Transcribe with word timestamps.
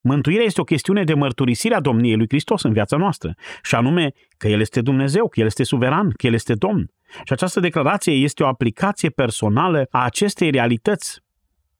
Mântuirea 0.00 0.44
este 0.44 0.60
o 0.60 0.64
chestiune 0.64 1.04
de 1.04 1.14
mărturisire 1.14 1.74
a 1.74 1.80
domniei 1.80 2.16
lui 2.16 2.28
Hristos 2.28 2.62
în 2.62 2.72
viața 2.72 2.96
noastră, 2.96 3.34
și 3.62 3.74
anume 3.74 4.12
că 4.36 4.48
El 4.48 4.60
este 4.60 4.80
Dumnezeu, 4.80 5.28
că 5.28 5.40
El 5.40 5.46
este 5.46 5.62
suveran, 5.62 6.10
că 6.16 6.26
El 6.26 6.34
este 6.34 6.54
Domn. 6.54 6.90
Și 7.24 7.32
această 7.32 7.60
declarație 7.60 8.12
este 8.12 8.42
o 8.42 8.46
aplicație 8.46 9.08
personală 9.08 9.86
a 9.90 10.04
acestei 10.04 10.50
realități. 10.50 11.20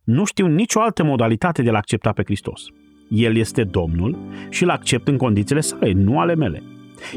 Nu 0.05 0.25
știu 0.25 0.47
nicio 0.47 0.81
altă 0.81 1.05
modalitate 1.05 1.63
de 1.63 1.69
a-L 1.69 1.75
accepta 1.75 2.13
pe 2.13 2.23
Hristos. 2.25 2.63
El 3.09 3.37
este 3.37 3.65
Domnul 3.65 4.19
și 4.51 4.63
îl 4.63 4.71
accept 4.71 5.09
în 5.09 5.17
condițiile 5.17 5.61
sale, 5.61 5.93
nu 5.93 6.21
ale 6.21 6.35
mele. 6.35 6.63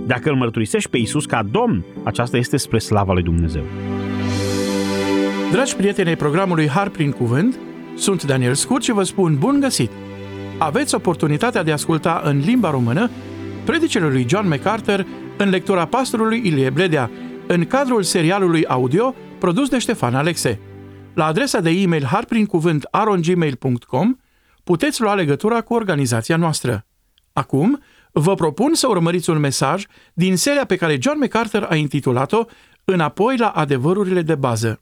Dacă 0.06 0.30
îl 0.30 0.36
mărturisești 0.36 0.90
pe 0.90 0.98
Isus 0.98 1.26
ca 1.26 1.44
Domn, 1.44 1.86
aceasta 2.04 2.38
este 2.38 2.58
spre 2.58 2.78
slava 2.78 3.14
lui 3.14 3.24
Dumnezeu. 3.24 3.64
Dragi 5.52 5.76
prieteni 5.76 6.08
ai 6.10 6.16
programului 6.16 6.68
Har 6.68 6.90
prin 6.90 7.12
Cuvânt, 7.12 7.60
sunt 7.96 8.24
Daniel 8.24 8.54
Scurt 8.54 8.84
și 8.84 8.92
vă 8.92 9.04
spun 9.04 9.38
bun 9.38 9.60
găsit! 9.60 9.92
Aveți 10.58 10.96
oportunitatea 10.96 11.64
de 11.64 11.70
a 11.70 11.74
asculta 11.74 12.22
în 12.24 12.40
limba 12.40 12.70
română 12.70 13.10
predicele 13.66 14.08
lui 14.08 14.26
John 14.30 14.48
MacArthur 14.48 15.06
în 15.38 15.50
lectura 15.50 15.86
pastorului 15.86 16.42
Ilie 16.46 16.70
Bledea, 16.70 17.12
în 17.48 17.66
cadrul 17.66 18.04
serialului 18.04 18.66
audio 18.66 19.16
produs 19.40 19.70
de 19.70 19.80
Ștefan 19.80 20.16
Alexe. 20.16 20.60
La 21.14 21.26
adresa 21.26 21.60
de 21.60 21.70
e-mail 21.70 22.06
harprincuvânt.arongmail.com 22.06 24.16
puteți 24.64 25.02
lua 25.02 25.14
legătura 25.14 25.62
cu 25.62 25.74
organizația 25.74 26.36
noastră. 26.36 26.86
Acum, 27.34 27.82
vă 28.12 28.36
propun 28.36 28.74
să 28.74 28.88
urmăriți 28.88 29.30
un 29.30 29.40
mesaj 29.40 29.86
din 30.14 30.38
seria 30.38 30.66
pe 30.66 30.76
care 30.76 30.98
John 31.02 31.20
MacArthur 31.20 31.68
a 31.70 31.76
intitulat-o 31.76 32.46
Înapoi 32.86 33.38
la 33.38 33.48
adevărurile 33.48 34.22
de 34.22 34.36
bază. 34.36 34.80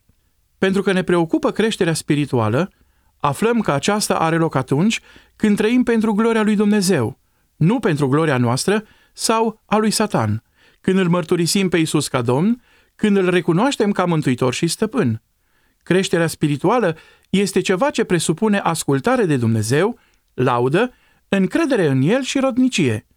Pentru 0.57 0.81
că 0.81 0.91
ne 0.91 1.03
preocupă 1.03 1.51
creșterea 1.51 1.93
spirituală, 1.93 2.71
aflăm 3.21 3.59
că 3.59 3.71
aceasta 3.71 4.19
are 4.19 4.37
loc 4.37 4.55
atunci 4.55 4.99
când 5.35 5.57
trăim 5.57 5.83
pentru 5.83 6.13
gloria 6.13 6.41
lui 6.41 6.55
Dumnezeu, 6.55 7.19
nu 7.55 7.79
pentru 7.79 8.07
gloria 8.07 8.37
noastră 8.37 8.83
sau 9.13 9.61
a 9.65 9.77
lui 9.77 9.91
Satan, 9.91 10.43
când 10.81 10.97
îl 10.97 11.09
mărturisim 11.09 11.69
pe 11.69 11.77
Isus 11.77 12.07
ca 12.07 12.21
Domn, 12.21 12.61
când 12.95 13.17
îl 13.17 13.29
recunoaștem 13.29 13.91
ca 13.91 14.05
mântuitor 14.05 14.53
și 14.53 14.67
stăpân. 14.67 15.21
Creșterea 15.83 16.27
spirituală 16.27 16.97
este 17.29 17.61
ceva 17.61 17.89
ce 17.89 18.03
presupune 18.03 18.57
ascultare 18.57 19.25
de 19.25 19.37
Dumnezeu, 19.37 19.99
laudă, 20.33 20.93
încredere 21.29 21.87
în 21.87 22.01
El 22.01 22.21
și 22.21 22.39
rodnicie. 22.39 23.07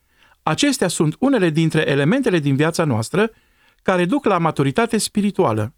Acestea 0.43 0.89
sunt 0.89 1.17
unele 1.19 1.51
dintre 1.51 1.89
elementele 1.89 2.39
din 2.39 2.57
viața 2.57 2.85
noastră 2.85 3.31
care 3.83 4.05
duc 4.05 4.25
la 4.25 4.39
maturitate 4.39 4.99
spirituală. 4.99 5.75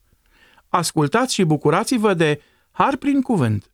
Ascultați 0.68 1.34
și 1.34 1.44
bucurați-vă 1.44 2.14
de 2.14 2.40
Har 2.70 2.96
prin 2.96 3.20
Cuvânt. 3.20 3.70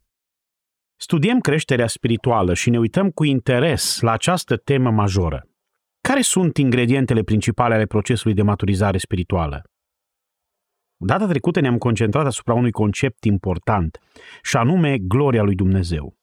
Studiem 1.03 1.41
creșterea 1.41 1.87
spirituală 1.87 2.55
și 2.55 2.71
ne 2.71 2.79
uităm 2.79 3.11
cu 3.11 3.25
interes 3.25 4.01
la 4.01 4.11
această 4.13 4.57
temă 4.57 4.91
majoră. 4.91 5.49
Care 6.01 6.21
sunt 6.21 6.57
ingredientele 6.57 7.23
principale 7.23 7.75
ale 7.75 7.87
procesului 7.87 8.35
de 8.35 8.43
maturizare 8.43 8.99
spirituală? 8.99 9.63
Data 10.97 11.27
trecută 11.27 11.61
ne-am 11.61 11.79
concentrat 11.79 12.27
asupra 12.27 12.55
unui 12.55 12.71
concept 12.71 13.25
important, 13.25 13.99
și 14.43 14.57
anume 14.57 14.99
gloria 14.99 15.43
lui 15.43 15.55
Dumnezeu. 15.55 16.15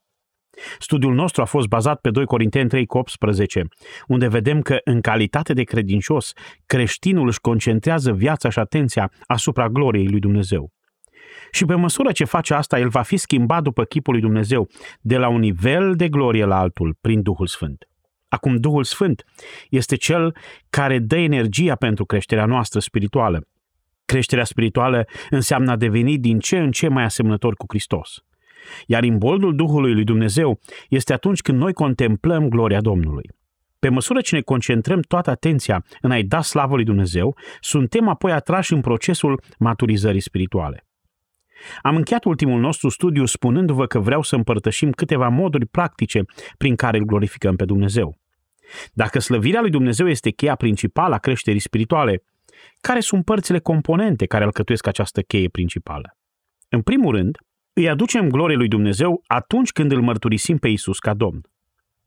Studiul 0.80 1.14
nostru 1.14 1.42
a 1.42 1.46
fost 1.46 1.68
bazat 1.68 2.00
pe 2.00 2.10
2 2.10 2.26
Corinteni 2.26 2.70
3 2.70 2.84
18, 2.88 3.68
unde 4.08 4.28
vedem 4.28 4.62
că, 4.62 4.78
în 4.84 5.02
calitate 5.02 5.54
de 5.54 5.64
credincios, 5.64 6.34
creștinul 6.66 7.28
își 7.28 7.40
concentrează 7.40 8.14
viața 8.14 8.50
și 8.50 8.60
atenția 8.60 9.12
asupra 9.26 9.70
gloriei 9.70 10.08
lui 10.08 10.20
Dumnezeu. 10.20 10.72
Și 11.52 11.66
pe 11.66 11.76
măsură 11.76 12.12
ce 12.12 12.24
face 12.24 12.54
asta, 12.54 12.80
el 12.80 12.90
va 12.90 13.02
fi 13.02 13.18
schimbat 13.18 13.64
după 13.64 13.84
chipul 13.84 14.14
lui 14.14 14.22
Dumnezeu, 14.22 14.70
de 15.02 15.18
la 15.18 15.28
un 15.28 15.40
nivel 15.40 15.96
de 15.96 16.10
glorie 16.10 16.46
la 16.46 16.60
altul, 16.60 16.98
prin 17.02 17.22
Duhul 17.22 17.48
Sfânt. 17.48 17.88
Acum, 18.28 18.56
Duhul 18.56 18.84
Sfânt 18.84 19.24
este 19.70 19.96
cel 19.96 20.36
care 20.70 21.00
dă 21.00 21.16
energia 21.18 21.76
pentru 21.76 22.06
creșterea 22.06 22.46
noastră 22.46 22.80
spirituală. 22.80 23.48
Creșterea 24.06 24.44
spirituală 24.44 25.06
înseamnă 25.30 25.72
a 25.72 25.76
deveni 25.76 26.18
din 26.18 26.40
ce 26.40 26.60
în 26.60 26.72
ce 26.72 26.88
mai 26.88 27.04
asemănător 27.04 27.56
cu 27.56 27.66
Hristos. 27.68 28.24
Iar 28.86 29.04
imboldul 29.04 29.56
Duhului 29.56 29.94
lui 29.94 30.04
Dumnezeu 30.04 30.60
este 30.90 31.14
atunci 31.14 31.42
când 31.42 31.58
noi 31.58 31.74
contemplăm 31.74 32.50
gloria 32.50 32.82
Domnului. 32.82 33.30
Pe 33.80 33.90
măsură 33.90 34.22
ce 34.22 34.36
ne 34.36 34.42
concentrăm 34.42 35.00
toată 35.00 35.30
atenția 35.30 35.86
în 36.02 36.12
a-i 36.12 36.24
da 36.24 36.42
slavă 36.42 36.76
lui 36.76 36.84
Dumnezeu, 36.84 37.38
suntem 37.60 38.08
apoi 38.08 38.32
atrași 38.32 38.74
în 38.74 38.82
procesul 38.82 39.42
maturizării 39.60 40.20
spirituale. 40.20 40.89
Am 41.82 41.96
încheiat 41.96 42.24
ultimul 42.24 42.60
nostru 42.60 42.90
studiu 42.90 43.26
spunându-vă 43.26 43.86
că 43.86 44.00
vreau 44.00 44.22
să 44.22 44.36
împărtășim 44.36 44.92
câteva 44.92 45.28
moduri 45.28 45.66
practice 45.66 46.22
prin 46.58 46.76
care 46.76 46.98
îl 46.98 47.06
glorificăm 47.06 47.56
pe 47.56 47.66
Dumnezeu. 47.66 48.20
Dacă 48.94 49.20
slăvirea 49.20 49.62
lui 49.62 49.70
Dumnezeu 49.70 50.08
este 50.08 50.30
cheia 50.30 50.56
principală 50.56 51.16
a 51.16 51.18
creșterii 51.18 51.60
spirituale, 51.60 52.24
care 52.82 53.00
sunt 53.00 53.26
părțile 53.26 53.60
componente 53.60 54.26
care 54.26 54.44
alcătuiesc 54.44 54.88
această 54.88 55.22
cheie 55.22 55.50
principală? 55.50 56.18
În 56.70 56.82
primul 56.82 57.16
rând, 57.16 57.38
îi 57.74 57.90
aducem 57.90 58.30
glorie 58.30 58.56
lui 58.56 58.68
Dumnezeu 58.68 59.24
atunci 59.28 59.72
când 59.72 59.92
îl 59.92 60.02
mărturisim 60.02 60.58
pe 60.58 60.68
Isus 60.68 61.00
ca 61.00 61.14
Domn. 61.14 61.42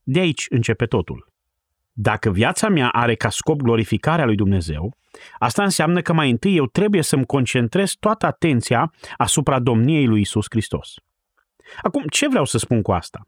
De 0.03 0.19
aici 0.19 0.47
începe 0.49 0.87
totul. 0.87 1.31
Dacă 1.92 2.30
viața 2.30 2.69
mea 2.69 2.88
are 2.88 3.14
ca 3.14 3.28
scop 3.28 3.60
glorificarea 3.60 4.25
lui 4.25 4.36
Dumnezeu, 4.36 4.97
asta 5.38 5.62
înseamnă 5.62 6.00
că 6.00 6.12
mai 6.12 6.30
întâi 6.30 6.56
eu 6.56 6.66
trebuie 6.66 7.03
să-mi 7.03 7.26
concentrez 7.26 7.92
toată 8.00 8.26
atenția 8.26 8.92
asupra 9.16 9.60
domniei 9.60 10.06
lui 10.06 10.20
Isus 10.20 10.47
Hristos. 10.50 10.94
Acum, 11.82 12.03
ce 12.10 12.28
vreau 12.28 12.44
să 12.44 12.58
spun 12.58 12.82
cu 12.82 12.92
asta? 12.92 13.20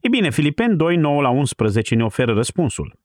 E 0.00 0.08
bine, 0.08 0.30
Filipeni 0.30 0.76
2, 0.76 0.96
9 0.96 1.22
la 1.22 1.28
11 1.28 1.94
ne 1.94 2.04
oferă 2.04 2.32
răspunsul. 2.32 2.98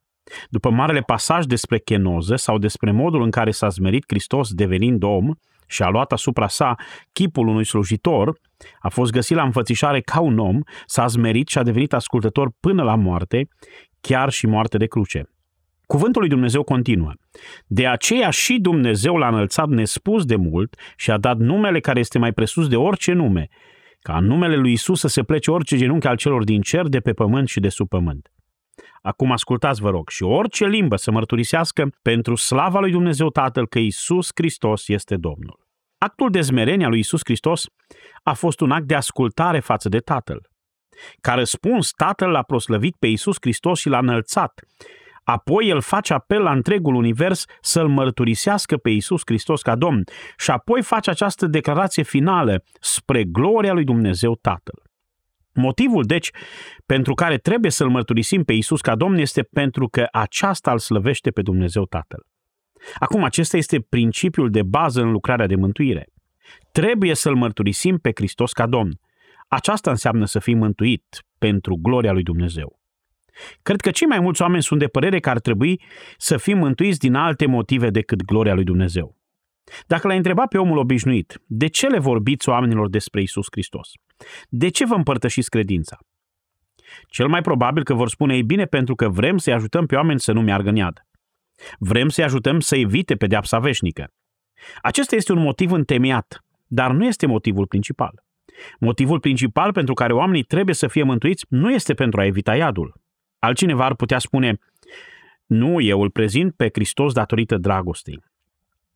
După 0.49 0.69
marele 0.69 1.01
pasaj 1.01 1.45
despre 1.45 1.79
chenoză 1.79 2.35
sau 2.35 2.57
despre 2.57 2.91
modul 2.91 3.21
în 3.21 3.31
care 3.31 3.51
s-a 3.51 3.69
zmerit 3.69 4.03
Hristos 4.07 4.53
devenind 4.53 5.03
om 5.03 5.31
și 5.67 5.83
a 5.83 5.89
luat 5.89 6.11
asupra 6.11 6.47
sa 6.47 6.75
chipul 7.11 7.47
unui 7.47 7.65
slujitor, 7.65 8.39
a 8.79 8.89
fost 8.89 9.11
găsit 9.11 9.35
la 9.35 9.43
înfățișare 9.43 10.01
ca 10.01 10.19
un 10.19 10.39
om, 10.39 10.59
s-a 10.85 11.07
zmerit 11.07 11.47
și 11.47 11.57
a 11.57 11.63
devenit 11.63 11.93
ascultător 11.93 12.51
până 12.59 12.83
la 12.83 12.95
moarte, 12.95 13.47
chiar 14.01 14.29
și 14.29 14.47
moarte 14.47 14.77
de 14.77 14.85
cruce. 14.85 15.29
Cuvântul 15.85 16.21
lui 16.21 16.29
Dumnezeu 16.29 16.63
continuă. 16.63 17.11
De 17.67 17.87
aceea 17.87 18.29
și 18.29 18.57
Dumnezeu 18.59 19.15
l-a 19.15 19.27
înălțat 19.27 19.67
nespus 19.67 20.25
de 20.25 20.35
mult 20.35 20.75
și 20.95 21.11
a 21.11 21.17
dat 21.17 21.37
numele 21.37 21.79
care 21.79 21.99
este 21.99 22.19
mai 22.19 22.31
presus 22.31 22.67
de 22.67 22.75
orice 22.75 23.11
nume, 23.11 23.47
ca 23.99 24.17
în 24.17 24.25
numele 24.25 24.55
lui 24.55 24.71
Isus 24.71 24.99
să 24.99 25.07
se 25.07 25.23
plece 25.23 25.51
orice 25.51 25.77
genunchi 25.77 26.07
al 26.07 26.15
celor 26.15 26.43
din 26.43 26.61
cer, 26.61 26.87
de 26.87 26.99
pe 26.99 27.13
pământ 27.13 27.47
și 27.47 27.59
de 27.59 27.69
sub 27.69 27.87
pământ. 27.87 28.31
Acum 29.01 29.31
ascultați, 29.31 29.81
vă 29.81 29.89
rog, 29.89 30.09
și 30.09 30.23
orice 30.23 30.65
limbă 30.65 30.95
să 30.95 31.11
mărturisească 31.11 31.89
pentru 32.01 32.35
slava 32.35 32.79
lui 32.79 32.91
Dumnezeu 32.91 33.29
Tatăl 33.29 33.67
că 33.67 33.79
Isus 33.79 34.29
Hristos 34.35 34.87
este 34.87 35.15
Domnul. 35.15 35.67
Actul 35.97 36.29
de 36.29 36.41
zmerenie 36.41 36.85
a 36.85 36.89
lui 36.89 36.99
Isus 36.99 37.21
Hristos 37.23 37.65
a 38.23 38.33
fost 38.33 38.59
un 38.59 38.71
act 38.71 38.85
de 38.85 38.95
ascultare 38.95 39.59
față 39.59 39.89
de 39.89 39.99
Tatăl. 39.99 40.49
Ca 41.21 41.33
răspuns, 41.33 41.91
Tatăl 41.91 42.29
l-a 42.29 42.43
proslăvit 42.43 42.95
pe 42.99 43.07
Isus 43.07 43.35
Hristos 43.39 43.79
și 43.79 43.89
l-a 43.89 43.99
înălțat. 43.99 44.61
Apoi 45.23 45.67
el 45.67 45.81
face 45.81 46.13
apel 46.13 46.41
la 46.41 46.51
întregul 46.51 46.95
univers 46.95 47.45
să-L 47.61 47.87
mărturisească 47.87 48.77
pe 48.77 48.89
Isus 48.89 49.21
Hristos 49.25 49.61
ca 49.61 49.75
Domn 49.75 50.03
și 50.37 50.51
apoi 50.51 50.81
face 50.81 51.09
această 51.09 51.47
declarație 51.47 52.03
finală 52.03 52.63
spre 52.79 53.23
gloria 53.23 53.73
lui 53.73 53.83
Dumnezeu 53.83 54.35
Tatăl. 54.35 54.81
Motivul, 55.53 56.03
deci, 56.03 56.29
pentru 56.85 57.13
care 57.13 57.37
trebuie 57.37 57.71
să-L 57.71 57.89
mărturisim 57.89 58.43
pe 58.43 58.53
Isus 58.53 58.81
ca 58.81 58.95
Domn 58.95 59.17
este 59.17 59.41
pentru 59.41 59.87
că 59.87 60.07
aceasta 60.11 60.71
îl 60.71 60.79
slăvește 60.79 61.31
pe 61.31 61.41
Dumnezeu 61.41 61.85
Tatăl. 61.85 62.25
Acum, 62.99 63.23
acesta 63.23 63.57
este 63.57 63.79
principiul 63.79 64.49
de 64.49 64.63
bază 64.63 65.01
în 65.01 65.11
lucrarea 65.11 65.47
de 65.47 65.55
mântuire. 65.55 66.07
Trebuie 66.71 67.13
să-L 67.13 67.35
mărturisim 67.35 67.97
pe 67.97 68.11
Hristos 68.15 68.51
ca 68.51 68.67
Domn. 68.67 68.99
Aceasta 69.49 69.89
înseamnă 69.89 70.25
să 70.25 70.39
fii 70.39 70.55
mântuit 70.55 71.25
pentru 71.37 71.75
gloria 71.75 72.11
lui 72.11 72.23
Dumnezeu. 72.23 72.79
Cred 73.61 73.81
că 73.81 73.91
cei 73.91 74.07
mai 74.07 74.19
mulți 74.19 74.41
oameni 74.41 74.63
sunt 74.63 74.79
de 74.79 74.87
părere 74.87 75.19
că 75.19 75.29
ar 75.29 75.39
trebui 75.39 75.81
să 76.17 76.37
fim 76.37 76.57
mântuiți 76.57 76.99
din 76.99 77.13
alte 77.13 77.45
motive 77.45 77.89
decât 77.89 78.21
gloria 78.23 78.53
lui 78.53 78.63
Dumnezeu. 78.63 79.17
Dacă 79.87 80.07
l-ai 80.07 80.17
întrebat 80.17 80.47
pe 80.47 80.57
omul 80.57 80.77
obișnuit, 80.77 81.41
de 81.45 81.67
ce 81.67 81.87
le 81.87 81.99
vorbiți 81.99 82.49
oamenilor 82.49 82.89
despre 82.89 83.21
Isus 83.21 83.45
Hristos? 83.51 83.91
De 84.49 84.69
ce 84.69 84.85
vă 84.85 84.93
împărtășiți 84.93 85.49
credința? 85.49 85.97
Cel 87.07 87.27
mai 87.27 87.41
probabil 87.41 87.83
că 87.83 87.93
vor 87.93 88.09
spune, 88.09 88.35
ei 88.35 88.43
bine, 88.43 88.65
pentru 88.65 88.95
că 88.95 89.09
vrem 89.09 89.37
să-i 89.37 89.53
ajutăm 89.53 89.85
pe 89.85 89.95
oameni 89.95 90.19
să 90.19 90.31
nu 90.31 90.41
meargă 90.41 90.69
în 90.69 90.75
iad. 90.75 91.01
Vrem 91.79 92.09
să-i 92.09 92.23
ajutăm 92.23 92.59
să 92.59 92.75
evite 92.75 93.15
pedeapsa 93.15 93.59
veșnică. 93.59 94.07
Acesta 94.81 95.15
este 95.15 95.31
un 95.31 95.41
motiv 95.41 95.71
întemeiat, 95.71 96.39
dar 96.67 96.91
nu 96.91 97.05
este 97.05 97.25
motivul 97.25 97.67
principal. 97.67 98.23
Motivul 98.79 99.19
principal 99.19 99.71
pentru 99.71 99.93
care 99.93 100.13
oamenii 100.13 100.43
trebuie 100.43 100.75
să 100.75 100.87
fie 100.87 101.03
mântuiți 101.03 101.45
nu 101.49 101.71
este 101.71 101.93
pentru 101.93 102.19
a 102.19 102.25
evita 102.25 102.55
iadul. 102.55 102.93
Altcineva 103.39 103.85
ar 103.85 103.95
putea 103.95 104.19
spune, 104.19 104.57
nu, 105.45 105.81
eu 105.81 106.01
îl 106.01 106.09
prezint 106.09 106.55
pe 106.55 106.69
Hristos 106.73 107.13
datorită 107.13 107.57
dragostei. 107.57 108.19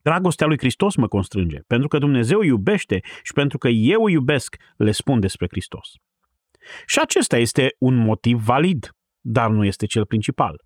Dragostea 0.02 0.48
lui 0.48 0.58
Hristos 0.58 0.96
mă 0.96 1.08
constrânge, 1.08 1.60
pentru 1.68 1.88
că 1.88 1.98
Dumnezeu 1.98 2.42
iubește 2.42 3.00
și 3.24 3.34
pentru 3.34 3.58
că 3.58 3.68
eu 3.68 4.04
îi 4.04 4.14
iubesc, 4.14 4.56
le 4.78 4.92
spun 4.92 5.20
despre 5.20 5.48
Hristos. 5.50 5.92
Și 6.86 7.00
acesta 7.00 7.38
este 7.38 7.76
un 7.78 7.96
motiv 7.96 8.44
valid, 8.44 8.90
dar 9.22 9.50
nu 9.50 9.66
este 9.66 9.86
cel 9.86 10.06
principal. 10.06 10.62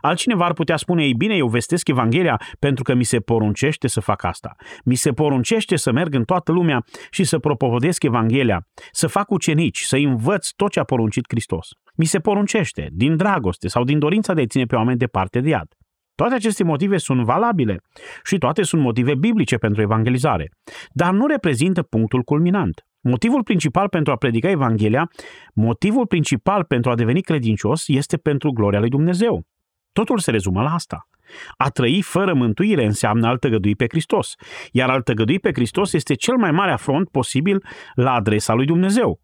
Altcineva 0.00 0.44
ar 0.44 0.52
putea 0.52 0.76
spune, 0.76 1.04
ei 1.04 1.14
bine, 1.14 1.34
eu 1.34 1.46
vestesc 1.46 1.88
Evanghelia 1.88 2.40
pentru 2.58 2.82
că 2.82 2.94
mi 2.94 3.04
se 3.04 3.20
poruncește 3.20 3.88
să 3.88 4.00
fac 4.00 4.24
asta. 4.24 4.56
Mi 4.84 4.94
se 4.94 5.12
poruncește 5.12 5.76
să 5.76 5.92
merg 5.92 6.14
în 6.14 6.24
toată 6.24 6.52
lumea 6.52 6.84
și 7.10 7.24
să 7.24 7.38
propovădesc 7.38 8.02
Evanghelia, 8.02 8.66
să 8.92 9.06
fac 9.06 9.30
ucenici, 9.30 9.80
să 9.80 9.96
învăț 9.96 10.48
tot 10.48 10.70
ce 10.70 10.80
a 10.80 10.84
poruncit 10.84 11.24
Hristos. 11.28 11.68
Mi 11.94 12.04
se 12.04 12.18
poruncește, 12.18 12.88
din 12.92 13.16
dragoste 13.16 13.68
sau 13.68 13.84
din 13.84 13.98
dorința 13.98 14.34
de 14.34 14.40
a 14.40 14.46
ține 14.46 14.64
pe 14.64 14.76
oameni 14.76 14.98
departe 14.98 15.40
de 15.40 15.48
iad. 15.48 15.68
Toate 16.14 16.34
aceste 16.34 16.64
motive 16.64 16.96
sunt 16.96 17.24
valabile 17.24 17.80
și 18.24 18.38
toate 18.38 18.62
sunt 18.62 18.82
motive 18.82 19.14
biblice 19.14 19.56
pentru 19.56 19.82
evangelizare, 19.82 20.50
dar 20.92 21.12
nu 21.12 21.26
reprezintă 21.26 21.82
punctul 21.82 22.22
culminant. 22.22 22.84
Motivul 23.00 23.42
principal 23.42 23.88
pentru 23.88 24.12
a 24.12 24.16
predica 24.16 24.50
Evanghelia, 24.50 25.10
motivul 25.54 26.06
principal 26.06 26.64
pentru 26.64 26.90
a 26.90 26.94
deveni 26.94 27.20
credincios 27.20 27.88
este 27.88 28.16
pentru 28.16 28.50
gloria 28.50 28.80
lui 28.80 28.88
Dumnezeu. 28.88 29.46
Totul 29.92 30.18
se 30.18 30.30
rezumă 30.30 30.62
la 30.62 30.72
asta. 30.72 31.08
A 31.56 31.68
trăi 31.68 32.02
fără 32.02 32.34
mântuire 32.34 32.84
înseamnă 32.84 33.28
a 33.28 33.36
tăgădui 33.36 33.76
pe 33.76 33.86
Hristos, 33.88 34.34
iar 34.72 34.90
a 34.90 35.00
tăgădui 35.00 35.40
pe 35.40 35.50
Hristos 35.52 35.92
este 35.92 36.14
cel 36.14 36.36
mai 36.36 36.50
mare 36.50 36.70
afront 36.70 37.08
posibil 37.08 37.64
la 37.94 38.12
adresa 38.12 38.52
lui 38.52 38.66
Dumnezeu. 38.66 39.20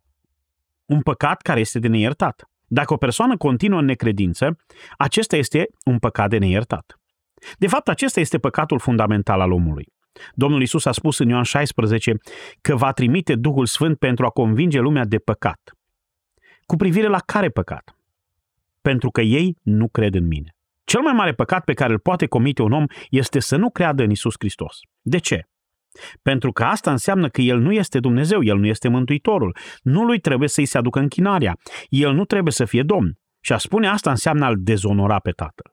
Un 0.85 1.03
păcat 1.03 1.43
care 1.43 1.61
este 1.61 1.79
de 1.79 1.89
neiertat. 1.89 2.45
Dacă 2.67 2.93
o 2.93 2.97
persoană 2.97 3.37
continuă 3.37 3.79
în 3.79 3.85
necredință, 3.85 4.57
acesta 4.97 5.37
este 5.37 5.67
un 5.85 5.99
păcat 5.99 6.29
de 6.29 6.39
neiertat. 6.39 6.95
De 7.59 7.67
fapt, 7.67 7.89
acesta 7.89 8.21
este 8.21 8.39
păcatul 8.39 8.79
fundamental 8.79 9.41
al 9.41 9.53
omului. 9.53 9.95
Domnul 10.35 10.63
Isus 10.63 10.85
a 10.85 10.93
spus 10.93 11.19
în 11.19 11.29
Ioan 11.29 11.43
16 11.43 12.15
că 12.61 12.77
va 12.77 12.93
trimite 12.93 13.35
Duhul 13.35 13.67
Sfânt 13.67 13.99
pentru 13.99 14.25
a 14.25 14.29
convinge 14.29 14.81
lumea 14.81 15.05
de 15.05 15.19
păcat. 15.19 15.61
Cu 16.67 16.77
privire 16.77 17.07
la 17.07 17.19
care 17.19 17.49
păcat? 17.49 17.97
Pentru 18.81 19.11
că 19.11 19.21
ei 19.21 19.57
nu 19.63 19.89
cred 19.89 20.15
în 20.15 20.27
mine. 20.27 20.56
Cel 20.87 21.01
mai 21.01 21.13
mare 21.13 21.33
păcat 21.33 21.65
pe 21.65 21.73
care 21.73 21.93
îl 21.93 21.99
poate 21.99 22.27
comite 22.27 22.63
un 22.63 22.73
om 22.73 22.85
este 23.11 23.41
să 23.41 23.57
nu 23.57 23.71
creadă 23.71 24.03
în 24.03 24.11
Isus 24.11 24.35
Hristos. 24.39 24.77
De 25.03 25.19
ce? 25.19 25.41
Pentru 26.23 26.53
că 26.53 26.65
asta 26.65 26.91
înseamnă 26.91 27.29
că 27.29 27.41
El 27.41 27.59
nu 27.59 27.73
este 27.73 28.01
Dumnezeu, 28.01 28.43
El 28.43 28.59
nu 28.59 28.67
este 28.67 28.89
Mântuitorul. 28.89 29.57
Nu 29.83 30.05
lui 30.05 30.19
trebuie 30.19 30.49
să-i 30.49 30.65
se 30.65 30.79
aducă 30.79 30.99
închinarea. 30.99 31.57
El 31.89 32.13
nu 32.13 32.25
trebuie 32.25 32.53
să 32.53 32.65
fie 32.65 32.83
Domn. 32.83 33.13
Și 33.41 33.53
a 33.53 33.59
spune 33.59 33.89
asta 33.89 34.11
înseamnă 34.11 34.45
a-L 34.45 34.55
dezonora 34.59 35.19
pe 35.19 35.31
Tatăl. 35.31 35.71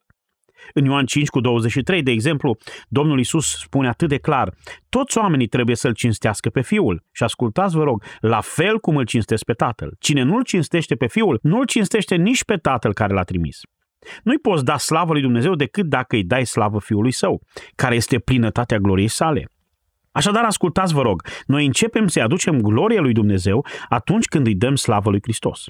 În 0.74 0.86
Ioan 0.86 1.06
5 1.06 1.27
cu 1.27 1.39
23, 1.39 2.04
de 2.04 2.12
exemplu, 2.12 2.57
Domnul 2.88 3.19
Isus 3.19 3.60
spune 3.60 3.88
atât 3.88 4.10
de 4.10 4.18
clar, 4.18 4.54
toți 4.89 5.18
oamenii 5.18 5.48
trebuie 5.48 5.75
să-L 5.75 5.94
cinstească 5.94 6.50
pe 6.50 6.62
Fiul. 6.62 7.04
Și 7.12 7.24
ascultați, 7.24 7.75
vă 7.75 7.83
rog, 7.83 8.04
la 8.19 8.42
fel 8.42 8.80
cum 8.80 8.98
îl 8.98 9.06
cinstesc 9.06 9.44
pe 9.44 9.54
Tatăl. 9.54 9.95
Cine 10.00 10.21
nu-L 10.21 10.44
cinstește 10.44 10.95
pe 10.95 11.07
Fiul, 11.07 11.39
nu-L 11.42 11.65
cinstește 11.65 12.15
nici 12.15 12.44
pe 12.44 12.56
Tatăl 12.56 12.94
care 12.94 13.13
l-a 13.13 13.24
trimis. 13.24 13.60
Nu-i 14.23 14.39
poți 14.39 14.63
da 14.63 14.77
slavă 14.77 15.11
lui 15.11 15.21
Dumnezeu 15.21 15.55
decât 15.55 15.85
dacă 15.85 16.15
îi 16.15 16.23
dai 16.23 16.45
slavă 16.45 16.79
Fiului 16.79 17.11
Său, 17.11 17.41
care 17.75 17.95
este 17.95 18.19
plinătatea 18.19 18.77
gloriei 18.77 19.07
sale. 19.07 19.47
Așadar, 20.11 20.44
ascultați, 20.44 20.94
vă 20.94 21.01
rog, 21.01 21.27
noi 21.45 21.65
începem 21.65 22.07
să-i 22.07 22.21
aducem 22.21 22.61
gloria 22.61 23.01
lui 23.01 23.13
Dumnezeu 23.13 23.65
atunci 23.89 24.25
când 24.25 24.47
îi 24.47 24.55
dăm 24.55 24.75
slavă 24.75 25.09
lui 25.09 25.19
Hristos. 25.21 25.63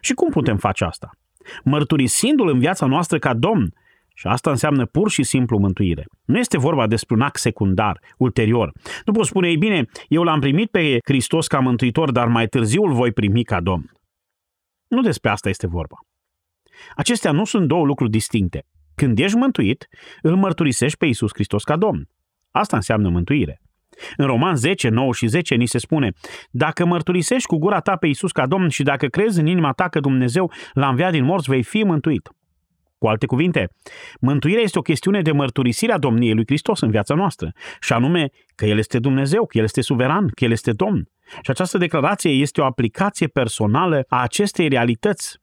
Și 0.00 0.12
cum 0.12 0.30
putem 0.30 0.56
face 0.56 0.84
asta? 0.84 1.10
Mărturisindu-L 1.64 2.48
în 2.48 2.58
viața 2.58 2.86
noastră 2.86 3.18
ca 3.18 3.34
Domn, 3.34 3.72
și 4.18 4.26
asta 4.26 4.50
înseamnă 4.50 4.86
pur 4.86 5.10
și 5.10 5.22
simplu 5.22 5.58
mântuire. 5.58 6.04
Nu 6.24 6.38
este 6.38 6.58
vorba 6.58 6.86
despre 6.86 7.14
un 7.14 7.20
act 7.20 7.36
secundar, 7.36 8.00
ulterior. 8.18 8.72
Nu 9.04 9.12
poți 9.12 9.28
spune, 9.28 9.48
ei 9.48 9.56
bine, 9.56 9.84
eu 10.08 10.22
l-am 10.22 10.40
primit 10.40 10.70
pe 10.70 10.98
Hristos 11.04 11.46
ca 11.46 11.58
mântuitor, 11.58 12.10
dar 12.10 12.28
mai 12.28 12.46
târziu 12.46 12.82
îl 12.82 12.92
voi 12.92 13.12
primi 13.12 13.44
ca 13.44 13.60
Domn. 13.60 13.92
Nu 14.88 15.00
despre 15.00 15.30
asta 15.30 15.48
este 15.48 15.66
vorba. 15.66 15.96
Acestea 16.96 17.32
nu 17.32 17.44
sunt 17.44 17.68
două 17.68 17.84
lucruri 17.84 18.10
distincte. 18.10 18.66
Când 18.94 19.18
ești 19.18 19.36
mântuit, 19.36 19.88
îl 20.22 20.36
mărturisești 20.36 20.98
pe 20.98 21.06
Isus 21.06 21.30
Hristos 21.32 21.64
ca 21.64 21.76
Domn. 21.76 22.08
Asta 22.50 22.76
înseamnă 22.76 23.08
mântuire. 23.08 23.60
În 24.16 24.26
Roman 24.26 24.56
10, 24.56 24.88
9 24.88 25.12
și 25.12 25.26
10 25.26 25.54
ni 25.54 25.66
se 25.66 25.78
spune 25.78 26.12
Dacă 26.50 26.84
mărturisești 26.84 27.46
cu 27.46 27.56
gura 27.56 27.80
ta 27.80 27.96
pe 27.96 28.06
Isus 28.06 28.32
ca 28.32 28.46
Domn 28.46 28.68
și 28.68 28.82
dacă 28.82 29.06
crezi 29.06 29.40
în 29.40 29.46
inima 29.46 29.72
ta 29.72 29.88
că 29.88 30.00
Dumnezeu 30.00 30.52
l-a 30.72 30.88
înviat 30.88 31.12
din 31.12 31.24
morți, 31.24 31.50
vei 31.50 31.62
fi 31.62 31.82
mântuit. 31.82 32.30
Cu 32.98 33.06
alte 33.06 33.26
cuvinte, 33.26 33.68
mântuirea 34.20 34.62
este 34.62 34.78
o 34.78 34.82
chestiune 34.82 35.22
de 35.22 35.32
mărturisire 35.32 35.92
a 35.92 35.98
domniei 35.98 36.34
lui 36.34 36.44
Hristos 36.46 36.80
în 36.80 36.90
viața 36.90 37.14
noastră, 37.14 37.52
și 37.80 37.92
anume 37.92 38.28
că 38.54 38.66
El 38.66 38.78
este 38.78 38.98
Dumnezeu, 38.98 39.46
că 39.46 39.58
El 39.58 39.64
este 39.64 39.80
suveran, 39.80 40.28
că 40.34 40.44
El 40.44 40.50
este 40.50 40.72
Domn. 40.72 41.08
Și 41.42 41.50
această 41.50 41.78
declarație 41.78 42.30
este 42.30 42.60
o 42.60 42.64
aplicație 42.64 43.26
personală 43.26 44.04
a 44.08 44.22
acestei 44.22 44.68
realități. 44.68 45.38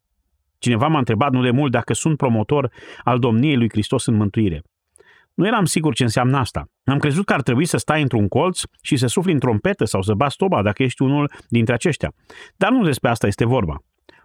Cineva 0.64 0.88
m-a 0.88 0.98
întrebat 0.98 1.32
nu 1.32 1.42
de 1.42 1.52
mult 1.52 1.72
dacă 1.72 1.94
sunt 1.94 2.18
promotor 2.18 2.72
al 3.04 3.20
domniei 3.20 3.56
lui 3.56 3.70
Hristos 3.70 4.06
în 4.06 4.16
mântuire. 4.16 4.62
Nu 5.34 5.48
eram 5.48 5.66
sigur 5.66 5.94
ce 5.94 6.04
înseamnă 6.04 6.38
asta. 6.38 6.66
Am 6.84 6.98
crezut 6.98 7.26
că 7.26 7.34
ar 7.34 7.42
trebui 7.42 7.66
să 7.66 7.78
stai 7.78 8.02
într-un 8.02 8.28
colț 8.28 8.62
și 8.82 8.96
să 8.96 9.08
sufli 9.08 9.32
în 9.32 9.40
trompetă 9.40 9.86
sau 9.86 10.02
să 10.02 10.14
bați 10.14 10.38
toba 10.38 10.62
dacă 10.62 10.84
ești 10.84 11.02
unul 11.02 11.32
dintre 11.48 11.74
aceștia. 11.74 12.14
Dar 12.56 12.72
nu 12.72 12.84
despre 12.84 13.10
asta 13.10 13.28
este 13.28 13.46
vorba. 13.46 13.78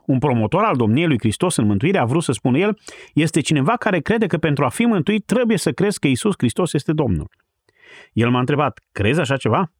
Un 0.06 0.18
promotor 0.18 0.62
al 0.62 0.76
domniei 0.76 1.06
lui 1.06 1.18
Hristos 1.18 1.56
în 1.56 1.66
mântuire, 1.66 1.98
a 1.98 2.04
vrut 2.04 2.22
să 2.22 2.32
spună 2.32 2.58
el, 2.58 2.78
este 3.14 3.40
cineva 3.40 3.76
care 3.76 4.00
crede 4.00 4.26
că 4.26 4.38
pentru 4.38 4.64
a 4.64 4.68
fi 4.68 4.84
mântuit 4.84 5.24
trebuie 5.26 5.56
să 5.56 5.72
crezi 5.72 5.98
că 5.98 6.06
Isus 6.06 6.34
Hristos 6.36 6.72
este 6.72 6.92
Domnul. 6.92 7.30
El 8.12 8.30
m-a 8.30 8.38
întrebat, 8.38 8.80
crezi 8.92 9.20
așa 9.20 9.36
ceva? 9.36 9.72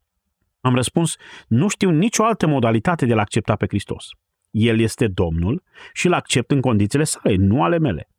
Am 0.61 0.75
răspuns, 0.75 1.15
nu 1.47 1.67
știu 1.67 1.89
nicio 1.89 2.23
altă 2.23 2.47
modalitate 2.47 3.05
de 3.05 3.11
a-L 3.11 3.19
accepta 3.19 3.55
pe 3.55 3.65
Hristos. 3.67 4.07
El 4.51 4.79
este 4.79 5.07
Domnul 5.07 5.63
și 5.93 6.07
îl 6.07 6.13
accept 6.13 6.51
în 6.51 6.61
condițiile 6.61 7.03
sale, 7.03 7.35
nu 7.35 7.63
ale 7.63 7.77
mele. 7.77 8.09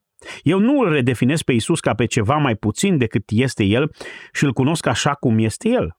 Eu 0.42 0.58
nu 0.58 0.80
îl 0.80 0.92
redefinez 0.92 1.42
pe 1.42 1.52
Isus 1.52 1.80
ca 1.80 1.94
pe 1.94 2.04
ceva 2.04 2.36
mai 2.36 2.56
puțin 2.56 2.98
decât 2.98 3.22
este 3.26 3.64
El 3.64 3.94
și 4.32 4.44
îl 4.44 4.52
cunosc 4.52 4.86
așa 4.86 5.14
cum 5.14 5.38
este 5.38 5.68
El. 5.68 5.96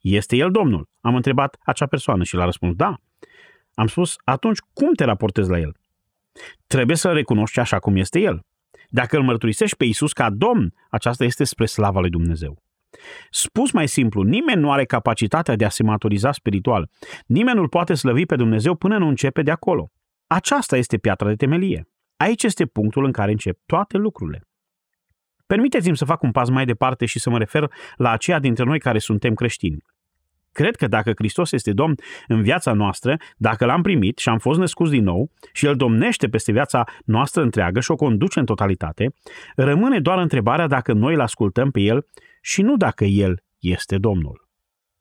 Este 0.00 0.36
El 0.36 0.50
Domnul? 0.50 0.88
Am 1.00 1.14
întrebat 1.14 1.56
acea 1.64 1.86
persoană 1.86 2.24
și 2.24 2.34
l-a 2.34 2.44
răspuns 2.44 2.74
da. 2.74 2.96
Am 3.74 3.86
spus, 3.86 4.16
atunci 4.24 4.58
cum 4.72 4.94
te 4.94 5.04
raportezi 5.04 5.50
la 5.50 5.58
El? 5.58 5.76
Trebuie 6.66 6.96
să-L 6.96 7.14
recunoști 7.14 7.60
așa 7.60 7.78
cum 7.78 7.96
este 7.96 8.20
El. 8.20 8.40
Dacă 8.88 9.16
îl 9.16 9.22
mărturisești 9.22 9.76
pe 9.76 9.84
Isus 9.84 10.12
ca 10.12 10.30
Domn, 10.30 10.74
aceasta 10.90 11.24
este 11.24 11.44
spre 11.44 11.66
slava 11.66 12.00
lui 12.00 12.10
Dumnezeu. 12.10 12.63
Spus 13.30 13.72
mai 13.72 13.88
simplu, 13.88 14.22
nimeni 14.22 14.60
nu 14.60 14.72
are 14.72 14.84
capacitatea 14.84 15.56
de 15.56 15.64
a 15.64 15.68
se 15.68 15.82
maturiza 15.82 16.32
spiritual. 16.32 16.90
Nimeni 17.26 17.56
nu-L 17.56 17.68
poate 17.68 17.94
slăvi 17.94 18.26
pe 18.26 18.36
Dumnezeu 18.36 18.74
până 18.74 18.98
nu 18.98 19.08
începe 19.08 19.42
de 19.42 19.50
acolo. 19.50 19.90
Aceasta 20.26 20.76
este 20.76 20.98
piatra 20.98 21.28
de 21.28 21.34
temelie. 21.34 21.88
Aici 22.16 22.42
este 22.42 22.66
punctul 22.66 23.04
în 23.04 23.12
care 23.12 23.30
încep 23.30 23.58
toate 23.66 23.96
lucrurile. 23.96 24.46
Permiteți-mi 25.46 25.96
să 25.96 26.04
fac 26.04 26.22
un 26.22 26.30
pas 26.30 26.48
mai 26.48 26.64
departe 26.64 27.06
și 27.06 27.18
să 27.18 27.30
mă 27.30 27.38
refer 27.38 27.70
la 27.96 28.10
aceia 28.10 28.38
dintre 28.38 28.64
noi 28.64 28.78
care 28.78 28.98
suntem 28.98 29.34
creștini. 29.34 29.84
Cred 30.52 30.76
că 30.76 30.86
dacă 30.86 31.12
Hristos 31.14 31.52
este 31.52 31.72
Domn 31.72 31.94
în 32.28 32.42
viața 32.42 32.72
noastră, 32.72 33.16
dacă 33.36 33.64
l-am 33.64 33.82
primit 33.82 34.18
și 34.18 34.28
am 34.28 34.38
fost 34.38 34.58
născuți 34.58 34.90
din 34.90 35.04
nou 35.04 35.30
și 35.52 35.66
El 35.66 35.76
domnește 35.76 36.28
peste 36.28 36.52
viața 36.52 36.84
noastră 37.04 37.42
întreagă 37.42 37.80
și 37.80 37.90
o 37.90 37.96
conduce 37.96 38.38
în 38.38 38.44
totalitate, 38.44 39.14
rămâne 39.56 40.00
doar 40.00 40.18
întrebarea 40.18 40.66
dacă 40.66 40.92
noi 40.92 41.14
îl 41.14 41.20
ascultăm 41.20 41.70
pe 41.70 41.80
El 41.80 42.06
și 42.44 42.62
nu 42.62 42.76
dacă 42.76 43.04
El 43.04 43.42
este 43.58 43.98
Domnul. 43.98 44.48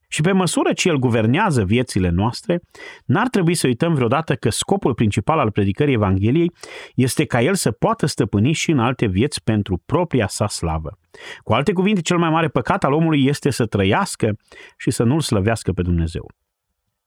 Și 0.07 0.21
pe 0.21 0.31
măsură 0.31 0.73
ce 0.73 0.89
El 0.89 0.97
guvernează 0.97 1.63
viețile 1.63 2.09
noastre, 2.09 2.62
n-ar 3.05 3.27
trebui 3.27 3.55
să 3.55 3.67
uităm 3.67 3.93
vreodată 3.93 4.35
că 4.35 4.50
scopul 4.50 4.93
principal 4.93 5.39
al 5.39 5.51
predicării 5.51 5.93
Evangheliei 5.93 6.51
este 6.95 7.25
ca 7.25 7.41
El 7.41 7.55
să 7.55 7.71
poată 7.71 8.05
stăpâni 8.05 8.51
și 8.51 8.71
în 8.71 8.79
alte 8.79 9.05
vieți 9.05 9.43
pentru 9.43 9.81
propria 9.85 10.27
sa 10.27 10.47
slavă. 10.47 11.00
Cu 11.43 11.53
alte 11.53 11.73
cuvinte, 11.73 12.01
cel 12.01 12.17
mai 12.17 12.29
mare 12.29 12.47
păcat 12.47 12.83
al 12.83 12.93
omului 12.93 13.25
este 13.25 13.50
să 13.50 13.65
trăiască 13.65 14.35
și 14.77 14.91
să 14.91 15.03
nu-L 15.03 15.21
slăvească 15.21 15.71
pe 15.71 15.81
Dumnezeu. 15.81 16.31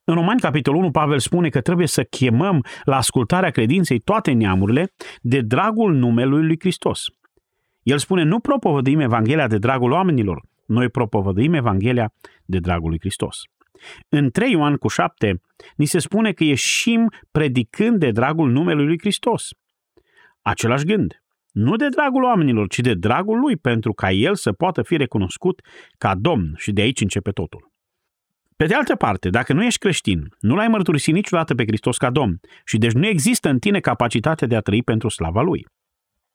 În 0.05 0.15
Romani, 0.15 0.41
capitolul 0.41 0.81
1, 0.81 0.91
Pavel 0.91 1.19
spune 1.19 1.49
că 1.49 1.61
trebuie 1.61 1.87
să 1.87 2.03
chemăm 2.03 2.65
la 2.85 2.97
ascultarea 2.97 3.51
credinței 3.51 3.99
toate 3.99 4.33
neamurile 4.33 4.93
de 5.21 5.41
dragul 5.41 5.95
numelui 5.95 6.47
lui 6.47 6.57
Hristos. 6.59 7.05
El 7.87 7.99
spune, 7.99 8.23
nu 8.23 8.41
propovăduim 8.41 9.01
Evanghelia 9.01 9.47
de 9.47 9.59
dragul 9.59 9.91
oamenilor, 9.91 10.43
noi 10.67 10.89
propovăduim 10.89 11.53
Evanghelia 11.53 12.13
de 12.45 12.59
dragul 12.59 12.89
lui 12.89 12.99
Hristos. 12.99 13.41
În 14.09 14.31
3 14.31 14.51
Ioan 14.51 14.77
cu 14.77 14.89
7, 14.89 15.41
ni 15.77 15.85
se 15.85 15.99
spune 15.99 16.33
că 16.33 16.45
ieșim 16.45 17.11
predicând 17.31 17.99
de 17.99 18.11
dragul 18.11 18.51
numelui 18.51 18.87
lui 18.87 18.99
Hristos. 18.99 19.49
Același 20.43 20.85
gând. 20.85 21.23
Nu 21.53 21.77
de 21.77 21.89
dragul 21.89 22.23
oamenilor, 22.23 22.69
ci 22.69 22.79
de 22.79 22.95
dragul 22.95 23.39
lui, 23.41 23.57
pentru 23.57 23.93
ca 23.93 24.11
el 24.11 24.35
să 24.35 24.53
poată 24.53 24.83
fi 24.83 24.97
recunoscut 24.97 25.61
ca 25.99 26.15
Domn 26.15 26.55
și 26.57 26.73
de 26.73 26.81
aici 26.81 27.01
începe 27.01 27.31
totul. 27.31 27.73
Pe 28.57 28.67
de 28.67 28.75
altă 28.75 28.97
parte, 28.97 29.31
dacă 29.31 29.53
nu 29.53 29.65
ești 29.65 29.79
creștin, 29.79 30.29
nu 30.41 30.55
l-ai 30.55 30.69
mărturisit 30.69 31.15
niciodată 31.15 31.55
pe 31.55 31.65
Hristos 31.67 31.97
ca 31.97 32.11
Domn 32.11 32.41
și 32.65 32.79
deci 32.79 32.93
nu 32.93 33.07
există 33.07 33.49
în 33.49 33.59
tine 33.59 33.81
capacitatea 33.81 34.47
de 34.47 34.57
a 34.57 34.61
trăi 34.61 34.83
pentru 34.83 35.09
slava 35.09 35.43
Lui. 35.43 35.67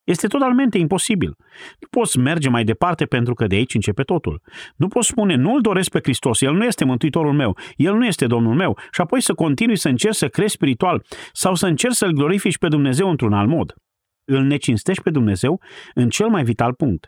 Este 0.03 0.27
totalmente 0.27 0.77
imposibil. 0.77 1.35
Nu 1.79 1.87
poți 1.89 2.17
merge 2.17 2.49
mai 2.49 2.63
departe 2.63 3.05
pentru 3.05 3.33
că 3.33 3.47
de 3.47 3.55
aici 3.55 3.73
începe 3.73 4.03
totul. 4.03 4.41
Nu 4.75 4.87
poți 4.87 5.07
spune, 5.07 5.35
nu-L 5.35 5.61
doresc 5.61 5.89
pe 5.89 5.99
Hristos, 6.03 6.41
El 6.41 6.53
nu 6.53 6.65
este 6.65 6.85
Mântuitorul 6.85 7.33
meu, 7.33 7.57
El 7.75 7.95
nu 7.95 8.05
este 8.05 8.27
Domnul 8.27 8.55
meu 8.55 8.77
și 8.91 9.01
apoi 9.01 9.21
să 9.21 9.33
continui 9.33 9.77
să 9.77 9.89
încerci 9.89 10.15
să 10.15 10.27
crești 10.27 10.55
spiritual 10.55 11.05
sau 11.31 11.55
să 11.55 11.67
încerci 11.67 11.95
să-L 11.95 12.11
glorifici 12.11 12.57
pe 12.57 12.67
Dumnezeu 12.67 13.09
într-un 13.09 13.33
alt 13.33 13.49
mod. 13.49 13.73
Îl 14.25 14.43
necinstești 14.43 15.03
pe 15.03 15.09
Dumnezeu 15.09 15.61
în 15.93 16.09
cel 16.09 16.27
mai 16.27 16.43
vital 16.43 16.73
punct. 16.73 17.07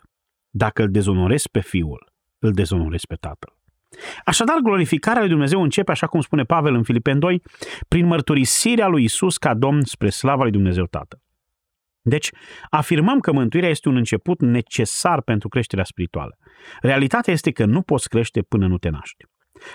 Dacă 0.49 0.81
îl 0.81 0.91
dezonorezi 0.91 1.49
pe 1.49 1.61
Fiul, 1.61 2.11
îl 2.39 2.51
dezonorezi 2.51 3.07
pe 3.07 3.15
Tatăl. 3.15 3.53
Așadar, 4.25 4.57
glorificarea 4.63 5.21
lui 5.21 5.29
Dumnezeu 5.29 5.61
începe, 5.61 5.91
așa 5.91 6.07
cum 6.07 6.21
spune 6.21 6.43
Pavel 6.43 6.73
în 6.73 6.83
Filipen 6.83 7.19
2, 7.19 7.41
prin 7.87 8.05
mărturisirea 8.05 8.87
lui 8.87 9.03
Isus 9.03 9.37
ca 9.37 9.53
Domn 9.53 9.81
spre 9.81 10.09
slava 10.09 10.41
lui 10.41 10.51
Dumnezeu 10.51 10.85
Tatăl. 10.85 11.19
Deci, 12.05 12.29
afirmăm 12.69 13.19
că 13.19 13.31
mântuirea 13.31 13.69
este 13.69 13.89
un 13.89 13.95
început 13.95 14.41
necesar 14.41 15.21
pentru 15.21 15.47
creșterea 15.47 15.83
spirituală. 15.83 16.37
Realitatea 16.81 17.33
este 17.33 17.51
că 17.51 17.65
nu 17.65 17.81
poți 17.81 18.09
crește 18.09 18.41
până 18.41 18.67
nu 18.67 18.77
te 18.77 18.89
naști. 18.89 19.25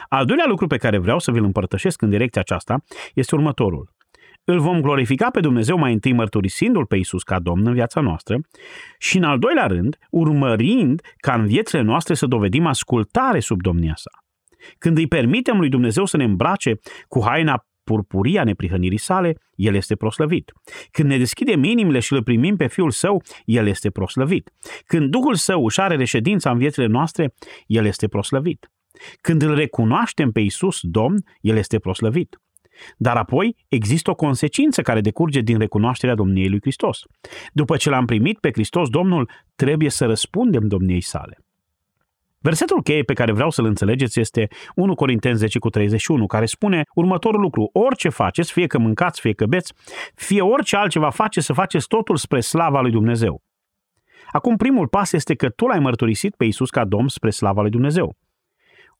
Al 0.08 0.24
doilea 0.24 0.46
lucru 0.46 0.66
pe 0.66 0.76
care 0.76 0.98
vreau 0.98 1.18
să 1.18 1.30
vi-l 1.30 1.44
împărtășesc 1.44 2.02
în 2.02 2.10
direcția 2.10 2.40
aceasta 2.40 2.84
este 3.14 3.34
următorul. 3.34 3.96
Îl 4.44 4.60
vom 4.60 4.80
glorifica 4.80 5.30
pe 5.30 5.40
Dumnezeu 5.40 5.78
mai 5.78 5.92
întâi 5.92 6.12
mărturisindu-L 6.12 6.86
pe 6.86 6.96
Isus 6.96 7.22
ca 7.22 7.38
Domn 7.38 7.66
în 7.66 7.72
viața 7.72 8.00
noastră 8.00 8.40
și 8.98 9.16
în 9.16 9.22
al 9.22 9.38
doilea 9.38 9.66
rând 9.66 9.98
urmărind 10.10 11.00
ca 11.16 11.34
în 11.34 11.46
viețile 11.46 11.80
noastre 11.80 12.14
să 12.14 12.26
dovedim 12.26 12.66
ascultare 12.66 13.40
sub 13.40 13.62
domnia 13.62 13.94
sa. 13.96 14.10
Când 14.78 14.96
îi 14.96 15.06
permitem 15.06 15.58
lui 15.58 15.68
Dumnezeu 15.68 16.04
să 16.04 16.16
ne 16.16 16.24
îmbrace 16.24 16.78
cu 17.08 17.24
haina 17.24 17.66
purpuria 17.88 18.44
neprihănirii 18.44 18.98
sale, 18.98 19.34
El 19.54 19.74
este 19.74 19.96
proslăvit. 19.96 20.52
Când 20.90 21.08
ne 21.08 21.18
deschidem 21.18 21.64
inimile 21.64 21.98
și 21.98 22.12
îl 22.12 22.22
primim 22.22 22.56
pe 22.56 22.66
Fiul 22.66 22.90
Său, 22.90 23.22
El 23.44 23.66
este 23.66 23.90
proslăvit. 23.90 24.50
Când 24.86 25.10
Duhul 25.10 25.34
Său 25.34 25.64
își 25.64 25.80
are 25.80 25.96
reședința 25.96 26.50
în 26.50 26.58
viețile 26.58 26.86
noastre, 26.86 27.34
El 27.66 27.84
este 27.86 28.08
proslăvit. 28.08 28.70
Când 29.20 29.42
îl 29.42 29.54
recunoaștem 29.54 30.30
pe 30.30 30.40
Isus 30.40 30.78
Domn, 30.82 31.16
El 31.40 31.56
este 31.56 31.78
proslăvit. 31.78 32.36
Dar 32.96 33.16
apoi 33.16 33.56
există 33.68 34.10
o 34.10 34.14
consecință 34.14 34.82
care 34.82 35.00
decurge 35.00 35.40
din 35.40 35.58
recunoașterea 35.58 36.14
Domniei 36.14 36.48
lui 36.48 36.60
Hristos. 36.60 37.00
După 37.52 37.76
ce 37.76 37.90
l-am 37.90 38.04
primit 38.04 38.38
pe 38.38 38.50
Hristos 38.52 38.88
Domnul, 38.88 39.30
trebuie 39.56 39.90
să 39.90 40.06
răspundem 40.06 40.66
Domniei 40.66 41.00
sale. 41.00 41.38
Versetul 42.40 42.82
cheie 42.82 43.02
pe 43.02 43.12
care 43.12 43.32
vreau 43.32 43.50
să-l 43.50 43.64
înțelegeți 43.64 44.20
este 44.20 44.48
1 44.74 44.94
Corinteni 44.94 45.36
10 45.36 45.58
cu 45.58 45.68
31, 45.68 46.26
care 46.26 46.46
spune 46.46 46.82
următorul 46.94 47.40
lucru. 47.40 47.70
Orice 47.72 48.08
faceți, 48.08 48.52
fie 48.52 48.66
că 48.66 48.78
mâncați, 48.78 49.20
fie 49.20 49.32
că 49.32 49.46
beți, 49.46 49.72
fie 50.14 50.40
orice 50.40 50.76
altceva 50.76 51.10
faceți, 51.10 51.46
să 51.46 51.52
faceți 51.52 51.86
totul 51.86 52.16
spre 52.16 52.40
slava 52.40 52.80
lui 52.80 52.90
Dumnezeu. 52.90 53.42
Acum 54.32 54.56
primul 54.56 54.88
pas 54.88 55.12
este 55.12 55.34
că 55.34 55.48
tu 55.48 55.66
l-ai 55.66 55.78
mărturisit 55.78 56.34
pe 56.36 56.44
Isus 56.44 56.70
ca 56.70 56.84
Domn 56.84 57.08
spre 57.08 57.30
slava 57.30 57.60
lui 57.60 57.70
Dumnezeu. 57.70 58.16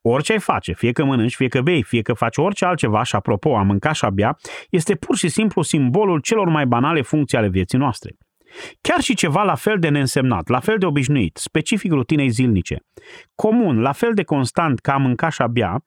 Orice 0.02 0.33
ai 0.33 0.40
face, 0.40 0.73
fie 0.73 0.92
că 0.92 1.04
mănânci, 1.04 1.35
fie 1.35 1.49
că 1.49 1.61
bei, 1.61 1.83
fie 1.83 2.02
că 2.02 2.12
faci 2.12 2.37
orice 2.37 2.64
altceva 2.64 3.02
și 3.02 3.16
apropo, 3.16 3.57
a 3.57 3.62
mânca 3.62 3.92
și 3.92 4.04
a 4.04 4.11
bea, 4.11 4.37
este 4.71 4.95
pur 4.95 5.16
și 5.16 5.28
simplu 5.28 5.62
simbolul 5.62 6.21
celor 6.21 6.49
mai 6.49 6.66
banale 6.66 7.02
funcții 7.02 7.38
ale 7.38 7.49
vieții 7.49 7.78
noastre. 7.78 8.11
Chiar 8.81 9.00
și 9.00 9.14
ceva 9.14 9.43
la 9.43 9.55
fel 9.55 9.78
de 9.78 9.88
neînsemnat, 9.88 10.49
la 10.49 10.61
fel 10.61 10.78
de 10.78 10.87
obișnuit, 10.87 11.37
specific 11.37 11.93
rutinei 11.93 12.28
zilnice, 12.28 12.78
comun, 13.35 13.81
la 13.81 13.93
fel 13.93 14.14
de 14.14 14.23
constant 14.23 14.78
ca 14.78 14.93
a 14.93 14.97
mânca 14.97 15.28
și 15.28 15.43
a 15.43 15.47
bea, 15.47 15.85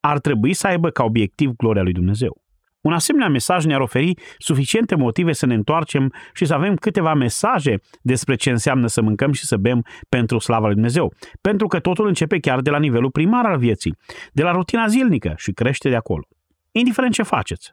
ar 0.00 0.18
trebui 0.18 0.52
să 0.52 0.66
aibă 0.66 0.90
ca 0.90 1.04
obiectiv 1.04 1.50
gloria 1.56 1.82
lui 1.82 1.92
Dumnezeu. 1.92 2.42
Un 2.80 2.92
asemenea 2.92 3.28
mesaj 3.28 3.64
ne-ar 3.64 3.80
oferi 3.80 4.14
suficiente 4.38 4.94
motive 4.94 5.32
să 5.32 5.46
ne 5.46 5.54
întoarcem 5.54 6.12
și 6.32 6.44
să 6.44 6.54
avem 6.54 6.74
câteva 6.74 7.14
mesaje 7.14 7.80
despre 8.02 8.34
ce 8.34 8.50
înseamnă 8.50 8.86
să 8.86 9.02
mâncăm 9.02 9.32
și 9.32 9.44
să 9.44 9.56
bem 9.56 9.84
pentru 10.08 10.38
slava 10.38 10.64
lui 10.64 10.74
Dumnezeu. 10.74 11.14
Pentru 11.40 11.66
că 11.66 11.78
totul 11.78 12.06
începe 12.06 12.38
chiar 12.38 12.60
de 12.60 12.70
la 12.70 12.78
nivelul 12.78 13.10
primar 13.10 13.46
al 13.46 13.58
vieții, 13.58 13.96
de 14.32 14.42
la 14.42 14.50
rutina 14.50 14.86
zilnică 14.86 15.34
și 15.36 15.52
crește 15.52 15.88
de 15.88 15.96
acolo. 15.96 16.26
Indiferent 16.72 17.14
ce 17.14 17.22
faceți, 17.22 17.72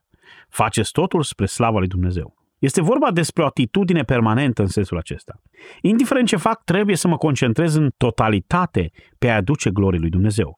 faceți 0.49 0.91
totul 0.91 1.23
spre 1.23 1.45
slava 1.45 1.77
lui 1.77 1.87
Dumnezeu. 1.87 2.40
Este 2.61 2.81
vorba 2.81 3.11
despre 3.11 3.43
o 3.43 3.45
atitudine 3.45 4.03
permanentă 4.03 4.61
în 4.61 4.67
sensul 4.67 4.97
acesta. 4.97 5.41
Indiferent 5.81 6.27
ce 6.27 6.35
fac, 6.35 6.63
trebuie 6.63 6.95
să 6.95 7.07
mă 7.07 7.17
concentrez 7.17 7.73
în 7.75 7.91
totalitate 7.97 8.91
pe 9.17 9.29
a 9.29 9.35
aduce 9.35 9.69
glorii 9.69 9.99
lui 9.99 10.09
Dumnezeu. 10.09 10.57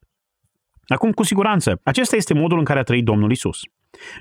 Acum, 0.88 1.12
cu 1.12 1.24
siguranță, 1.24 1.80
acesta 1.84 2.16
este 2.16 2.34
modul 2.34 2.58
în 2.58 2.64
care 2.64 2.80
a 2.80 2.84
trăit 2.84 3.04
Domnul 3.04 3.32
Isus. 3.32 3.60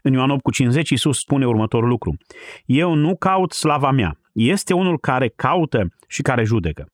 În 0.03 0.13
Ioan 0.13 0.31
8 0.31 0.43
cu 0.43 0.51
50, 0.51 0.91
Isus 0.91 1.19
spune 1.19 1.47
următorul 1.47 1.89
lucru. 1.89 2.17
Eu 2.65 2.95
nu 2.95 3.17
caut 3.17 3.53
slava 3.53 3.91
mea. 3.91 4.19
Este 4.33 4.75
unul 4.75 4.99
care 4.99 5.29
caută 5.29 5.87
și 6.09 6.23
care 6.23 6.45
judecă. 6.45 6.87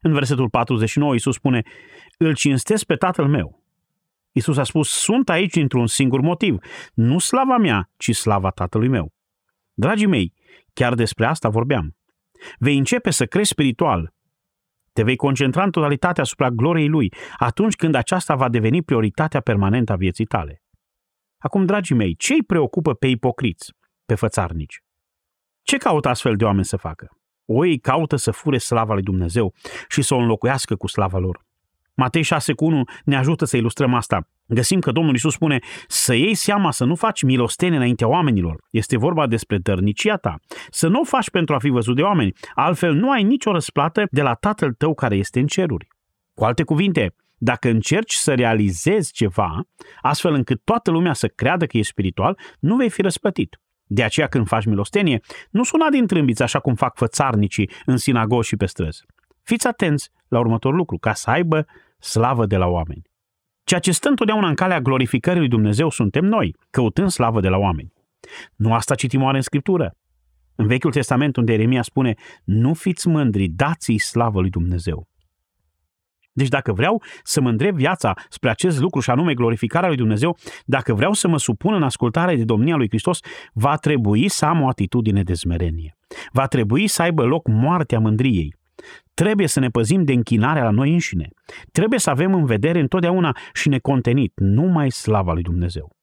În 0.00 0.12
versetul 0.12 0.50
49, 0.50 1.14
Isus 1.14 1.34
spune, 1.34 1.62
îl 2.18 2.34
cinstesc 2.34 2.84
pe 2.84 2.94
tatăl 2.94 3.26
meu. 3.26 3.62
Isus 4.32 4.56
a 4.56 4.64
spus, 4.64 4.88
sunt 4.88 5.28
aici 5.28 5.52
dintr-un 5.52 5.86
singur 5.86 6.20
motiv, 6.20 6.56
nu 6.94 7.18
slava 7.18 7.56
mea, 7.56 7.90
ci 7.96 8.14
slava 8.14 8.50
tatălui 8.50 8.88
meu. 8.88 9.13
Dragii 9.74 10.06
mei, 10.06 10.32
chiar 10.72 10.94
despre 10.94 11.26
asta 11.26 11.48
vorbeam. 11.48 11.96
Vei 12.58 12.78
începe 12.78 13.10
să 13.10 13.26
crești 13.26 13.52
spiritual. 13.52 14.12
Te 14.92 15.02
vei 15.02 15.16
concentra 15.16 15.62
în 15.62 15.70
totalitate 15.70 16.20
asupra 16.20 16.50
gloriei 16.50 16.88
Lui 16.88 17.12
atunci 17.36 17.76
când 17.76 17.94
aceasta 17.94 18.34
va 18.34 18.48
deveni 18.48 18.82
prioritatea 18.82 19.40
permanentă 19.40 19.92
a 19.92 19.96
vieții 19.96 20.24
tale. 20.24 20.62
Acum, 21.38 21.64
dragii 21.64 21.96
mei, 21.96 22.14
ce 22.14 22.32
îi 22.32 22.42
preocupă 22.42 22.94
pe 22.94 23.06
ipocriți, 23.06 23.72
pe 24.04 24.14
fățarnici? 24.14 24.80
Ce 25.62 25.76
caută 25.76 26.08
astfel 26.08 26.36
de 26.36 26.44
oameni 26.44 26.64
să 26.64 26.76
facă? 26.76 27.08
O 27.44 27.64
ei 27.64 27.78
caută 27.78 28.16
să 28.16 28.30
fure 28.30 28.58
slava 28.58 28.92
lui 28.92 29.02
Dumnezeu 29.02 29.54
și 29.88 30.02
să 30.02 30.14
o 30.14 30.18
înlocuiască 30.18 30.76
cu 30.76 30.86
slava 30.86 31.18
lor. 31.18 31.44
Matei 31.94 32.22
6 32.22 32.52
cu 32.52 32.64
1 32.64 32.84
ne 33.04 33.16
ajută 33.16 33.44
să 33.44 33.56
ilustrăm 33.56 33.94
asta. 33.94 34.28
Găsim 34.46 34.80
că 34.80 34.92
Domnul 34.92 35.14
Isus 35.14 35.32
spune 35.32 35.58
să 35.88 36.14
iei 36.14 36.34
seama 36.34 36.70
să 36.70 36.84
nu 36.84 36.94
faci 36.94 37.22
milostenie 37.22 37.76
înaintea 37.76 38.08
oamenilor. 38.08 38.64
Este 38.70 38.96
vorba 38.96 39.26
despre 39.26 39.58
dărnicia 39.58 40.16
ta. 40.16 40.36
Să 40.70 40.88
nu 40.88 41.00
o 41.00 41.04
faci 41.04 41.30
pentru 41.30 41.54
a 41.54 41.58
fi 41.58 41.68
văzut 41.68 41.96
de 41.96 42.02
oameni, 42.02 42.32
altfel 42.54 42.94
nu 42.94 43.10
ai 43.10 43.22
nicio 43.22 43.52
răsplată 43.52 44.06
de 44.10 44.22
la 44.22 44.34
Tatăl 44.34 44.72
tău 44.72 44.94
care 44.94 45.16
este 45.16 45.40
în 45.40 45.46
ceruri. 45.46 45.88
Cu 46.34 46.44
alte 46.44 46.62
cuvinte, 46.62 47.14
dacă 47.36 47.68
încerci 47.68 48.14
să 48.14 48.34
realizezi 48.34 49.12
ceva, 49.12 49.68
astfel 50.00 50.32
încât 50.32 50.60
toată 50.64 50.90
lumea 50.90 51.12
să 51.12 51.28
creadă 51.28 51.66
că 51.66 51.76
e 51.76 51.82
spiritual, 51.82 52.38
nu 52.58 52.76
vei 52.76 52.90
fi 52.90 53.02
răsplătit. 53.02 53.58
De 53.86 54.02
aceea 54.02 54.26
când 54.26 54.46
faci 54.46 54.64
milostenie, 54.64 55.20
nu 55.50 55.62
suna 55.62 55.88
din 55.88 56.06
trâmbiți 56.06 56.42
așa 56.42 56.58
cum 56.58 56.74
fac 56.74 56.96
fățarnicii 56.96 57.70
în 57.86 57.96
sinagogi 57.96 58.48
și 58.48 58.56
pe 58.56 58.66
străzi. 58.66 59.04
Fiți 59.42 59.66
atenți 59.66 60.10
la 60.28 60.38
următorul 60.38 60.76
lucru, 60.76 60.98
ca 60.98 61.12
să 61.12 61.30
aibă 61.30 61.66
slavă 62.04 62.46
de 62.46 62.56
la 62.56 62.66
oameni. 62.66 63.02
Ceea 63.64 63.80
ce 63.80 63.92
stă 63.92 64.08
întotdeauna 64.08 64.48
în 64.48 64.54
calea 64.54 64.80
glorificării 64.80 65.38
lui 65.38 65.48
Dumnezeu 65.48 65.90
suntem 65.90 66.24
noi, 66.24 66.56
căutând 66.70 67.10
slavă 67.10 67.40
de 67.40 67.48
la 67.48 67.56
oameni. 67.56 67.92
Nu 68.56 68.74
asta 68.74 68.94
citim 68.94 69.22
oare 69.22 69.36
în 69.36 69.42
Scriptură? 69.42 69.96
În 70.54 70.66
Vechiul 70.66 70.92
Testament, 70.92 71.36
unde 71.36 71.52
Eremia 71.52 71.82
spune, 71.82 72.14
nu 72.44 72.74
fiți 72.74 73.08
mândri, 73.08 73.48
dați-i 73.48 73.98
slavă 73.98 74.40
lui 74.40 74.50
Dumnezeu. 74.50 75.08
Deci 76.32 76.48
dacă 76.48 76.72
vreau 76.72 77.02
să 77.22 77.40
mă 77.40 77.48
îndrept 77.48 77.76
viața 77.76 78.14
spre 78.28 78.50
acest 78.50 78.80
lucru 78.80 79.00
și 79.00 79.10
anume 79.10 79.34
glorificarea 79.34 79.88
lui 79.88 79.96
Dumnezeu, 79.96 80.36
dacă 80.64 80.94
vreau 80.94 81.12
să 81.12 81.28
mă 81.28 81.38
supun 81.38 81.74
în 81.74 81.82
ascultare 81.82 82.36
de 82.36 82.44
domnia 82.44 82.76
lui 82.76 82.88
Hristos, 82.88 83.18
va 83.52 83.76
trebui 83.76 84.28
să 84.28 84.44
am 84.44 84.62
o 84.62 84.68
atitudine 84.68 85.22
de 85.22 85.34
smerenie. 85.34 85.96
Va 86.32 86.46
trebui 86.46 86.86
să 86.86 87.02
aibă 87.02 87.24
loc 87.24 87.48
moartea 87.48 87.98
mândriei. 87.98 88.54
Trebuie 89.14 89.46
să 89.46 89.60
ne 89.60 89.68
păzim 89.68 90.04
de 90.04 90.12
închinarea 90.12 90.62
la 90.62 90.70
noi 90.70 90.92
înșine. 90.92 91.28
Trebuie 91.72 91.98
să 91.98 92.10
avem 92.10 92.34
în 92.34 92.44
vedere 92.44 92.80
întotdeauna 92.80 93.36
și 93.52 93.68
necontenit 93.68 94.32
numai 94.36 94.90
slava 94.90 95.32
lui 95.32 95.42
Dumnezeu. 95.42 95.96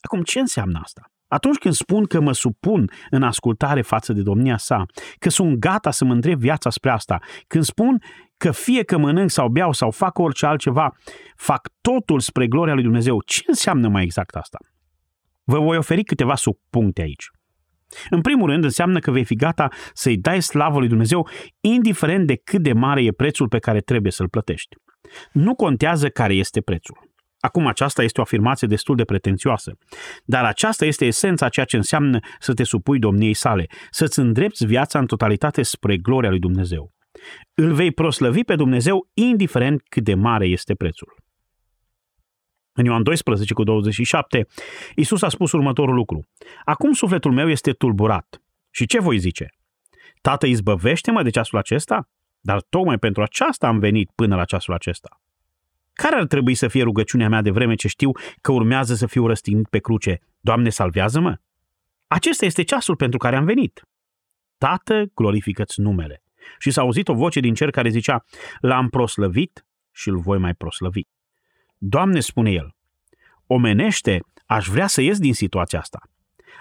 Acum, 0.00 0.22
ce 0.22 0.38
înseamnă 0.38 0.80
asta? 0.82 1.02
Atunci 1.28 1.58
când 1.58 1.74
spun 1.74 2.04
că 2.04 2.20
mă 2.20 2.32
supun 2.32 2.90
în 3.10 3.22
ascultare 3.22 3.82
față 3.82 4.12
de 4.12 4.22
domnia 4.22 4.56
sa, 4.56 4.86
că 5.18 5.30
sunt 5.30 5.56
gata 5.56 5.90
să 5.90 6.04
mă 6.04 6.12
întreb 6.12 6.38
viața 6.38 6.70
spre 6.70 6.90
asta, 6.90 7.18
când 7.46 7.64
spun 7.64 8.02
că 8.36 8.50
fie 8.50 8.82
că 8.82 8.98
mănânc 8.98 9.30
sau 9.30 9.48
beau 9.48 9.72
sau 9.72 9.90
fac 9.90 10.18
orice 10.18 10.46
altceva, 10.46 10.96
fac 11.36 11.68
totul 11.80 12.20
spre 12.20 12.46
gloria 12.46 12.74
lui 12.74 12.82
Dumnezeu, 12.82 13.22
ce 13.22 13.42
înseamnă 13.46 13.88
mai 13.88 14.02
exact 14.02 14.34
asta? 14.34 14.58
Vă 15.44 15.58
voi 15.58 15.76
oferi 15.76 16.04
câteva 16.04 16.34
subpuncte 16.34 17.02
aici. 17.02 17.30
În 18.10 18.20
primul 18.20 18.50
rând, 18.50 18.64
înseamnă 18.64 18.98
că 18.98 19.10
vei 19.10 19.24
fi 19.24 19.34
gata 19.34 19.68
să-i 19.92 20.16
dai 20.16 20.42
slavă 20.42 20.78
lui 20.78 20.88
Dumnezeu, 20.88 21.28
indiferent 21.60 22.26
de 22.26 22.40
cât 22.44 22.62
de 22.62 22.72
mare 22.72 23.02
e 23.02 23.12
prețul 23.12 23.48
pe 23.48 23.58
care 23.58 23.80
trebuie 23.80 24.12
să-l 24.12 24.28
plătești. 24.28 24.76
Nu 25.32 25.54
contează 25.54 26.08
care 26.08 26.34
este 26.34 26.60
prețul. 26.60 27.08
Acum, 27.40 27.66
aceasta 27.66 28.02
este 28.02 28.20
o 28.20 28.22
afirmație 28.22 28.66
destul 28.66 28.96
de 28.96 29.04
pretențioasă, 29.04 29.72
dar 30.24 30.44
aceasta 30.44 30.84
este 30.84 31.04
esența 31.06 31.46
a 31.46 31.48
ceea 31.48 31.66
ce 31.66 31.76
înseamnă 31.76 32.18
să 32.38 32.54
te 32.54 32.62
supui 32.62 32.98
domniei 32.98 33.34
sale, 33.34 33.66
să-ți 33.90 34.18
îndrepți 34.18 34.66
viața 34.66 34.98
în 34.98 35.06
totalitate 35.06 35.62
spre 35.62 35.96
gloria 35.96 36.30
lui 36.30 36.38
Dumnezeu. 36.38 36.92
Îl 37.54 37.72
vei 37.72 37.92
proslăvi 37.92 38.44
pe 38.44 38.54
Dumnezeu 38.54 39.08
indiferent 39.14 39.82
cât 39.88 40.04
de 40.04 40.14
mare 40.14 40.46
este 40.46 40.74
prețul. 40.74 41.16
În 42.78 42.84
Ioan 42.84 43.02
12 43.02 43.54
cu 43.54 43.62
27, 43.62 44.46
Iisus 44.94 45.22
a 45.22 45.28
spus 45.28 45.52
următorul 45.52 45.94
lucru. 45.94 46.28
Acum 46.64 46.92
sufletul 46.92 47.32
meu 47.32 47.48
este 47.48 47.72
tulburat. 47.72 48.42
Și 48.70 48.86
ce 48.86 49.00
voi 49.00 49.18
zice? 49.18 49.54
Tată, 50.20 50.46
izbăvește-mă 50.46 51.22
de 51.22 51.30
ceasul 51.30 51.58
acesta? 51.58 52.08
Dar 52.40 52.62
tocmai 52.68 52.98
pentru 52.98 53.22
aceasta 53.22 53.66
am 53.66 53.78
venit 53.78 54.10
până 54.14 54.36
la 54.36 54.44
ceasul 54.44 54.74
acesta. 54.74 55.20
Care 55.92 56.16
ar 56.16 56.26
trebui 56.26 56.54
să 56.54 56.68
fie 56.68 56.82
rugăciunea 56.82 57.28
mea 57.28 57.42
de 57.42 57.50
vreme 57.50 57.74
ce 57.74 57.88
știu 57.88 58.10
că 58.40 58.52
urmează 58.52 58.94
să 58.94 59.06
fiu 59.06 59.26
răstignit 59.26 59.68
pe 59.68 59.78
cruce? 59.78 60.18
Doamne, 60.40 60.68
salvează-mă? 60.68 61.36
Acesta 62.06 62.44
este 62.44 62.62
ceasul 62.62 62.96
pentru 62.96 63.18
care 63.18 63.36
am 63.36 63.44
venit. 63.44 63.82
Tată, 64.58 65.04
glorifică-ți 65.14 65.80
numele. 65.80 66.22
Și 66.58 66.70
s-a 66.70 66.80
auzit 66.80 67.08
o 67.08 67.14
voce 67.14 67.40
din 67.40 67.54
cer 67.54 67.70
care 67.70 67.88
zicea, 67.88 68.24
l-am 68.60 68.88
proslăvit 68.88 69.66
și 69.90 70.08
îl 70.08 70.18
voi 70.18 70.38
mai 70.38 70.54
proslăvi. 70.54 71.02
Doamne, 71.78 72.20
spune 72.20 72.50
el, 72.50 72.76
omenește, 73.46 74.20
aș 74.46 74.66
vrea 74.66 74.86
să 74.86 75.00
ies 75.00 75.18
din 75.18 75.34
situația 75.34 75.78
asta. 75.78 76.00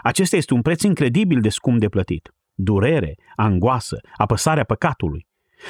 Acesta 0.02 0.36
este 0.36 0.54
un 0.54 0.62
preț 0.62 0.82
incredibil 0.82 1.42
de 1.42 1.50
scump 1.50 1.80
de 1.80 1.90
plătit. 1.90 2.34
Durere, 2.54 3.16
angoasă, 3.36 3.98
apăsarea 4.16 4.64
păcatului. 4.64 5.28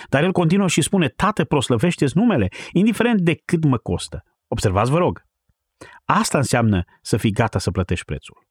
Dar 0.09 0.23
el 0.23 0.31
continuă 0.31 0.67
și 0.67 0.81
spune, 0.81 1.07
Tată, 1.07 1.43
proslăvește-ți 1.43 2.17
numele, 2.17 2.47
indiferent 2.71 3.21
de 3.21 3.41
cât 3.45 3.63
mă 3.63 3.77
costă. 3.77 4.23
Observați, 4.47 4.91
vă 4.91 4.97
rog. 4.97 5.23
Asta 6.05 6.37
înseamnă 6.37 6.83
să 7.01 7.17
fii 7.17 7.31
gata 7.31 7.59
să 7.59 7.71
plătești 7.71 8.05
prețul. 8.05 8.46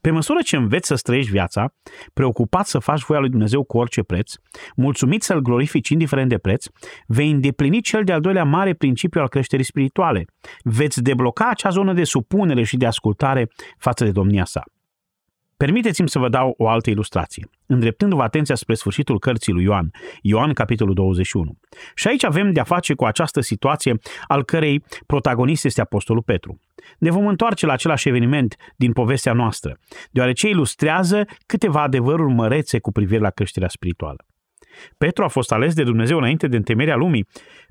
Pe 0.00 0.10
măsură 0.10 0.38
ce 0.44 0.56
înveți 0.56 0.86
să 0.86 0.94
străiești 0.94 1.30
viața, 1.30 1.74
preocupat 2.12 2.66
să 2.66 2.78
faci 2.78 3.02
voia 3.02 3.20
lui 3.20 3.28
Dumnezeu 3.28 3.64
cu 3.64 3.78
orice 3.78 4.02
preț, 4.02 4.32
mulțumit 4.76 5.22
să-L 5.22 5.40
glorifici 5.40 5.88
indiferent 5.88 6.28
de 6.28 6.38
preț, 6.38 6.66
vei 7.06 7.30
îndeplini 7.30 7.80
cel 7.80 8.04
de-al 8.04 8.20
doilea 8.20 8.44
mare 8.44 8.74
principiu 8.74 9.20
al 9.20 9.28
creșterii 9.28 9.64
spirituale. 9.64 10.24
Veți 10.62 11.02
debloca 11.02 11.48
acea 11.48 11.68
zonă 11.68 11.92
de 11.92 12.04
supunere 12.04 12.62
și 12.62 12.76
de 12.76 12.86
ascultare 12.86 13.48
față 13.78 14.04
de 14.04 14.10
domnia 14.10 14.44
sa. 14.44 14.62
Permiteți-mi 15.62 16.08
să 16.08 16.18
vă 16.18 16.28
dau 16.28 16.54
o 16.58 16.68
altă 16.68 16.90
ilustrație, 16.90 17.48
îndreptându-vă 17.66 18.22
atenția 18.22 18.54
spre 18.54 18.74
sfârșitul 18.74 19.18
cărții 19.18 19.52
lui 19.52 19.62
Ioan, 19.62 19.90
Ioan 20.22 20.52
capitolul 20.52 20.94
21. 20.94 21.58
Și 21.94 22.08
aici 22.08 22.24
avem 22.24 22.52
de-a 22.52 22.64
face 22.64 22.94
cu 22.94 23.04
această 23.04 23.40
situație 23.40 23.98
al 24.26 24.44
cărei 24.44 24.84
protagonist 25.06 25.64
este 25.64 25.80
Apostolul 25.80 26.22
Petru. 26.22 26.60
Ne 26.98 27.10
vom 27.10 27.26
întoarce 27.26 27.66
la 27.66 27.72
același 27.72 28.08
eveniment 28.08 28.56
din 28.76 28.92
povestea 28.92 29.32
noastră, 29.32 29.78
deoarece 30.10 30.48
ilustrează 30.48 31.24
câteva 31.46 31.82
adevăruri 31.82 32.32
mărețe 32.32 32.78
cu 32.78 32.92
privire 32.92 33.20
la 33.20 33.30
creșterea 33.30 33.68
spirituală. 33.68 34.26
Petru 34.98 35.24
a 35.24 35.28
fost 35.28 35.52
ales 35.52 35.74
de 35.74 35.82
Dumnezeu 35.82 36.18
înainte 36.18 36.46
de 36.46 36.56
întemeria 36.56 36.96
lumii 36.96 37.26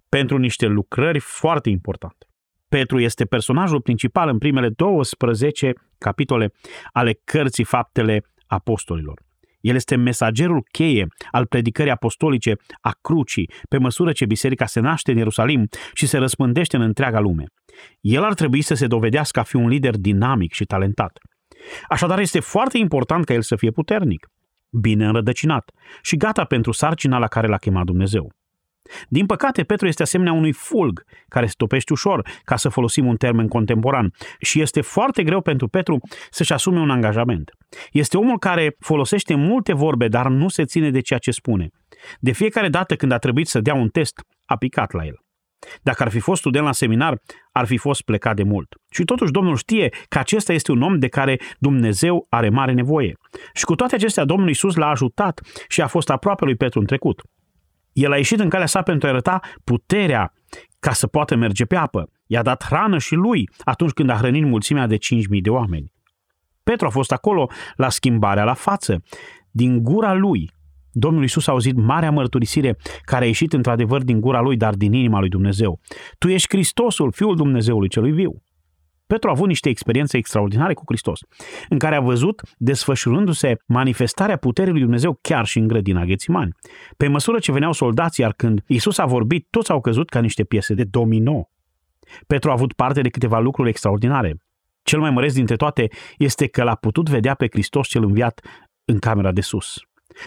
pentru 0.09 0.37
niște 0.37 0.65
lucrări 0.65 1.19
foarte 1.19 1.69
importante. 1.69 2.30
Petru 2.77 2.99
este 2.99 3.25
personajul 3.25 3.81
principal 3.81 4.29
în 4.29 4.37
primele 4.37 4.69
12 4.69 5.73
capitole 5.97 6.51
ale 6.91 7.19
cărții 7.23 7.63
Faptele 7.63 8.23
Apostolilor. 8.47 9.21
El 9.59 9.75
este 9.75 9.95
mesagerul 9.95 10.63
cheie 10.71 11.07
al 11.31 11.45
predicării 11.45 11.91
apostolice 11.91 12.55
a 12.81 12.91
crucii, 13.01 13.49
pe 13.69 13.77
măsură 13.77 14.11
ce 14.11 14.25
biserica 14.25 14.65
se 14.65 14.79
naște 14.79 15.11
în 15.11 15.17
Ierusalim 15.17 15.67
și 15.93 16.07
se 16.07 16.17
răspândește 16.17 16.75
în 16.75 16.81
întreaga 16.81 17.19
lume. 17.19 17.45
El 18.01 18.23
ar 18.23 18.33
trebui 18.33 18.61
să 18.61 18.73
se 18.73 18.87
dovedească 18.87 19.39
a 19.39 19.43
fi 19.43 19.55
un 19.55 19.67
lider 19.67 19.97
dinamic 19.97 20.53
și 20.53 20.65
talentat. 20.65 21.17
Așadar, 21.89 22.19
este 22.19 22.39
foarte 22.39 22.77
important 22.77 23.25
ca 23.25 23.33
el 23.33 23.41
să 23.41 23.55
fie 23.55 23.71
puternic, 23.71 24.27
bine 24.69 25.05
înrădăcinat 25.05 25.71
și 26.01 26.15
gata 26.17 26.43
pentru 26.43 26.71
sarcina 26.71 27.17
la 27.17 27.27
care 27.27 27.47
l-a 27.47 27.57
chemat 27.57 27.85
Dumnezeu. 27.85 28.31
Din 29.07 29.25
păcate, 29.25 29.63
Petru 29.63 29.87
este 29.87 30.03
asemenea 30.03 30.33
unui 30.33 30.51
fulg 30.51 31.03
care 31.27 31.45
se 31.45 31.53
topește 31.57 31.93
ușor, 31.93 32.29
ca 32.43 32.55
să 32.55 32.69
folosim 32.69 33.05
un 33.05 33.15
termen 33.15 33.47
contemporan, 33.47 34.13
și 34.39 34.61
este 34.61 34.81
foarte 34.81 35.23
greu 35.23 35.41
pentru 35.41 35.67
Petru 35.67 35.99
să-și 36.29 36.53
asume 36.53 36.79
un 36.79 36.89
angajament. 36.89 37.51
Este 37.91 38.17
omul 38.17 38.39
care 38.39 38.75
folosește 38.79 39.35
multe 39.35 39.73
vorbe, 39.73 40.07
dar 40.07 40.27
nu 40.27 40.47
se 40.47 40.65
ține 40.65 40.89
de 40.89 40.99
ceea 40.99 41.19
ce 41.19 41.31
spune. 41.31 41.69
De 42.19 42.31
fiecare 42.31 42.69
dată 42.69 42.95
când 42.95 43.11
a 43.11 43.17
trebuit 43.17 43.47
să 43.47 43.59
dea 43.59 43.73
un 43.73 43.87
test, 43.87 44.21
a 44.45 44.57
picat 44.57 44.91
la 44.91 45.05
el. 45.05 45.15
Dacă 45.81 46.03
ar 46.03 46.09
fi 46.09 46.19
fost 46.19 46.39
student 46.39 46.65
la 46.65 46.71
seminar, 46.71 47.21
ar 47.51 47.65
fi 47.65 47.77
fost 47.77 48.01
plecat 48.01 48.35
de 48.35 48.43
mult. 48.43 48.75
Și 48.89 49.03
totuși 49.03 49.31
Domnul 49.31 49.55
știe 49.55 49.89
că 50.09 50.19
acesta 50.19 50.53
este 50.53 50.71
un 50.71 50.81
om 50.81 50.99
de 50.99 51.07
care 51.07 51.39
Dumnezeu 51.59 52.25
are 52.29 52.49
mare 52.49 52.71
nevoie. 52.71 53.13
Și 53.53 53.63
cu 53.63 53.75
toate 53.75 53.95
acestea, 53.95 54.25
Domnul 54.25 54.49
Isus 54.49 54.75
l-a 54.75 54.89
ajutat 54.89 55.41
și 55.67 55.81
a 55.81 55.87
fost 55.87 56.09
aproape 56.09 56.45
lui 56.45 56.55
Petru 56.55 56.79
în 56.79 56.85
trecut. 56.85 57.21
El 57.93 58.11
a 58.11 58.17
ieșit 58.17 58.39
în 58.39 58.49
calea 58.49 58.65
sa 58.65 58.81
pentru 58.81 59.07
a 59.07 59.09
arăta 59.09 59.39
puterea 59.63 60.33
ca 60.79 60.93
să 60.93 61.07
poată 61.07 61.35
merge 61.35 61.65
pe 61.65 61.75
apă. 61.75 62.09
I-a 62.27 62.41
dat 62.41 62.63
hrană 62.63 62.97
și 62.97 63.15
lui 63.15 63.49
atunci 63.59 63.91
când 63.91 64.09
a 64.09 64.15
hrănit 64.15 64.45
mulțimea 64.45 64.87
de 64.87 64.97
5.000 64.97 64.99
de 65.41 65.49
oameni. 65.49 65.91
Petru 66.63 66.85
a 66.87 66.89
fost 66.89 67.11
acolo 67.11 67.49
la 67.75 67.89
schimbarea 67.89 68.43
la 68.43 68.53
față. 68.53 69.03
Din 69.51 69.83
gura 69.83 70.13
lui, 70.13 70.51
Domnul 70.91 71.23
Isus 71.23 71.47
a 71.47 71.51
auzit 71.51 71.75
marea 71.75 72.11
mărturisire 72.11 72.77
care 73.01 73.23
a 73.23 73.27
ieșit 73.27 73.53
într-adevăr 73.53 74.03
din 74.03 74.19
gura 74.19 74.41
lui, 74.41 74.57
dar 74.57 74.73
din 74.73 74.93
inima 74.93 75.19
lui 75.19 75.29
Dumnezeu. 75.29 75.79
Tu 76.17 76.27
ești 76.27 76.47
Hristosul, 76.49 77.11
Fiul 77.11 77.35
Dumnezeului 77.35 77.89
celui 77.89 78.11
viu. 78.11 78.43
Petru 79.11 79.29
a 79.29 79.31
avut 79.31 79.47
niște 79.47 79.69
experiențe 79.69 80.17
extraordinare 80.17 80.73
cu 80.73 80.83
Hristos, 80.85 81.19
în 81.69 81.79
care 81.79 81.95
a 81.95 81.99
văzut 81.99 82.41
desfășurându-se 82.57 83.55
manifestarea 83.65 84.37
puterii 84.37 84.71
lui 84.71 84.81
Dumnezeu 84.81 85.17
chiar 85.21 85.45
și 85.45 85.57
în 85.57 85.67
grădina 85.67 86.05
Ghețimani. 86.05 86.55
Pe 86.97 87.07
măsură 87.07 87.39
ce 87.39 87.51
veneau 87.51 87.71
soldații, 87.71 88.23
iar 88.23 88.33
când 88.33 88.61
Isus 88.67 88.97
a 88.97 89.05
vorbit, 89.05 89.47
toți 89.49 89.71
au 89.71 89.81
căzut 89.81 90.09
ca 90.09 90.19
niște 90.19 90.43
piese 90.43 90.73
de 90.73 90.83
domino. 90.83 91.49
Petru 92.27 92.49
a 92.49 92.53
avut 92.53 92.73
parte 92.73 93.01
de 93.01 93.09
câteva 93.09 93.39
lucruri 93.39 93.69
extraordinare. 93.69 94.35
Cel 94.83 94.99
mai 94.99 95.11
măreț 95.11 95.33
dintre 95.33 95.55
toate 95.55 95.87
este 96.17 96.47
că 96.47 96.63
l-a 96.63 96.75
putut 96.75 97.09
vedea 97.09 97.33
pe 97.33 97.47
Hristos 97.51 97.87
cel 97.87 98.03
înviat 98.03 98.41
în 98.85 98.99
camera 98.99 99.31
de 99.31 99.41
sus. 99.41 99.77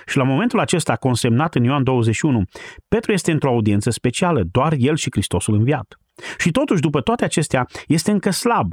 Și 0.06 0.16
la 0.16 0.24
momentul 0.24 0.58
acesta, 0.58 0.96
consemnat 0.96 1.54
în 1.54 1.64
Ioan 1.64 1.82
21, 1.82 2.42
Petru 2.88 3.12
este 3.12 3.32
într-o 3.32 3.50
audiență 3.50 3.90
specială, 3.90 4.42
doar 4.50 4.74
el 4.78 4.96
și 4.96 5.08
Hristosul 5.10 5.54
înviat. 5.54 5.98
Și 6.38 6.50
totuși, 6.50 6.80
după 6.80 7.00
toate 7.00 7.24
acestea, 7.24 7.66
este 7.86 8.10
încă 8.10 8.30
slab. 8.30 8.72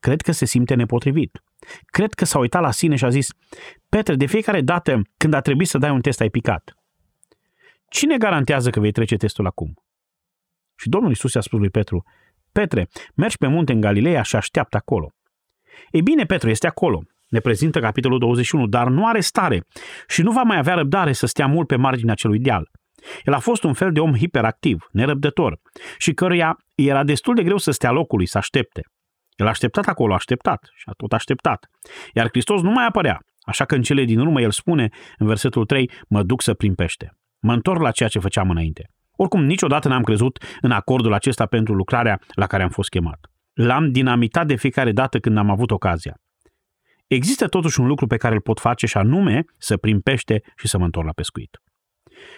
Cred 0.00 0.20
că 0.20 0.32
se 0.32 0.44
simte 0.44 0.74
nepotrivit. 0.74 1.42
Cred 1.86 2.14
că 2.14 2.24
s-a 2.24 2.38
uitat 2.38 2.62
la 2.62 2.70
sine 2.70 2.96
și 2.96 3.04
a 3.04 3.08
zis, 3.08 3.28
Petre, 3.88 4.14
de 4.14 4.26
fiecare 4.26 4.60
dată 4.60 5.02
când 5.16 5.34
a 5.34 5.40
trebuit 5.40 5.68
să 5.68 5.78
dai 5.78 5.90
un 5.90 6.00
test 6.00 6.20
ai 6.20 6.28
picat. 6.28 6.74
Cine 7.88 8.16
garantează 8.16 8.70
că 8.70 8.80
vei 8.80 8.92
trece 8.92 9.16
testul 9.16 9.46
acum? 9.46 9.74
Și 10.76 10.88
Domnul 10.88 11.10
Isus 11.10 11.32
i-a 11.32 11.40
spus 11.40 11.58
lui 11.58 11.70
Petru, 11.70 12.04
Petre, 12.52 12.88
mergi 13.14 13.36
pe 13.36 13.46
munte 13.46 13.72
în 13.72 13.80
Galileea 13.80 14.22
și 14.22 14.36
așteaptă 14.36 14.76
acolo. 14.76 15.12
Ei 15.90 16.02
bine, 16.02 16.24
Petru 16.24 16.50
este 16.50 16.66
acolo, 16.66 17.02
ne 17.28 17.40
prezintă 17.40 17.80
capitolul 17.80 18.18
21, 18.18 18.66
dar 18.66 18.88
nu 18.88 19.06
are 19.06 19.20
stare 19.20 19.66
și 20.06 20.22
nu 20.22 20.32
va 20.32 20.42
mai 20.42 20.56
avea 20.56 20.74
răbdare 20.74 21.12
să 21.12 21.26
stea 21.26 21.46
mult 21.46 21.66
pe 21.66 21.76
marginea 21.76 22.14
celui 22.14 22.38
deal. 22.38 22.70
El 23.22 23.32
a 23.32 23.38
fost 23.38 23.62
un 23.62 23.72
fel 23.72 23.92
de 23.92 24.00
om 24.00 24.14
hiperactiv, 24.14 24.88
nerăbdător 24.90 25.60
și 25.98 26.12
căruia 26.12 26.56
era 26.74 27.04
destul 27.04 27.34
de 27.34 27.42
greu 27.42 27.56
să 27.56 27.70
stea 27.70 27.90
locului, 27.90 28.26
să 28.26 28.38
aștepte. 28.38 28.82
El 29.36 29.46
a 29.46 29.48
așteptat 29.48 29.86
acolo, 29.86 30.12
a 30.12 30.14
așteptat 30.14 30.68
și 30.74 30.84
a 30.86 30.92
tot 30.96 31.12
așteptat. 31.12 31.66
Iar 32.12 32.28
Hristos 32.28 32.62
nu 32.62 32.70
mai 32.70 32.86
apărea, 32.86 33.20
așa 33.40 33.64
că 33.64 33.74
în 33.74 33.82
cele 33.82 34.04
din 34.04 34.18
urmă 34.18 34.40
el 34.40 34.50
spune, 34.50 34.88
în 35.18 35.26
versetul 35.26 35.64
3, 35.64 35.90
mă 36.08 36.22
duc 36.22 36.42
să 36.42 36.54
prin 36.54 36.74
pește. 36.74 37.16
Mă 37.38 37.52
întorc 37.52 37.80
la 37.80 37.90
ceea 37.90 38.08
ce 38.08 38.18
făceam 38.18 38.50
înainte. 38.50 38.90
Oricum, 39.16 39.44
niciodată 39.44 39.88
n-am 39.88 40.02
crezut 40.02 40.44
în 40.60 40.70
acordul 40.70 41.12
acesta 41.12 41.46
pentru 41.46 41.74
lucrarea 41.74 42.20
la 42.34 42.46
care 42.46 42.62
am 42.62 42.68
fost 42.68 42.88
chemat. 42.88 43.30
L-am 43.52 43.92
dinamitat 43.92 44.46
de 44.46 44.56
fiecare 44.56 44.92
dată 44.92 45.18
când 45.18 45.38
am 45.38 45.50
avut 45.50 45.70
ocazia. 45.70 46.14
Există 47.06 47.46
totuși 47.46 47.80
un 47.80 47.86
lucru 47.86 48.06
pe 48.06 48.16
care 48.16 48.34
îl 48.34 48.40
pot 48.40 48.60
face 48.60 48.86
și 48.86 48.96
anume 48.96 49.44
să 49.58 49.76
prin 49.76 50.00
pește 50.00 50.42
și 50.56 50.68
să 50.68 50.78
mă 50.78 50.84
întorc 50.84 51.06
la 51.06 51.12
pescuit. 51.12 51.62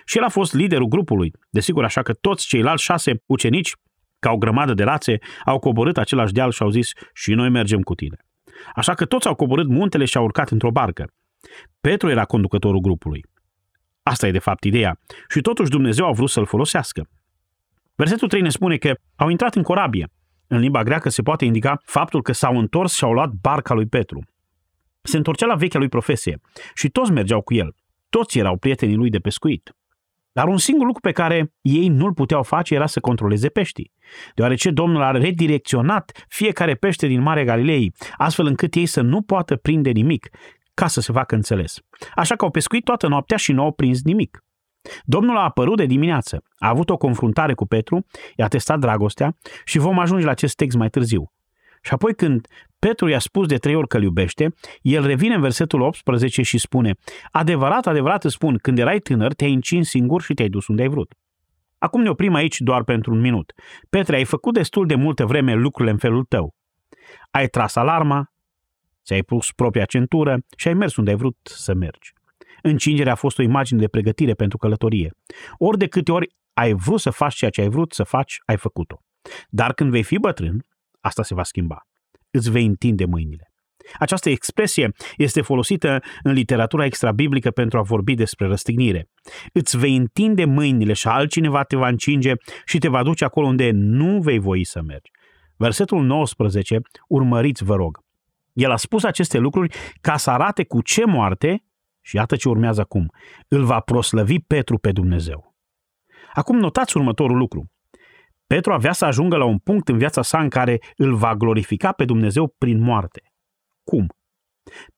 Și 0.05 0.19
el 0.19 0.25
a 0.25 0.29
fost 0.29 0.55
liderul 0.55 0.87
grupului, 0.87 1.33
desigur 1.51 1.85
așa 1.85 2.03
că 2.03 2.13
toți 2.13 2.47
ceilalți 2.47 2.83
șase 2.83 3.23
ucenici, 3.27 3.73
ca 4.19 4.31
o 4.31 4.37
grămadă 4.37 4.75
de 4.75 4.83
rațe, 4.83 5.19
au 5.45 5.59
coborât 5.59 5.99
același 5.99 6.33
deal 6.33 6.51
și 6.51 6.63
au 6.63 6.71
zis 6.71 6.91
și 7.15 7.35
noi 7.35 7.49
mergem 7.49 7.81
cu 7.81 7.95
tine. 7.95 8.17
Așa 8.75 8.95
că 8.95 9.05
toți 9.05 9.27
au 9.27 9.35
coborât 9.35 9.69
muntele 9.69 10.05
și 10.05 10.17
au 10.17 10.25
urcat 10.25 10.51
într-o 10.51 10.71
barcă. 10.71 11.11
Petru 11.81 12.11
era 12.11 12.25
conducătorul 12.25 12.81
grupului. 12.81 13.25
Asta 14.03 14.27
e 14.27 14.31
de 14.31 14.39
fapt 14.39 14.65
ideea. 14.65 14.99
Și 15.29 15.41
totuși 15.41 15.71
Dumnezeu 15.71 16.07
a 16.07 16.13
vrut 16.13 16.31
să-l 16.31 16.47
folosească. 16.47 17.09
Versetul 17.95 18.29
3 18.29 18.41
ne 18.41 18.49
spune 18.49 18.77
că 18.77 18.95
au 19.17 19.29
intrat 19.29 19.55
în 19.55 19.63
corabie. 19.63 20.09
În 20.47 20.59
limba 20.59 20.83
greacă 20.83 21.09
se 21.09 21.23
poate 21.23 21.45
indica 21.45 21.81
faptul 21.85 22.23
că 22.23 22.33
s-au 22.33 22.59
întors 22.59 22.95
și 22.95 23.05
au 23.05 23.13
luat 23.13 23.31
barca 23.41 23.75
lui 23.75 23.87
Petru. 23.87 24.25
Se 25.03 25.17
întorcea 25.17 25.47
la 25.47 25.55
vechea 25.55 25.79
lui 25.79 25.89
profesie 25.89 26.41
și 26.75 26.89
toți 26.89 27.13
mergeau 27.13 27.41
cu 27.41 27.55
el. 27.55 27.75
Toți 28.17 28.39
erau 28.39 28.57
prietenii 28.57 28.97
lui 28.97 29.11
de 29.11 29.19
pescuit. 29.19 29.75
Dar 30.33 30.49
un 30.49 30.57
singur 30.57 30.87
lucru 30.87 31.01
pe 31.01 31.13
care 31.13 31.53
ei 31.61 31.89
nu-l 31.89 32.13
puteau 32.13 32.43
face 32.43 32.75
era 32.75 32.87
să 32.87 33.01
controleze 33.01 33.49
peștii, 33.49 33.93
deoarece 34.35 34.71
Domnul 34.71 35.03
a 35.03 35.11
redirecționat 35.11 36.25
fiecare 36.29 36.75
pește 36.75 37.07
din 37.07 37.21
Marea 37.21 37.45
Galilei, 37.45 37.93
astfel 38.17 38.47
încât 38.47 38.75
ei 38.75 38.87
să 38.87 39.01
nu 39.01 39.23
poată 39.23 39.57
prinde 39.57 39.91
nimic, 39.91 40.29
ca 40.75 40.87
să 40.87 41.01
se 41.01 41.13
facă 41.13 41.35
înțeles. 41.35 41.79
Așa 42.15 42.37
că 42.37 42.45
au 42.45 42.51
pescuit 42.51 42.85
toată 42.85 43.09
noaptea 43.09 43.37
și 43.37 43.53
nu 43.53 43.63
au 43.63 43.73
prins 43.73 44.03
nimic. 44.03 44.45
Domnul 45.05 45.37
a 45.37 45.43
apărut 45.43 45.77
de 45.77 45.87
dimineață, 45.87 46.43
a 46.59 46.69
avut 46.69 46.91
o 46.91 46.97
confruntare 46.97 47.55
cu 47.55 47.67
Petru, 47.67 48.07
i-a 48.37 48.49
testat 48.49 48.79
dragostea 48.79 49.37
și 49.65 49.79
vom 49.79 49.99
ajunge 49.99 50.25
la 50.25 50.31
acest 50.31 50.57
text 50.57 50.77
mai 50.77 50.89
târziu. 50.89 51.33
Și 51.87 51.93
apoi 51.93 52.15
când 52.15 52.47
Petru 52.79 53.09
i-a 53.09 53.19
spus 53.19 53.47
de 53.47 53.57
trei 53.57 53.75
ori 53.75 53.89
că 53.89 53.97
îl 53.97 54.03
iubește, 54.03 54.55
el 54.83 55.07
revine 55.07 55.35
în 55.35 55.41
versetul 55.41 55.81
18 55.81 56.43
și 56.43 56.59
spune 56.59 56.95
Adevărat, 57.31 57.87
adevărat 57.87 58.25
îți 58.25 58.35
spun, 58.35 58.59
când 58.59 58.79
erai 58.79 58.99
tânăr, 58.99 59.35
te-ai 59.35 59.53
încins 59.53 59.89
singur 59.89 60.23
și 60.23 60.35
te-ai 60.35 60.49
dus 60.49 60.67
unde 60.67 60.83
ai 60.83 60.89
vrut. 60.89 61.15
Acum 61.79 62.03
ne 62.03 62.09
oprim 62.09 62.35
aici 62.35 62.61
doar 62.61 62.85
pentru 62.85 63.13
un 63.13 63.21
minut. 63.21 63.53
Petre, 63.91 64.17
ai 64.17 64.25
făcut 64.25 64.55
destul 64.55 64.87
de 64.87 64.95
multă 64.95 65.25
vreme 65.25 65.55
lucrurile 65.55 65.93
în 65.93 65.99
felul 65.99 66.25
tău. 66.25 66.55
Ai 67.31 67.47
tras 67.47 67.75
alarma, 67.75 68.33
ți-ai 69.05 69.23
pus 69.23 69.53
propria 69.53 69.85
centură 69.85 70.39
și 70.57 70.69
ai 70.69 70.75
mers 70.75 70.97
unde 70.97 71.11
ai 71.11 71.17
vrut 71.17 71.37
să 71.43 71.75
mergi. 71.75 72.13
Încingerea 72.63 73.13
a 73.13 73.17
fost 73.17 73.39
o 73.39 73.43
imagine 73.43 73.81
de 73.81 73.89
pregătire 73.89 74.35
pentru 74.35 74.59
călătorie. 74.59 75.11
Ori 75.59 75.79
de 75.79 75.87
câte 75.87 76.13
ori 76.13 76.35
ai 76.53 76.73
vrut 76.73 77.01
să 77.01 77.11
faci 77.11 77.35
ceea 77.35 77.51
ce 77.51 77.61
ai 77.61 77.69
vrut 77.69 77.93
să 77.93 78.03
faci, 78.03 78.39
ai 78.45 78.57
făcut-o. 78.57 79.01
Dar 79.49 79.73
când 79.73 79.91
vei 79.91 80.03
fi 80.03 80.19
bătrân, 80.19 80.65
asta 81.07 81.23
se 81.23 81.35
va 81.35 81.43
schimba. 81.43 81.87
Îți 82.31 82.51
vei 82.51 82.65
întinde 82.65 83.05
mâinile. 83.05 83.51
Această 83.99 84.31
expresie 84.31 84.93
este 85.17 85.41
folosită 85.41 86.03
în 86.23 86.33
literatura 86.33 86.85
extrabiblică 86.85 87.51
pentru 87.51 87.79
a 87.79 87.83
vorbi 87.83 88.15
despre 88.15 88.47
răstignire. 88.47 89.09
Îți 89.53 89.79
vei 89.79 89.97
întinde 89.97 90.45
mâinile 90.45 90.93
și 90.93 91.09
altcineva 91.09 91.63
te 91.63 91.77
va 91.77 91.89
încinge 91.89 92.33
și 92.65 92.79
te 92.79 92.89
va 92.89 93.03
duce 93.03 93.25
acolo 93.25 93.47
unde 93.47 93.71
nu 93.73 94.21
vei 94.21 94.39
voi 94.39 94.65
să 94.65 94.83
mergi. 94.83 95.11
Versetul 95.57 96.03
19, 96.05 96.81
urmăriți 97.09 97.65
vă 97.65 97.75
rog. 97.75 97.99
El 98.53 98.71
a 98.71 98.77
spus 98.77 99.05
aceste 99.05 99.39
lucruri 99.39 99.77
ca 100.01 100.17
să 100.17 100.31
arate 100.31 100.65
cu 100.65 100.83
ce 100.83 101.05
moarte, 101.05 101.65
și 102.01 102.17
iată 102.17 102.37
ce 102.37 102.49
urmează 102.49 102.81
acum, 102.81 103.13
îl 103.49 103.65
va 103.65 103.81
proslăvi 103.81 104.39
Petru 104.39 104.79
pe 104.79 104.93
Dumnezeu. 104.93 105.55
Acum 106.35 106.59
notați 106.59 106.97
următorul 106.97 107.37
lucru. 107.37 107.71
Petru 108.47 108.73
avea 108.73 108.93
să 108.93 109.05
ajungă 109.05 109.37
la 109.37 109.45
un 109.45 109.59
punct 109.59 109.89
în 109.89 109.99
viața 109.99 110.23
sa 110.23 110.41
în 110.41 110.49
care 110.49 110.81
îl 110.97 111.15
va 111.15 111.35
glorifica 111.35 111.93
pe 111.93 112.05
Dumnezeu 112.05 112.55
prin 112.59 112.81
moarte. 112.81 113.23
Cum? 113.85 114.07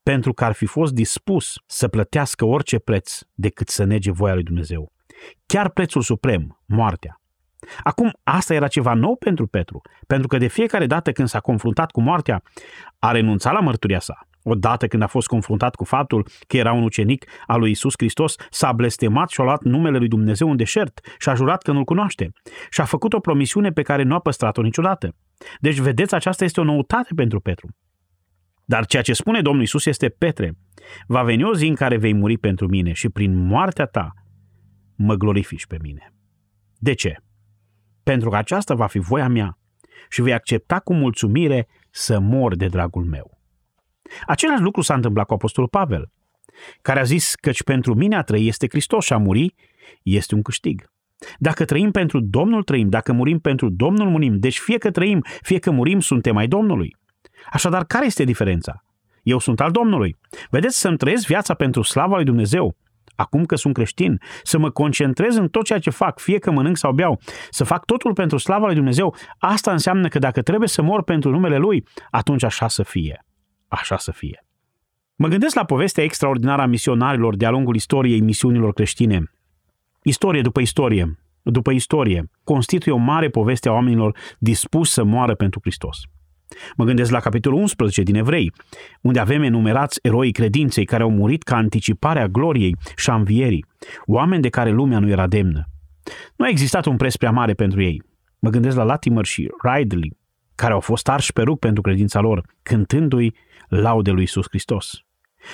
Pentru 0.03 0.33
că 0.33 0.45
ar 0.45 0.53
fi 0.53 0.67
fost 0.67 0.93
dispus 0.93 1.55
să 1.67 1.89
plătească 1.89 2.45
orice 2.45 2.79
preț 2.79 3.21
decât 3.35 3.69
să 3.69 3.85
nege 3.85 4.11
voia 4.11 4.35
lui 4.35 4.43
Dumnezeu. 4.43 4.93
Chiar 5.47 5.71
prețul 5.71 6.03
suprem, 6.03 6.63
moartea. 6.67 7.21
Acum, 7.83 8.13
asta 8.23 8.55
era 8.55 8.69
ceva 8.69 8.95
nou 8.95 9.17
pentru 9.17 9.47
Petru, 9.47 9.81
pentru 10.07 10.29
că 10.29 10.39
de 10.39 10.47
fiecare 10.47 10.87
dată 10.87 11.13
când 11.13 11.29
s-a 11.29 11.41
confruntat 11.41 11.91
cu 11.91 12.01
moartea, 12.01 12.43
a 12.99 13.11
renunțat 13.11 13.53
la 13.53 13.61
mărturia 13.61 13.99
sa. 13.99 14.28
Odată 14.43 14.87
când 14.87 15.03
a 15.03 15.07
fost 15.07 15.27
confruntat 15.27 15.75
cu 15.75 15.85
faptul 15.85 16.29
că 16.47 16.57
era 16.57 16.73
un 16.73 16.83
ucenic 16.83 17.25
al 17.47 17.59
lui 17.59 17.71
Isus 17.71 17.95
Hristos, 17.97 18.35
s-a 18.51 18.73
blestemat 18.73 19.29
și 19.29 19.41
a 19.41 19.45
luat 19.45 19.63
numele 19.63 19.99
lui 19.99 20.09
Dumnezeu 20.09 20.51
în 20.51 20.57
deșert 20.57 21.01
și 21.19 21.29
a 21.29 21.35
jurat 21.35 21.63
că 21.63 21.73
nu-l 21.73 21.85
cunoaște. 21.85 22.31
Și 22.71 22.81
a 22.81 22.85
făcut 22.85 23.13
o 23.13 23.21
promisiune 23.21 23.71
pe 23.71 23.83
care 23.83 24.03
nu 24.03 24.15
a 24.15 24.21
păstrat-o 24.21 24.63
niciodată. 24.63 25.17
Deci, 25.61 25.79
vedeți, 25.79 26.15
aceasta 26.15 26.45
este 26.45 26.61
o 26.61 26.65
noutate 26.65 27.15
pentru 27.15 27.41
Petru. 27.41 27.69
Dar 28.65 28.87
ceea 28.87 29.03
ce 29.03 29.13
spune 29.13 29.43
Domnul 29.43 29.63
Isus 29.63 29.87
este, 29.87 30.09
Petre, 30.09 30.53
va 31.07 31.23
veni 31.23 31.45
o 31.45 31.55
zi 31.55 31.67
în 31.67 31.75
care 31.75 31.97
vei 31.97 32.15
muri 32.15 32.39
pentru 32.39 32.69
mine 32.69 32.93
și 32.93 33.09
prin 33.09 33.35
moartea 33.35 33.87
ta 33.87 34.13
mă 34.97 35.15
glorifici 35.15 35.67
pe 35.67 35.77
mine. 35.83 36.15
De 36.79 36.93
ce? 36.93 37.17
Pentru 38.03 38.31
că 38.31 38.37
aceasta 38.37 38.75
va 38.75 38.87
fi 38.87 38.99
voia 38.99 39.29
mea 39.29 39.59
și 40.09 40.23
vei 40.23 40.33
accepta 40.33 40.81
cu 40.81 40.95
mulțumire 40.95 41.69
să 41.91 42.19
mor 42.19 42.57
de 42.57 42.67
dragul 42.67 43.05
meu. 43.05 43.38
Același 44.27 44.63
lucru 44.63 44.81
s-a 44.81 44.95
întâmplat 44.95 45.27
cu 45.27 45.35
Apostolul 45.35 45.69
Pavel, 45.69 46.11
care 46.83 47.01
a 47.01 47.03
zis 47.03 47.35
căci 47.35 47.63
pentru 47.63 47.95
mine 47.95 48.17
a 48.17 48.23
trăi 48.23 48.47
este 48.47 48.67
Hristos 48.69 49.05
și 49.05 49.13
a 49.13 49.17
muri 49.17 49.55
este 50.03 50.35
un 50.35 50.43
câștig. 50.43 50.91
Dacă 51.39 51.65
trăim 51.65 51.91
pentru 51.91 52.21
Domnul, 52.21 52.63
trăim. 52.63 52.89
Dacă 52.89 53.13
murim 53.13 53.39
pentru 53.39 53.69
Domnul, 53.69 54.09
murim. 54.09 54.39
Deci 54.39 54.59
fie 54.59 54.79
că 54.79 54.91
trăim, 54.91 55.25
fie 55.43 55.59
că 55.59 55.71
murim, 55.71 56.01
suntem 56.01 56.37
ai 56.37 56.47
Domnului. 56.47 56.97
Așadar, 57.51 57.85
care 57.85 58.07
este 58.07 58.25
diferența? 58.25 58.85
Eu 59.23 59.39
sunt 59.39 59.61
al 59.61 59.71
Domnului. 59.71 60.17
Vedeți, 60.51 60.81
să-mi 60.81 60.97
trăiesc 60.97 61.27
viața 61.27 61.55
pentru 61.55 61.83
slava 61.83 62.15
lui 62.15 62.25
Dumnezeu, 62.25 62.77
acum 63.17 63.45
că 63.45 63.57
sunt 63.57 63.75
creștin, 63.75 64.21
să 64.43 64.59
mă 64.59 64.71
concentrez 64.71 65.37
în 65.37 65.49
tot 65.49 65.65
ceea 65.65 65.79
ce 65.79 65.91
fac, 65.91 66.19
fie 66.19 66.39
că 66.39 66.51
mănânc 66.51 66.77
sau 66.77 66.93
beau, 66.93 67.21
să 67.51 67.65
fac 67.65 67.85
totul 67.85 68.13
pentru 68.13 68.37
slava 68.37 68.67
lui 68.67 68.75
Dumnezeu, 68.75 69.15
asta 69.39 69.73
înseamnă 69.73 70.09
că 70.09 70.19
dacă 70.19 70.43
trebuie 70.43 70.69
să 70.69 70.83
mor 70.83 71.03
pentru 71.03 71.31
numele 71.31 71.57
Lui, 71.57 71.85
atunci 72.11 72.43
așa 72.43 72.69
să 72.69 72.83
fie. 72.83 73.27
Așa 73.69 73.97
să 73.97 74.13
fie. 74.13 74.45
Mă 75.17 75.29
gândesc 75.29 75.55
la 75.55 75.65
povestea 75.65 76.05
extraordinară 76.05 76.63
a 76.63 76.67
misionarilor 76.67 77.37
de-a 77.37 77.51
lungul 77.51 77.75
istoriei 77.75 78.21
misiunilor 78.21 78.73
creștine. 78.73 79.31
Istorie 80.03 80.41
după 80.41 80.61
istorie, 80.61 81.19
după 81.43 81.71
istorie, 81.71 82.31
constituie 82.45 82.95
o 82.95 82.99
mare 82.99 83.29
poveste 83.29 83.69
a 83.69 83.73
oamenilor 83.73 84.17
dispuși 84.39 84.91
să 84.91 85.05
moară 85.05 85.35
pentru 85.35 85.61
Hristos. 85.63 85.99
Mă 86.77 86.85
gândesc 86.85 87.11
la 87.11 87.21
capitolul 87.21 87.59
11 87.59 88.03
din 88.03 88.15
Evrei, 88.15 88.53
unde 89.01 89.19
avem 89.19 89.43
enumerați 89.43 89.99
eroii 90.03 90.33
credinței 90.33 90.85
care 90.85 91.03
au 91.03 91.11
murit 91.11 91.43
ca 91.43 91.57
anticiparea 91.57 92.27
gloriei 92.27 92.77
și 92.97 93.11
a 93.11 93.15
învierii, 93.15 93.65
oameni 94.07 94.43
de 94.43 94.49
care 94.49 94.71
lumea 94.71 94.99
nu 94.99 95.09
era 95.09 95.27
demnă. 95.27 95.65
Nu 96.37 96.45
a 96.45 96.49
existat 96.49 96.87
un 96.87 96.97
preț 96.97 97.17
prea 97.17 97.31
mare 97.31 97.53
pentru 97.53 97.83
ei. 97.83 98.03
Mă 98.39 98.51
gândesc 98.51 98.77
la 98.77 98.83
Latimer 98.83 99.25
și 99.25 99.51
Ridley, 99.63 100.17
care 100.55 100.73
au 100.73 100.81
fost 100.81 101.09
arși 101.09 101.33
pe 101.33 101.43
rug 101.43 101.59
pentru 101.59 101.83
credința 101.83 102.21
lor, 102.21 102.45
cântându-i 102.63 103.35
laude 103.69 104.11
lui 104.11 104.23
Isus 104.23 104.47
Hristos. 104.49 105.01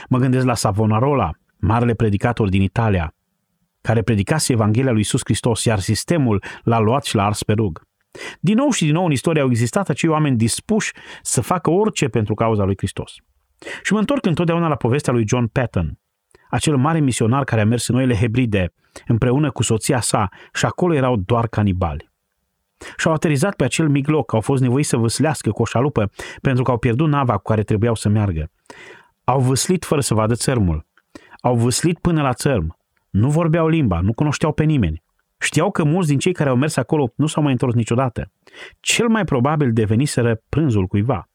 Mă 0.09 0.18
gândesc 0.18 0.44
la 0.44 0.55
Savonarola, 0.55 1.31
marele 1.57 1.94
predicator 1.94 2.48
din 2.48 2.62
Italia, 2.62 3.14
care 3.81 4.03
predicase 4.03 4.53
Evanghelia 4.53 4.90
lui 4.90 5.00
Isus 5.00 5.20
Hristos, 5.24 5.64
iar 5.64 5.79
sistemul 5.79 6.42
l-a 6.62 6.79
luat 6.79 7.05
și 7.05 7.14
l-a 7.14 7.24
ars 7.24 7.42
pe 7.42 7.53
rug. 7.53 7.83
Din 8.40 8.57
nou 8.57 8.70
și 8.70 8.85
din 8.85 8.92
nou 8.92 9.05
în 9.05 9.11
istorie 9.11 9.42
au 9.42 9.48
existat 9.48 9.88
acei 9.88 10.09
oameni 10.09 10.37
dispuși 10.37 10.92
să 11.22 11.40
facă 11.40 11.70
orice 11.70 12.09
pentru 12.09 12.35
cauza 12.35 12.64
lui 12.64 12.74
Hristos. 12.77 13.14
Și 13.83 13.92
mă 13.92 13.98
întorc 13.98 14.27
întotdeauna 14.27 14.68
la 14.68 14.74
povestea 14.74 15.12
lui 15.12 15.24
John 15.29 15.46
Patton, 15.46 15.98
acel 16.50 16.77
mare 16.77 17.00
misionar 17.00 17.44
care 17.44 17.61
a 17.61 17.64
mers 17.64 17.88
în 17.88 17.94
Noile 17.94 18.14
Hebride 18.14 18.72
împreună 19.07 19.50
cu 19.50 19.62
soția 19.62 20.00
sa 20.00 20.29
și 20.53 20.64
acolo 20.64 20.94
erau 20.94 21.16
doar 21.16 21.46
canibali. 21.46 22.12
Și-au 22.97 23.14
aterizat 23.14 23.55
pe 23.55 23.64
acel 23.64 23.88
mic 23.88 24.09
loc, 24.09 24.33
au 24.33 24.40
fost 24.40 24.62
nevoiți 24.62 24.88
să 24.88 24.97
văslească 24.97 25.51
cu 25.51 25.62
o 25.62 25.64
șalupă 25.64 26.11
pentru 26.40 26.62
că 26.62 26.70
au 26.70 26.79
pierdut 26.79 27.09
nava 27.09 27.37
cu 27.37 27.42
care 27.42 27.62
trebuiau 27.62 27.94
să 27.94 28.09
meargă. 28.09 28.51
Au 29.25 29.40
văslit 29.40 29.85
fără 29.85 30.01
să 30.01 30.14
vadă 30.14 30.35
țărmul. 30.35 30.87
Au 31.40 31.57
văslit 31.57 31.99
până 31.99 32.23
la 32.23 32.33
țărm. 32.33 32.77
Nu 33.11 33.31
vorbeau 33.31 33.68
limba, 33.68 34.01
nu 34.01 34.12
cunoșteau 34.12 34.53
pe 34.53 34.64
nimeni. 34.64 35.03
Știau 35.38 35.70
că 35.70 35.85
mulți 35.85 36.09
din 36.09 36.18
cei 36.18 36.33
care 36.33 36.49
au 36.49 36.57
mers 36.57 36.77
acolo 36.77 37.12
nu 37.16 37.27
s-au 37.27 37.42
mai 37.42 37.53
întors 37.53 37.75
niciodată. 37.75 38.31
Cel 38.81 39.09
mai 39.09 39.25
probabil 39.25 39.73
deveniseră 39.73 40.42
prânzul 40.49 40.87
cuiva. 40.87 41.29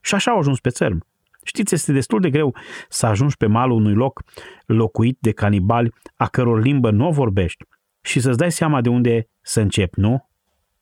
Și 0.00 0.14
așa 0.14 0.30
au 0.30 0.38
ajuns 0.38 0.60
pe 0.60 0.70
țărm. 0.70 1.06
Știți, 1.44 1.74
este 1.74 1.92
destul 1.92 2.20
de 2.20 2.30
greu 2.30 2.56
să 2.88 3.06
ajungi 3.06 3.36
pe 3.36 3.46
malul 3.46 3.76
unui 3.76 3.94
loc 3.94 4.22
locuit 4.66 5.16
de 5.20 5.32
canibali 5.32 5.92
a 6.16 6.26
căror 6.26 6.62
limbă 6.62 6.90
nu 6.90 7.06
o 7.06 7.10
vorbești 7.10 7.64
și 8.00 8.20
să-ți 8.20 8.38
dai 8.38 8.52
seama 8.52 8.80
de 8.80 8.88
unde 8.88 9.28
să 9.40 9.60
începi, 9.60 10.00
nu? 10.00 10.29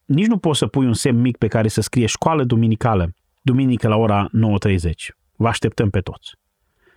Nici 0.08 0.26
nu 0.26 0.38
poți 0.38 0.58
să 0.58 0.66
pui 0.66 0.86
un 0.86 0.92
semn 0.92 1.20
mic 1.20 1.36
pe 1.36 1.46
care 1.46 1.68
să 1.68 1.80
scrie 1.80 2.06
școală 2.06 2.44
duminicală, 2.44 3.14
duminică 3.42 3.88
la 3.88 3.96
ora 3.96 4.28
9.30. 4.68 4.90
Vă 5.36 5.48
așteptăm 5.48 5.90
pe 5.90 6.00
toți. 6.00 6.34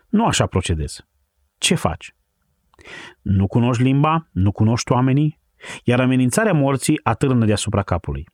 Nu 0.10 0.26
așa 0.26 0.45
procedezi. 0.45 1.06
Ce 1.58 1.76
faci? 1.76 2.15
Nu 3.21 3.47
cunoști 3.47 3.84
limba, 3.84 4.28
nu 4.32 4.52
cunoști 4.52 4.91
oamenii, 4.91 5.39
iar 5.84 6.00
amenințarea 6.00 6.54
morții 6.54 7.00
atârnă 7.04 7.45
deasupra 7.45 7.84
capului. 7.84 8.28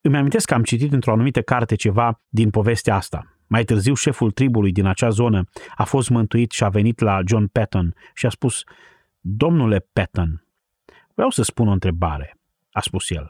Îmi 0.00 0.16
amintesc 0.16 0.46
că 0.46 0.54
am 0.54 0.62
citit 0.62 0.92
într-o 0.92 1.12
anumită 1.12 1.42
carte 1.42 1.74
ceva 1.74 2.20
din 2.28 2.50
povestea 2.50 2.94
asta. 2.94 3.38
Mai 3.46 3.64
târziu, 3.64 3.94
șeful 3.94 4.30
tribului 4.30 4.72
din 4.72 4.86
acea 4.86 5.08
zonă 5.08 5.44
a 5.74 5.84
fost 5.84 6.08
mântuit 6.08 6.50
și 6.50 6.64
a 6.64 6.68
venit 6.68 7.00
la 7.00 7.20
John 7.26 7.46
Patton 7.46 7.94
și 8.14 8.26
a 8.26 8.28
spus, 8.28 8.62
Domnule 9.20 9.86
Patton, 9.92 10.46
vreau 11.14 11.30
să 11.30 11.42
spun 11.42 11.68
o 11.68 11.72
întrebare, 11.72 12.38
a 12.74 12.80
spus 12.80 13.10
el. 13.10 13.28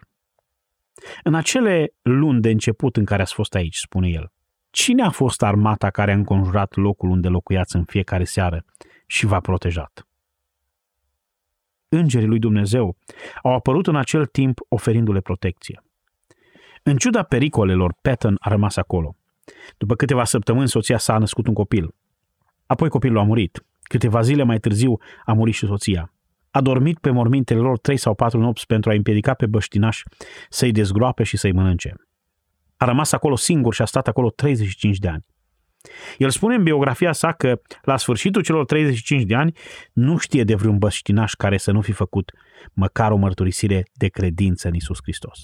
În 1.22 1.34
acele 1.34 1.92
luni 2.02 2.40
de 2.40 2.50
început 2.50 2.96
în 2.96 3.04
care 3.04 3.22
ați 3.22 3.34
fost 3.34 3.54
aici, 3.54 3.76
spune 3.76 4.08
el, 4.08 4.32
cine 4.70 5.02
a 5.02 5.10
fost 5.10 5.42
armata 5.42 5.90
care 5.90 6.12
a 6.12 6.14
înconjurat 6.14 6.76
locul 6.76 7.10
unde 7.10 7.28
locuiați 7.28 7.76
în 7.76 7.84
fiecare 7.84 8.24
seară 8.24 8.64
și 9.06 9.26
v-a 9.26 9.40
protejat? 9.40 10.06
îngerii 11.96 12.28
lui 12.28 12.38
Dumnezeu 12.38 12.96
au 13.42 13.52
apărut 13.52 13.86
în 13.86 13.96
acel 13.96 14.26
timp 14.26 14.60
oferindu-le 14.68 15.20
protecție. 15.20 15.82
În 16.82 16.96
ciuda 16.96 17.22
pericolelor, 17.22 17.94
Patton 18.02 18.36
a 18.40 18.48
rămas 18.48 18.76
acolo. 18.76 19.16
După 19.76 19.94
câteva 19.94 20.24
săptămâni, 20.24 20.68
soția 20.68 20.98
sa 20.98 21.14
a 21.14 21.18
născut 21.18 21.46
un 21.46 21.54
copil. 21.54 21.94
Apoi 22.66 22.88
copilul 22.88 23.18
a 23.18 23.22
murit. 23.22 23.64
Câteva 23.82 24.20
zile 24.20 24.42
mai 24.42 24.58
târziu 24.58 24.98
a 25.24 25.32
murit 25.32 25.54
și 25.54 25.66
soția. 25.66 26.13
A 26.54 26.60
dormit 26.60 26.98
pe 26.98 27.10
mormintele 27.10 27.60
lor 27.60 27.78
trei 27.78 27.96
sau 27.96 28.14
patru 28.14 28.38
nopți 28.38 28.66
pentru 28.66 28.90
a 28.90 28.94
împiedica 28.94 29.34
pe 29.34 29.46
băștinaș 29.46 30.02
să-i 30.48 30.72
dezgroape 30.72 31.22
și 31.22 31.36
să-i 31.36 31.52
mănânce. 31.52 31.94
A 32.76 32.84
rămas 32.84 33.12
acolo 33.12 33.36
singur 33.36 33.74
și 33.74 33.82
a 33.82 33.84
stat 33.84 34.08
acolo 34.08 34.30
35 34.30 34.98
de 34.98 35.08
ani. 35.08 35.24
El 36.18 36.30
spune 36.30 36.54
în 36.54 36.62
biografia 36.62 37.12
sa 37.12 37.32
că 37.32 37.60
la 37.82 37.96
sfârșitul 37.96 38.42
celor 38.42 38.64
35 38.64 39.22
de 39.22 39.34
ani 39.34 39.56
nu 39.92 40.16
știe 40.16 40.44
de 40.44 40.54
vreun 40.54 40.78
băștinaș 40.78 41.32
care 41.32 41.56
să 41.56 41.72
nu 41.72 41.80
fi 41.80 41.92
făcut 41.92 42.32
măcar 42.72 43.10
o 43.10 43.16
mărturisire 43.16 43.84
de 43.92 44.08
credință 44.08 44.68
în 44.68 44.74
Isus 44.74 44.98
Hristos. 45.02 45.38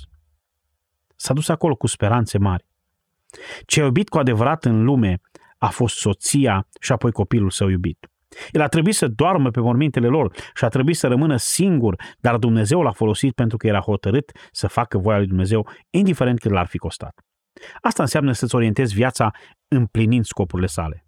S-a 1.17 1.35
dus 1.35 1.49
acolo 1.49 1.75
cu 1.75 1.87
speranțe 1.87 2.39
mari. 2.39 2.67
Ce 3.67 3.81
a 3.81 3.85
iubit 3.85 4.09
cu 4.09 4.19
adevărat 4.19 4.65
în 4.65 4.85
lume 4.85 5.21
a 5.59 5.69
fost 5.69 5.97
soția 5.97 6.67
și 6.81 6.93
apoi 6.93 7.13
copilul 7.13 7.51
său 7.51 7.69
iubit. 7.69 8.11
El 8.51 8.61
a 8.61 8.69
trebuit 8.69 8.95
să 8.95 9.09
doarmă 9.09 9.51
pe 9.51 9.61
mormintele 9.61 10.07
lor 10.07 10.33
și 10.55 10.65
a 10.65 10.69
trebuit 10.69 10.97
să 10.97 11.07
rămână 11.07 11.37
singur, 11.37 11.97
dar 12.19 12.37
Dumnezeu 12.37 12.83
l-a 12.83 12.93
folosit 12.93 13.35
pentru 13.35 13.57
că 13.57 13.67
era 13.67 13.81
hotărât 13.81 14.31
să 14.51 14.69
facă 14.69 14.99
voia 14.99 15.17
lui 15.17 15.27
Dumnezeu, 15.27 15.69
indiferent 15.91 16.39
cât 16.39 16.51
l-ar 16.51 16.67
fi 16.67 16.79
costat. 16.79 17.21
Asta 17.81 18.03
înseamnă 18.03 18.33
să-ți 18.33 18.55
orientezi 18.55 18.95
viața 18.95 19.31
împlinind 19.69 20.25
scopurile 20.25 20.67
sale. 20.67 21.05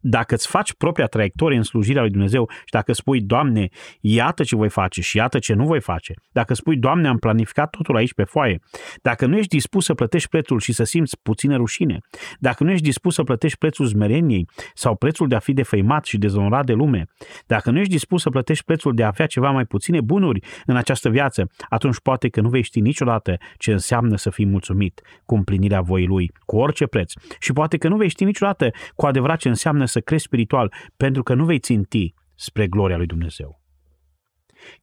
Dacă 0.00 0.34
îți 0.34 0.48
faci 0.48 0.74
propria 0.74 1.06
traiectorie 1.06 1.56
în 1.56 1.62
slujirea 1.62 2.02
lui 2.02 2.10
Dumnezeu 2.10 2.50
și 2.50 2.70
dacă 2.70 2.92
spui, 2.92 3.20
Doamne, 3.20 3.68
iată 4.00 4.42
ce 4.42 4.56
voi 4.56 4.68
face 4.68 5.00
și 5.00 5.16
iată 5.16 5.38
ce 5.38 5.54
nu 5.54 5.64
voi 5.66 5.80
face, 5.80 6.14
dacă 6.32 6.54
spui, 6.54 6.76
Doamne, 6.76 7.08
am 7.08 7.18
planificat 7.18 7.70
totul 7.70 7.96
aici 7.96 8.14
pe 8.14 8.24
foaie, 8.24 8.60
dacă 9.02 9.26
nu 9.26 9.36
ești 9.36 9.54
dispus 9.54 9.84
să 9.84 9.94
plătești 9.94 10.28
prețul 10.28 10.60
și 10.60 10.72
să 10.72 10.84
simți 10.84 11.16
puțină 11.22 11.56
rușine, 11.56 11.98
dacă 12.38 12.64
nu 12.64 12.70
ești 12.70 12.84
dispus 12.84 13.14
să 13.14 13.22
plătești 13.22 13.58
prețul 13.58 13.86
zmereniei 13.86 14.48
sau 14.74 14.96
prețul 14.96 15.28
de 15.28 15.34
a 15.34 15.38
fi 15.38 15.52
defăimat 15.52 16.04
și 16.04 16.18
dezonorat 16.18 16.66
de 16.66 16.72
lume, 16.72 17.04
dacă 17.46 17.70
nu 17.70 17.78
ești 17.78 17.92
dispus 17.92 18.22
să 18.22 18.30
plătești 18.30 18.64
prețul 18.64 18.94
de 18.94 19.02
a 19.02 19.06
avea 19.06 19.26
ceva 19.26 19.50
mai 19.50 19.64
puține 19.64 20.00
bunuri 20.00 20.40
în 20.66 20.76
această 20.76 21.08
viață, 21.08 21.50
atunci 21.68 22.00
poate 22.00 22.28
că 22.28 22.40
nu 22.40 22.48
vei 22.48 22.62
ști 22.62 22.80
niciodată 22.80 23.36
ce 23.58 23.72
înseamnă 23.72 24.16
să 24.16 24.30
fii 24.30 24.46
mulțumit 24.46 25.00
cu 25.26 25.34
împlinirea 25.34 25.80
voii 25.80 26.06
Lui, 26.06 26.32
cu 26.46 26.56
orice 26.56 26.86
preț. 26.86 27.12
Și 27.38 27.52
poate 27.52 27.76
că 27.76 27.88
nu 27.88 27.96
vei 27.96 28.08
ști 28.08 28.24
niciodată 28.24 28.70
cu 28.94 29.06
adevărat 29.06 29.38
ce 29.38 29.48
înseamnă 29.48 29.63
înseamnă 29.64 29.84
să 29.84 30.00
crești 30.00 30.26
spiritual, 30.26 30.72
pentru 30.96 31.22
că 31.22 31.34
nu 31.34 31.44
vei 31.44 31.58
ținti 31.58 32.14
spre 32.34 32.66
gloria 32.66 32.96
lui 32.96 33.06
Dumnezeu. 33.06 33.60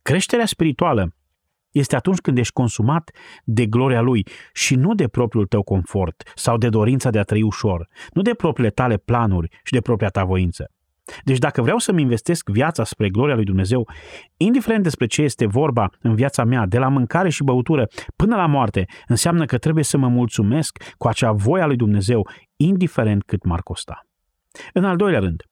Creșterea 0.02 0.46
spirituală 0.46 1.16
este 1.72 1.96
atunci 1.96 2.20
când 2.20 2.38
ești 2.38 2.54
consumat 2.54 3.12
de 3.44 3.66
gloria 3.66 4.02
lui 4.02 4.28
și 4.54 4.76
nu 4.76 4.94
de 4.94 5.08
propriul 5.08 5.46
tău 5.46 5.64
confort 5.64 6.32
sau 6.36 6.58
de 6.58 6.70
dorința 6.70 7.10
de 7.10 7.20
a 7.20 7.24
trăi 7.24 7.42
ușor, 7.42 7.88
nu 8.14 8.22
de 8.22 8.34
propriile 8.34 8.70
tale 8.70 8.98
planuri 8.98 9.60
și 9.64 9.74
de 9.74 9.82
propria 9.82 10.10
ta 10.10 10.24
voință. 10.24 10.72
Deci 11.24 11.38
dacă 11.38 11.62
vreau 11.62 11.78
să-mi 11.78 12.02
investesc 12.02 12.50
viața 12.50 12.84
spre 12.84 13.10
gloria 13.10 13.36
lui 13.36 13.44
Dumnezeu, 13.44 13.90
indiferent 14.38 14.84
despre 14.84 15.06
ce 15.06 15.22
este 15.22 15.46
vorba 15.46 15.90
în 16.02 16.16
viața 16.16 16.44
mea, 16.44 16.66
de 16.66 16.78
la 16.78 16.88
mâncare 16.88 17.30
și 17.30 17.44
băutură 17.44 17.88
până 18.16 18.36
la 18.36 18.46
moarte, 18.46 18.86
înseamnă 19.08 19.46
că 19.46 19.58
trebuie 19.58 19.84
să 19.84 19.98
mă 19.98 20.08
mulțumesc 20.08 20.84
cu 20.98 21.08
acea 21.08 21.32
voia 21.32 21.66
lui 21.66 21.76
Dumnezeu, 21.76 22.30
indiferent 22.56 23.24
cât 23.24 23.44
m-ar 23.44 23.62
costa. 23.62 24.11
În 24.74 24.84
al 24.84 24.96
doilea 24.96 25.20
rând, 25.20 25.44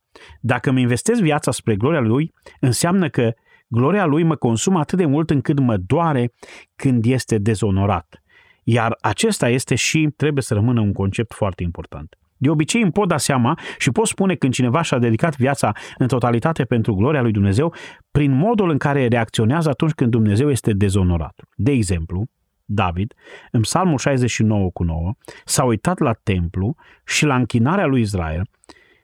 dacă 0.42 0.70
îmi 0.70 0.82
investesc 0.82 1.22
viața 1.22 1.52
spre 1.52 1.76
gloria 1.76 2.00
lui, 2.00 2.34
înseamnă 2.60 3.10
că 3.10 3.34
gloria 3.68 4.06
lui 4.06 4.24
mă 4.24 4.36
consumă 4.36 4.80
atât 4.80 4.98
de 4.98 5.06
mult 5.06 5.30
încât 5.30 5.60
mă 5.60 5.78
doare 5.78 6.34
când 6.76 7.06
este 7.06 7.38
dezonorat. 7.38 8.24
Iar 8.64 8.98
acesta 9.02 9.50
este 9.50 9.76
și 9.76 10.10
trebuie 10.16 10.44
să 10.44 10.54
rămână 10.54 10.82
un 10.82 10.94
concept 10.94 11.34
foarte 11.34 11.64
important. 11.64 12.18
De 12.42 12.50
obicei 12.50 12.82
îmi 12.82 12.92
pot 12.92 13.08
da 13.08 13.18
seama 13.18 13.60
și 13.78 13.92
pot 13.92 14.08
spune 14.08 14.36
când 14.36 14.54
cineva 14.54 14.82
și-a 14.82 14.98
dedicat 14.98 15.38
viața 15.38 15.72
în 15.98 16.08
totalitate 16.08 16.64
pentru 16.64 16.94
gloria 16.94 17.22
lui 17.22 17.32
Dumnezeu 17.32 17.74
prin 18.12 18.32
modul 18.32 18.70
în 18.70 18.78
care 18.78 19.08
reacționează 19.08 19.70
atunci 19.70 19.92
când 19.92 20.12
Dumnezeu 20.12 20.50
este 20.50 20.74
dezonorat. 20.74 21.42
De 21.56 21.72
exemplu, 21.72 22.28
David, 22.66 23.14
în 23.52 23.62
Psalmul 23.62 23.98
69 23.98 24.70
cu 24.70 24.84
9, 24.84 25.14
s-a 25.46 25.64
uitat 25.64 26.00
la 26.00 26.14
templu 26.14 26.76
și 27.06 27.26
la 27.26 27.36
închinarea 27.36 27.86
lui 27.86 28.02
Israel 28.02 28.50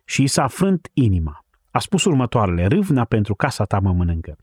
și 0.06 0.24
i 0.24 0.28
s-a 0.28 0.48
frânt 0.48 0.90
inima. 0.94 1.46
A 1.72 1.80
spus 1.80 2.06
următoarele, 2.06 2.66
râvna 2.66 3.04
pentru 3.04 3.36
casa 3.36 3.64
ta 3.64 3.80
mă 3.80 3.92
mănâncă. 3.92 4.38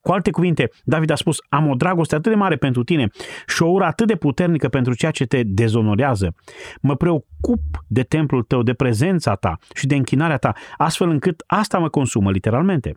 Cu 0.00 0.12
alte 0.12 0.30
cuvinte, 0.30 0.70
David 0.84 1.10
a 1.10 1.14
spus, 1.14 1.38
am 1.48 1.68
o 1.68 1.74
dragoste 1.74 2.14
atât 2.14 2.32
de 2.32 2.38
mare 2.38 2.56
pentru 2.56 2.84
tine 2.84 3.08
și 3.46 3.62
o 3.62 3.66
ură 3.66 3.84
atât 3.84 4.06
de 4.06 4.16
puternică 4.16 4.68
pentru 4.68 4.94
ceea 4.94 5.10
ce 5.10 5.24
te 5.24 5.42
dezonorează. 5.42 6.34
Mă 6.80 6.96
preocup 6.96 7.60
de 7.86 8.02
templul 8.02 8.42
tău, 8.42 8.62
de 8.62 8.74
prezența 8.74 9.34
ta 9.34 9.58
și 9.74 9.86
de 9.86 9.94
închinarea 9.94 10.36
ta, 10.36 10.52
astfel 10.76 11.08
încât 11.08 11.42
asta 11.46 11.78
mă 11.78 11.88
consumă 11.88 12.30
literalmente. 12.30 12.94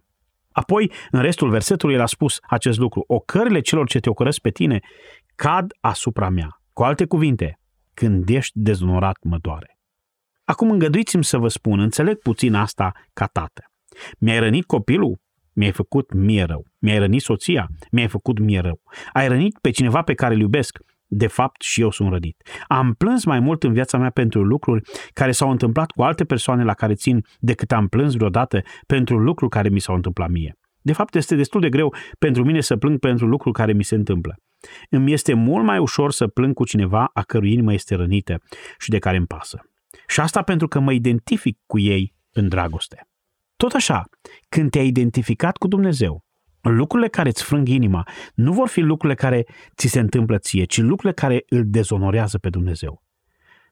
Apoi, 0.51 0.91
în 1.11 1.21
restul 1.21 1.49
versetului, 1.49 1.95
el 1.95 2.01
a 2.01 2.05
spus 2.05 2.39
acest 2.47 2.79
lucru. 2.79 3.03
Ocările 3.07 3.59
celor 3.59 3.87
ce 3.87 3.99
te 3.99 4.09
ocărăsc 4.09 4.39
pe 4.39 4.49
tine 4.49 4.79
cad 5.35 5.71
asupra 5.79 6.29
mea. 6.29 6.61
Cu 6.73 6.83
alte 6.83 7.05
cuvinte, 7.05 7.59
când 7.93 8.29
ești 8.29 8.51
dezonorat, 8.55 9.17
mă 9.21 9.37
doare. 9.41 9.78
Acum 10.49 10.71
îngăduiți-mi 10.71 11.23
să 11.23 11.37
vă 11.37 11.47
spun, 11.47 11.79
înțeleg 11.79 12.17
puțin 12.17 12.53
asta 12.53 12.91
ca 13.13 13.25
tată. 13.25 13.63
Mi-ai 14.19 14.39
rănit 14.39 14.65
copilul? 14.65 15.19
Mi-ai 15.53 15.71
făcut 15.71 16.13
mie 16.13 16.43
rău. 16.43 16.65
Mi-ai 16.79 16.97
rănit 16.97 17.21
soția? 17.21 17.67
Mi-ai 17.91 18.07
făcut 18.07 18.39
mie 18.39 18.59
rău. 18.59 18.81
Ai 19.13 19.27
rănit 19.27 19.57
pe 19.61 19.69
cineva 19.69 20.01
pe 20.01 20.13
care 20.13 20.33
îl 20.33 20.39
iubesc? 20.39 20.77
De 21.05 21.27
fapt, 21.27 21.61
și 21.61 21.81
eu 21.81 21.91
sunt 21.91 22.09
rănit. 22.09 22.49
Am 22.67 22.93
plâns 22.93 23.25
mai 23.25 23.39
mult 23.39 23.63
în 23.63 23.73
viața 23.73 23.97
mea 23.97 24.09
pentru 24.09 24.43
lucruri 24.43 24.81
care 25.13 25.31
s-au 25.31 25.51
întâmplat 25.51 25.91
cu 25.91 26.01
alte 26.01 26.23
persoane 26.23 26.63
la 26.63 26.73
care 26.73 26.93
țin 26.93 27.21
decât 27.39 27.71
am 27.71 27.87
plâns 27.87 28.13
vreodată 28.13 28.61
pentru 28.87 29.17
lucruri 29.17 29.51
care 29.51 29.69
mi 29.69 29.79
s-au 29.79 29.95
întâmplat 29.95 30.29
mie. 30.29 30.57
De 30.81 30.93
fapt, 30.93 31.15
este 31.15 31.35
destul 31.35 31.61
de 31.61 31.69
greu 31.69 31.93
pentru 32.19 32.43
mine 32.43 32.61
să 32.61 32.77
plâng 32.77 32.99
pentru 32.99 33.27
lucruri 33.27 33.55
care 33.55 33.73
mi 33.73 33.83
se 33.83 33.95
întâmplă. 33.95 34.35
Îmi 34.89 35.13
este 35.13 35.33
mult 35.33 35.65
mai 35.65 35.77
ușor 35.77 36.11
să 36.11 36.27
plâng 36.27 36.53
cu 36.53 36.65
cineva 36.65 37.09
a 37.13 37.21
cărui 37.21 37.51
inimă 37.51 37.73
este 37.73 37.95
rănită 37.95 38.37
și 38.77 38.89
de 38.89 38.99
care 38.99 39.17
îmi 39.17 39.27
pasă. 39.27 39.59
Și 40.09 40.19
asta 40.19 40.41
pentru 40.41 40.67
că 40.67 40.79
mă 40.79 40.91
identific 40.91 41.57
cu 41.65 41.79
ei 41.79 42.13
în 42.31 42.47
dragoste. 42.47 43.07
Tot 43.55 43.73
așa, 43.73 44.03
când 44.49 44.69
te-ai 44.69 44.87
identificat 44.87 45.57
cu 45.57 45.67
Dumnezeu, 45.67 46.23
lucrurile 46.61 47.09
care 47.09 47.29
îți 47.29 47.43
frâng 47.43 47.67
inima 47.67 48.07
nu 48.33 48.53
vor 48.53 48.67
fi 48.67 48.79
lucrurile 48.79 49.19
care 49.19 49.45
ți 49.75 49.87
se 49.87 49.99
întâmplă 49.99 50.37
ție, 50.37 50.63
ci 50.63 50.77
lucrurile 50.77 51.13
care 51.13 51.43
îl 51.49 51.63
dezonorează 51.65 52.37
pe 52.37 52.49
Dumnezeu. 52.49 53.03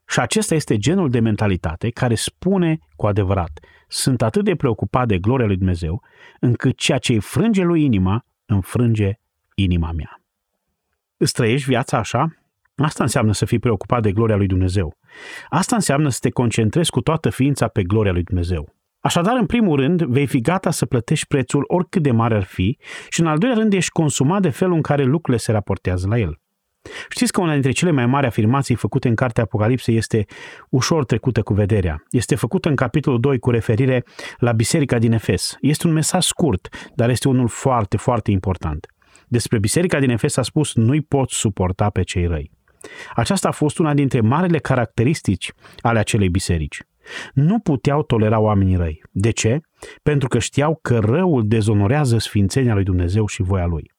Și 0.08 0.20
acesta 0.20 0.56
este 0.56 0.78
genul 0.78 1.10
de 1.10 1.20
mentalitate 1.20 1.90
care 1.90 2.16
spune 2.16 2.78
cu 2.96 3.08
adevărat, 3.08 3.60
sunt 3.88 4.22
atât 4.22 4.44
de 4.44 4.56
preocupat 4.56 5.08
de 5.08 5.18
gloria 5.18 5.46
lui 5.46 5.58
Dumnezeu, 5.58 6.04
încât 6.40 6.78
ceea 6.78 6.98
ce 6.98 7.14
îi 7.14 7.20
frânge 7.20 7.64
lui 7.64 7.84
inima, 7.84 8.26
înfrânge 8.46 9.12
inima 9.56 9.92
mea. 9.92 10.22
Îți 11.18 11.34
trăiești 11.34 11.68
viața 11.68 11.98
așa? 11.98 12.36
Asta 12.76 13.04
înseamnă 13.04 13.32
să 13.32 13.46
fii 13.46 13.60
preocupat 13.60 14.02
de 14.02 14.12
gloria 14.12 14.36
lui 14.36 14.48
Dumnezeu. 14.48 14.98
Asta 15.50 15.76
înseamnă 15.76 16.10
să 16.10 16.18
te 16.22 16.30
concentrezi 16.30 16.92
cu 16.92 17.02
toată 17.02 17.30
ființa 17.30 17.68
pe 17.68 17.84
gloria 17.84 18.12
lui 18.12 18.24
Dumnezeu. 18.24 18.76
Așadar, 19.00 19.36
în 19.36 19.46
primul 19.46 19.76
rând, 19.80 20.04
vei 20.04 20.28
fi 20.28 20.42
gata 20.42 20.72
să 20.72 20.86
plătești 20.86 21.28
prețul 21.28 21.64
oricât 21.68 22.02
de 22.02 22.12
mare 22.12 22.36
ar 22.36 22.44
fi 22.44 22.78
și, 23.10 23.20
în 23.20 23.28
al 23.28 23.38
doilea 23.38 23.58
rând, 23.58 23.74
ești 23.74 23.92
consumat 23.92 24.42
de 24.42 24.50
felul 24.50 24.76
în 24.76 24.82
care 24.82 25.04
lucrurile 25.04 25.44
se 25.44 25.52
raportează 25.52 26.08
la 26.08 26.18
el. 26.20 26.40
Știți 27.10 27.32
că 27.32 27.42
una 27.42 27.54
dintre 27.54 27.72
cele 27.72 27.92
mai 27.92 28.06
mari 28.06 28.26
afirmații 28.26 28.76
făcute 28.76 29.08
în 29.08 29.16
cartea 29.16 29.44
Apocalipsei 29.44 29.98
este 29.98 30.26
ușor 30.70 31.06
trecută 31.06 31.42
cu 31.42 31.54
vederea. 31.54 32.04
Este 32.10 32.36
făcută 32.36 32.70
în 32.70 32.76
capitolul 32.76 33.20
2 33.20 33.40
cu 33.40 33.50
referire 33.50 34.04
la 34.38 34.52
biserica 34.52 34.98
din 35.00 35.12
Efes. 35.12 35.58
Este 35.62 35.88
un 35.88 35.94
mesaj 35.94 36.24
scurt, 36.24 36.68
dar 36.96 37.10
este 37.10 37.28
unul 37.28 37.48
foarte, 37.48 37.98
foarte 37.98 38.32
important. 38.32 38.88
Despre 39.28 39.60
biserica 39.60 40.00
din 40.00 40.10
Efes 40.10 40.38
a 40.38 40.42
spus, 40.42 40.76
nu-i 40.76 41.02
pot 41.02 41.30
suporta 41.30 41.90
pe 41.90 42.02
cei 42.04 42.26
răi. 42.26 42.57
Aceasta 43.16 43.48
a 43.48 43.52
fost 43.52 43.80
una 43.80 43.94
dintre 43.94 44.22
marele 44.22 44.58
caracteristici 44.58 45.52
ale 45.82 46.00
acelei 46.00 46.30
biserici. 46.30 46.82
Nu 47.34 47.60
puteau 47.60 48.04
tolera 48.04 48.40
oamenii 48.40 48.76
răi. 48.76 49.02
De 49.12 49.32
ce? 49.32 49.60
Pentru 50.04 50.28
că 50.28 50.40
știau 50.40 50.80
că 50.82 51.00
răul 51.00 51.48
dezonorează 51.48 52.18
sfințenia 52.18 52.74
lui 52.74 52.84
Dumnezeu 52.84 53.28
și 53.28 53.42
voia 53.42 53.66
lui. 53.66 53.92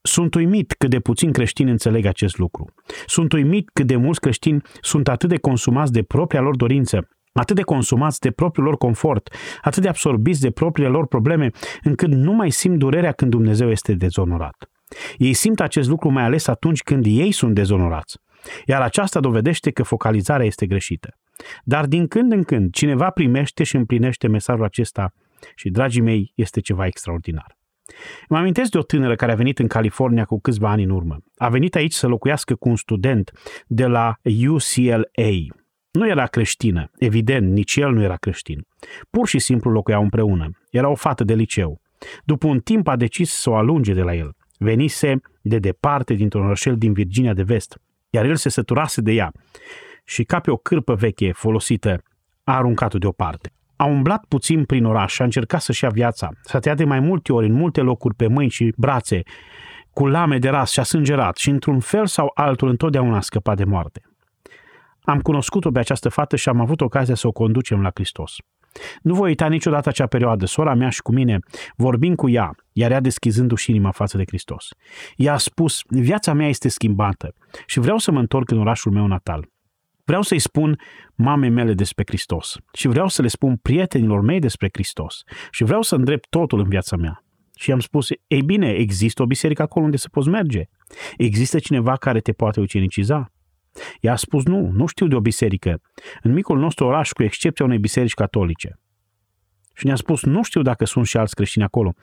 Sunt 0.00 0.34
uimit 0.34 0.74
cât 0.78 0.90
de 0.90 1.00
puțin 1.00 1.32
creștini 1.32 1.70
înțeleg 1.70 2.04
acest 2.04 2.38
lucru. 2.38 2.74
Sunt 3.06 3.32
uimit 3.32 3.70
cât 3.72 3.86
de 3.86 3.96
mulți 3.96 4.20
creștini 4.20 4.62
sunt 4.80 5.08
atât 5.08 5.28
de 5.28 5.36
consumați 5.36 5.92
de 5.92 6.02
propria 6.02 6.40
lor 6.40 6.56
dorință, 6.56 7.08
atât 7.32 7.56
de 7.56 7.62
consumați 7.62 8.20
de 8.20 8.30
propriul 8.30 8.66
lor 8.66 8.76
confort, 8.76 9.34
atât 9.62 9.82
de 9.82 9.88
absorbiți 9.88 10.40
de 10.40 10.50
propriile 10.50 10.90
lor 10.90 11.06
probleme, 11.06 11.50
încât 11.82 12.08
nu 12.08 12.32
mai 12.32 12.50
simt 12.50 12.78
durerea 12.78 13.12
când 13.12 13.30
Dumnezeu 13.30 13.70
este 13.70 13.92
dezonorat. 13.92 14.70
Ei 15.16 15.32
simt 15.32 15.60
acest 15.60 15.88
lucru 15.88 16.10
mai 16.10 16.22
ales 16.22 16.46
atunci 16.46 16.82
când 16.82 17.04
ei 17.06 17.32
sunt 17.32 17.54
dezonorați. 17.54 18.18
Iar 18.66 18.82
aceasta 18.82 19.20
dovedește 19.20 19.70
că 19.70 19.82
focalizarea 19.82 20.46
este 20.46 20.66
greșită. 20.66 21.08
Dar 21.64 21.86
din 21.86 22.06
când 22.06 22.32
în 22.32 22.42
când 22.42 22.72
cineva 22.72 23.10
primește 23.10 23.64
și 23.64 23.76
împlinește 23.76 24.28
mesajul 24.28 24.64
acesta 24.64 25.12
și, 25.54 25.70
dragii 25.70 26.02
mei, 26.02 26.32
este 26.34 26.60
ceva 26.60 26.86
extraordinar. 26.86 27.56
Mă 28.28 28.36
amintesc 28.36 28.70
de 28.70 28.78
o 28.78 28.82
tânără 28.82 29.14
care 29.14 29.32
a 29.32 29.34
venit 29.34 29.58
în 29.58 29.66
California 29.66 30.24
cu 30.24 30.40
câțiva 30.40 30.70
ani 30.70 30.82
în 30.82 30.90
urmă. 30.90 31.16
A 31.36 31.48
venit 31.48 31.74
aici 31.74 31.92
să 31.92 32.06
locuiască 32.06 32.54
cu 32.54 32.68
un 32.68 32.76
student 32.76 33.30
de 33.66 33.86
la 33.86 34.14
UCLA. 34.22 35.56
Nu 35.90 36.08
era 36.08 36.26
creștină, 36.26 36.90
evident, 36.98 37.52
nici 37.52 37.76
el 37.76 37.92
nu 37.92 38.02
era 38.02 38.16
creștin. 38.16 38.66
Pur 39.10 39.28
și 39.28 39.38
simplu 39.38 39.70
locuiau 39.70 40.02
împreună. 40.02 40.50
Era 40.70 40.88
o 40.88 40.94
fată 40.94 41.24
de 41.24 41.34
liceu. 41.34 41.80
După 42.24 42.46
un 42.46 42.60
timp 42.60 42.88
a 42.88 42.96
decis 42.96 43.32
să 43.32 43.50
o 43.50 43.54
alunge 43.54 43.92
de 43.92 44.02
la 44.02 44.14
el. 44.14 44.36
Venise 44.58 45.20
de 45.42 45.58
departe 45.58 46.14
dintr-un 46.14 46.44
orășel 46.44 46.76
din 46.76 46.92
Virginia 46.92 47.34
de 47.34 47.42
Vest, 47.42 47.78
iar 48.10 48.24
el 48.24 48.36
se 48.36 48.48
săturase 48.48 49.00
de 49.00 49.12
ea 49.12 49.32
și 50.04 50.24
ca 50.24 50.40
pe 50.40 50.50
o 50.50 50.56
cârpă 50.56 50.94
veche 50.94 51.32
folosită 51.32 52.02
a 52.44 52.56
aruncat-o 52.56 52.98
deoparte. 52.98 53.52
A 53.76 53.84
umblat 53.84 54.24
puțin 54.28 54.64
prin 54.64 54.84
oraș 54.84 55.12
și 55.12 55.22
a 55.22 55.24
încercat 55.24 55.60
să-și 55.60 55.84
ia 55.84 55.90
viața. 55.90 56.28
S-a 56.42 56.58
tăiat 56.58 56.76
de 56.76 56.84
mai 56.84 57.00
multe 57.00 57.32
ori 57.32 57.46
în 57.46 57.52
multe 57.52 57.80
locuri 57.80 58.14
pe 58.14 58.26
mâini 58.26 58.50
și 58.50 58.72
brațe, 58.76 59.22
cu 59.90 60.06
lame 60.06 60.38
de 60.38 60.48
ras 60.48 60.70
și 60.70 60.80
a 60.80 60.82
sângerat 60.82 61.36
și 61.36 61.50
într-un 61.50 61.80
fel 61.80 62.06
sau 62.06 62.30
altul 62.34 62.68
întotdeauna 62.68 63.16
a 63.16 63.20
scăpat 63.20 63.56
de 63.56 63.64
moarte. 63.64 64.02
am 65.02 65.20
cunoscut-o 65.20 65.70
pe 65.70 65.78
această 65.78 66.08
fată 66.08 66.36
și 66.36 66.48
am 66.48 66.60
avut 66.60 66.80
ocazia 66.80 67.14
să 67.14 67.26
o 67.26 67.32
conducem 67.32 67.82
la 67.82 67.90
Hristos. 67.94 68.36
Nu 69.02 69.14
voi 69.14 69.28
uita 69.28 69.48
niciodată 69.48 69.88
acea 69.88 70.06
perioadă, 70.06 70.46
sora 70.46 70.74
mea 70.74 70.88
și 70.88 71.02
cu 71.02 71.12
mine, 71.12 71.38
vorbind 71.76 72.16
cu 72.16 72.28
ea, 72.28 72.54
iar 72.72 72.90
ea 72.90 73.00
deschizându-și 73.00 73.70
inima 73.70 73.90
față 73.90 74.16
de 74.16 74.24
Hristos. 74.26 74.68
Ea 75.16 75.32
a 75.32 75.36
spus, 75.36 75.80
viața 75.88 76.32
mea 76.32 76.48
este 76.48 76.68
schimbată 76.68 77.34
și 77.66 77.78
vreau 77.78 77.98
să 77.98 78.10
mă 78.10 78.18
întorc 78.18 78.50
în 78.50 78.58
orașul 78.58 78.92
meu 78.92 79.06
natal. 79.06 79.48
Vreau 80.04 80.22
să-i 80.22 80.38
spun 80.38 80.80
mamei 81.14 81.50
mele 81.50 81.74
despre 81.74 82.04
Hristos 82.06 82.56
și 82.72 82.88
vreau 82.88 83.08
să 83.08 83.22
le 83.22 83.28
spun 83.28 83.56
prietenilor 83.56 84.20
mei 84.20 84.38
despre 84.38 84.68
Hristos 84.72 85.22
și 85.50 85.64
vreau 85.64 85.82
să 85.82 85.94
îndrept 85.94 86.28
totul 86.28 86.58
în 86.58 86.68
viața 86.68 86.96
mea. 86.96 87.22
Și 87.56 87.72
am 87.72 87.80
spus, 87.80 88.08
ei 88.26 88.42
bine, 88.42 88.70
există 88.70 89.22
o 89.22 89.26
biserică 89.26 89.62
acolo 89.62 89.84
unde 89.84 89.96
să 89.96 90.08
poți 90.08 90.28
merge. 90.28 90.62
Există 91.16 91.58
cineva 91.58 91.96
care 91.96 92.20
te 92.20 92.32
poate 92.32 92.60
uceniciza. 92.60 93.32
Ea 94.00 94.12
a 94.12 94.16
spus, 94.16 94.44
nu, 94.44 94.70
nu 94.72 94.86
știu 94.86 95.06
de 95.06 95.14
o 95.14 95.20
biserică. 95.20 95.80
În 96.22 96.32
micul 96.32 96.58
nostru 96.58 96.86
oraș, 96.86 97.10
cu 97.10 97.22
excepția 97.22 97.64
unei 97.64 97.78
biserici 97.78 98.14
catolice. 98.14 98.78
Și 99.74 99.86
ne-a 99.86 99.96
spus, 99.96 100.22
nu 100.22 100.42
știu 100.42 100.62
dacă 100.62 100.84
sunt 100.84 101.06
și 101.06 101.16
alți 101.16 101.34
creștini 101.34 101.64
acolo, 101.64 101.94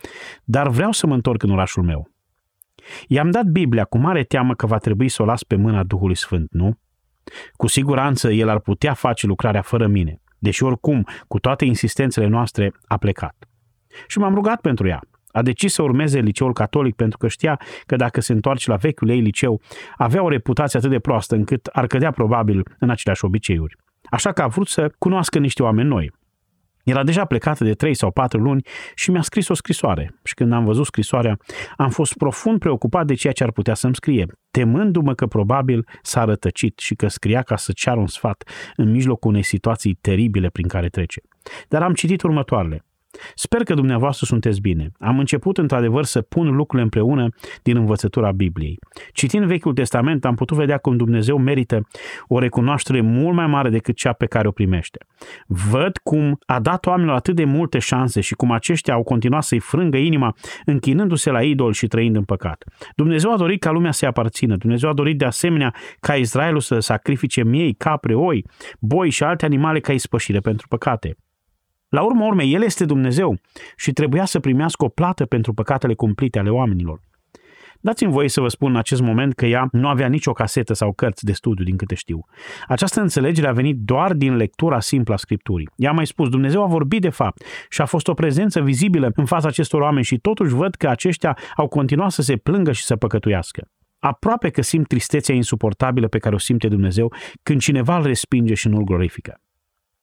dar 0.44 0.70
vreau 0.70 0.92
să 0.92 1.08
mă 1.08 1.14
întorc 1.14 1.44
în 1.44 1.50
orașul 1.50 1.84
meu. 1.84 2.10
I-am 3.08 3.32
dat 3.32 3.46
Biblia 3.46 3.84
cu 3.84 3.98
mare 3.98 4.24
teamă 4.24 4.54
că 4.54 4.66
va 4.66 4.78
trebui 4.78 5.10
să 5.10 5.22
o 5.22 5.26
las 5.26 5.44
pe 5.44 5.56
mâna 5.56 5.84
Duhului 5.84 6.16
Sfânt, 6.16 6.48
nu? 6.52 6.78
Cu 7.54 7.68
siguranță 7.68 8.32
el 8.32 8.50
ar 8.50 8.60
putea 8.60 8.94
face 8.94 9.28
lucrarea 9.28 9.62
fără 9.62 9.88
mine, 9.88 10.22
deși 10.40 10.64
oricum, 10.64 11.08
cu 11.28 11.40
toate 11.40 11.66
insistențele 11.66 12.28
noastre, 12.28 12.72
a 12.86 12.98
plecat. 12.98 13.36
Și 14.08 14.18
m-am 14.18 14.34
rugat 14.34 14.62
pentru 14.62 14.88
ea. 14.88 15.00
A 15.36 15.42
decis 15.42 15.74
să 15.74 15.82
urmeze 15.82 16.20
liceul 16.20 16.54
catolic 16.54 16.96
pentru 16.96 17.18
că 17.18 17.28
știa 17.28 17.60
că 17.86 17.96
dacă 17.96 18.22
se 18.22 18.34
întoarce 18.34 18.70
la 18.70 18.76
vechiul 18.76 19.10
ei 19.10 19.20
liceu, 19.20 19.62
avea 19.98 20.24
o 20.24 20.30
reputație 20.30 20.80
atât 20.80 20.92
de 20.92 21.00
proastă 21.00 21.36
încât 21.36 21.66
ar 21.66 21.88
cădea 21.88 22.12
probabil 22.12 22.64
în 22.80 22.90
aceleași 22.90 23.26
obiceiuri. 23.26 23.76
Așa 24.10 24.32
că 24.32 24.42
a 24.42 24.48
vrut 24.48 24.68
să 24.68 24.92
cunoască 24.98 25.40
niște 25.40 25.64
oameni 25.64 25.88
noi. 25.88 26.12
Era 26.84 27.04
deja 27.04 27.26
plecată 27.26 27.64
de 27.64 27.74
trei 27.74 27.94
sau 27.94 28.12
patru 28.12 28.40
luni 28.40 28.66
și 28.96 29.12
mi-a 29.12 29.22
scris 29.22 29.48
o 29.48 29.54
scrisoare. 29.54 30.16
Și 30.24 30.34
când 30.34 30.54
am 30.54 30.66
văzut 30.66 30.86
scrisoarea, 30.86 31.38
am 31.78 31.90
fost 31.90 32.14
profund 32.18 32.60
preocupat 32.60 33.06
de 33.06 33.14
ceea 33.14 33.34
ce 33.34 33.44
ar 33.44 33.52
putea 33.52 33.74
să-mi 33.74 33.96
scrie, 33.96 34.26
temându-mă 34.52 35.14
că 35.14 35.26
probabil 35.26 35.88
s-a 36.02 36.24
rătăcit 36.24 36.80
și 36.80 36.96
că 36.96 37.08
scria 37.08 37.42
ca 37.42 37.56
să 37.56 37.72
ceară 37.76 38.00
un 38.00 38.08
sfat 38.08 38.44
în 38.76 38.92
mijlocul 38.92 39.30
unei 39.30 39.44
situații 39.44 39.94
teribile 39.94 40.50
prin 40.50 40.68
care 40.68 40.88
trece. 40.88 41.22
Dar 41.68 41.82
am 41.82 41.94
citit 41.94 42.22
următoarele. 42.22 42.86
Sper 43.36 43.64
că 43.64 43.74
dumneavoastră 43.74 44.26
sunteți 44.26 44.62
bine. 44.62 44.92
Am 45.00 45.20
început 45.20 45.58
într-adevăr 45.58 46.04
să 46.04 46.22
pun 46.22 46.56
lucrurile 46.56 46.84
împreună 46.84 47.28
din 47.64 47.78
învățătura 47.78 48.32
Bibliei. 48.32 48.80
Citind 49.14 49.46
Vechiul 49.46 49.74
Testament 49.74 50.26
am 50.26 50.36
putut 50.36 50.58
vedea 50.58 50.78
cum 50.78 50.98
Dumnezeu 50.98 51.38
merită 51.38 51.88
o 52.28 52.40
recunoaștere 52.40 53.02
mult 53.02 53.36
mai 53.36 53.48
mare 53.48 53.70
decât 53.70 53.96
cea 53.96 54.14
pe 54.14 54.26
care 54.26 54.48
o 54.48 54.52
primește. 54.52 55.00
Văd 55.48 55.98
cum 55.98 56.40
a 56.46 56.60
dat 56.60 56.86
oamenilor 56.86 57.16
atât 57.16 57.36
de 57.36 57.44
multe 57.44 57.80
șanse 57.80 58.22
și 58.22 58.34
cum 58.34 58.52
aceștia 58.52 58.94
au 58.94 59.04
continuat 59.04 59.44
să-i 59.44 59.60
frângă 59.60 59.98
inima, 59.98 60.36
închinându-se 60.66 61.30
la 61.30 61.44
idol 61.44 61.74
și 61.74 61.88
trăind 61.88 62.16
în 62.16 62.24
păcat. 62.24 62.64
Dumnezeu 62.96 63.32
a 63.32 63.38
dorit 63.38 63.62
ca 63.62 63.72
lumea 63.72 63.92
să-i 63.92 64.08
aparțină. 64.08 64.56
Dumnezeu 64.56 64.90
a 64.90 64.94
dorit 64.94 65.18
de 65.18 65.26
asemenea 65.26 65.74
ca 66.00 66.16
Israelul 66.16 66.60
să 66.60 66.80
sacrifice 66.80 67.44
miei, 67.44 67.74
capre, 67.74 68.16
oi, 68.16 68.46
boi 68.80 69.10
și 69.10 69.24
alte 69.24 69.46
animale 69.46 69.80
ca 69.80 69.94
ispășire 69.94 70.40
pentru 70.40 70.68
păcate. 70.68 71.18
La 71.96 72.04
urma 72.04 72.26
urmei, 72.26 72.54
El 72.54 72.64
este 72.64 72.86
Dumnezeu 72.86 73.38
și 73.76 73.92
trebuia 73.92 74.26
să 74.26 74.40
primească 74.40 74.86
o 74.86 74.88
plată 74.88 75.26
pentru 75.26 75.54
păcatele 75.54 75.94
cumplite 75.94 76.40
ale 76.40 76.50
oamenilor. 76.50 77.02
Dați-mi 77.80 78.12
voie 78.12 78.30
să 78.30 78.42
vă 78.42 78.48
spun 78.48 78.70
în 78.70 78.78
acest 78.78 79.02
moment 79.02 79.34
că 79.34 79.46
ea 79.46 79.68
nu 79.72 79.88
avea 79.88 80.08
nicio 80.08 80.32
casetă 80.32 80.74
sau 80.74 80.94
cărți 80.94 81.26
de 81.26 81.32
studiu, 81.32 81.64
din 81.64 81.78
câte 81.78 81.96
știu. 81.96 82.26
Această 82.68 83.02
înțelegere 83.02 83.48
a 83.48 83.52
venit 83.52 83.78
doar 83.78 84.14
din 84.14 84.36
lectura 84.36 84.80
simplă 84.80 85.14
a 85.14 85.18
Scripturii. 85.18 85.70
Ea 85.76 85.90
a 85.90 85.94
mai 85.94 86.08
spus, 86.08 86.30
Dumnezeu 86.30 86.64
a 86.64 86.68
vorbit 86.68 87.02
de 87.02 87.10
fapt 87.10 87.44
și 87.70 87.82
a 87.82 87.86
fost 87.86 88.08
o 88.08 88.14
prezență 88.14 88.62
vizibilă 88.62 89.12
în 89.16 89.26
fața 89.26 89.48
acestor 89.48 89.82
oameni 89.82 90.06
și 90.06 90.18
totuși 90.18 90.54
văd 90.54 90.76
că 90.76 90.88
aceștia 90.88 91.38
au 91.56 91.68
continuat 91.68 92.12
să 92.12 92.22
se 92.22 92.36
plângă 92.36 92.72
și 92.72 92.84
să 92.84 92.96
păcătuiască. 92.96 93.68
Aproape 94.00 94.50
că 94.50 94.62
simt 94.62 94.88
tristețea 94.88 95.36
insuportabilă 95.36 96.08
pe 96.08 96.18
care 96.18 96.36
o 96.36 96.38
simte 96.38 96.68
Dumnezeu 96.68 97.14
când 97.44 97.62
cineva 97.62 97.98
îl 97.98 98.04
respinge 98.04 98.54
și 98.54 98.68
nu 98.68 98.78
îl 98.78 98.84
glorifică. 98.84 99.40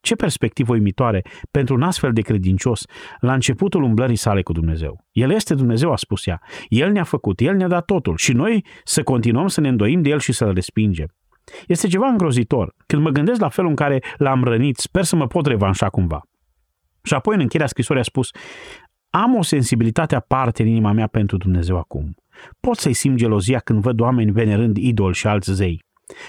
Ce 0.03 0.15
perspectivă 0.15 0.73
uimitoare 0.73 1.21
pentru 1.51 1.75
un 1.75 1.81
astfel 1.81 2.13
de 2.13 2.21
credincios 2.21 2.85
la 3.19 3.33
începutul 3.33 3.83
umblării 3.83 4.15
sale 4.15 4.41
cu 4.41 4.51
Dumnezeu. 4.51 5.05
El 5.11 5.31
este 5.31 5.55
Dumnezeu, 5.55 5.91
a 5.91 5.95
spus 5.95 6.25
ea. 6.27 6.41
El 6.67 6.91
ne-a 6.91 7.03
făcut, 7.03 7.39
El 7.39 7.55
ne-a 7.55 7.67
dat 7.67 7.85
totul 7.85 8.17
și 8.17 8.33
noi 8.33 8.65
să 8.83 9.03
continuăm 9.03 9.47
să 9.47 9.61
ne 9.61 9.67
îndoim 9.67 10.01
de 10.01 10.09
El 10.09 10.19
și 10.19 10.31
să-L 10.31 10.53
respingem. 10.53 11.07
Este 11.67 11.87
ceva 11.87 12.07
îngrozitor. 12.07 12.75
Când 12.85 13.01
mă 13.01 13.09
gândesc 13.09 13.39
la 13.39 13.49
felul 13.49 13.69
în 13.69 13.75
care 13.75 14.03
l-am 14.17 14.43
rănit, 14.43 14.77
sper 14.77 15.03
să 15.03 15.15
mă 15.15 15.27
pot 15.27 15.45
revanșa 15.45 15.89
cumva. 15.89 16.21
Și 17.03 17.13
apoi 17.13 17.35
în 17.35 17.41
încheierea 17.41 17.69
scrisorii 17.69 18.01
a 18.01 18.05
spus, 18.05 18.29
am 19.09 19.35
o 19.35 19.41
sensibilitate 19.41 20.15
aparte 20.15 20.61
în 20.61 20.67
inima 20.67 20.91
mea 20.91 21.07
pentru 21.07 21.37
Dumnezeu 21.37 21.77
acum. 21.77 22.15
Pot 22.59 22.77
să-i 22.77 22.93
simt 22.93 23.17
gelozia 23.17 23.59
când 23.59 23.81
văd 23.81 23.99
oameni 23.99 24.31
venerând 24.31 24.77
idol 24.77 25.13
și 25.13 25.27
alți 25.27 25.51
zei. 25.51 25.83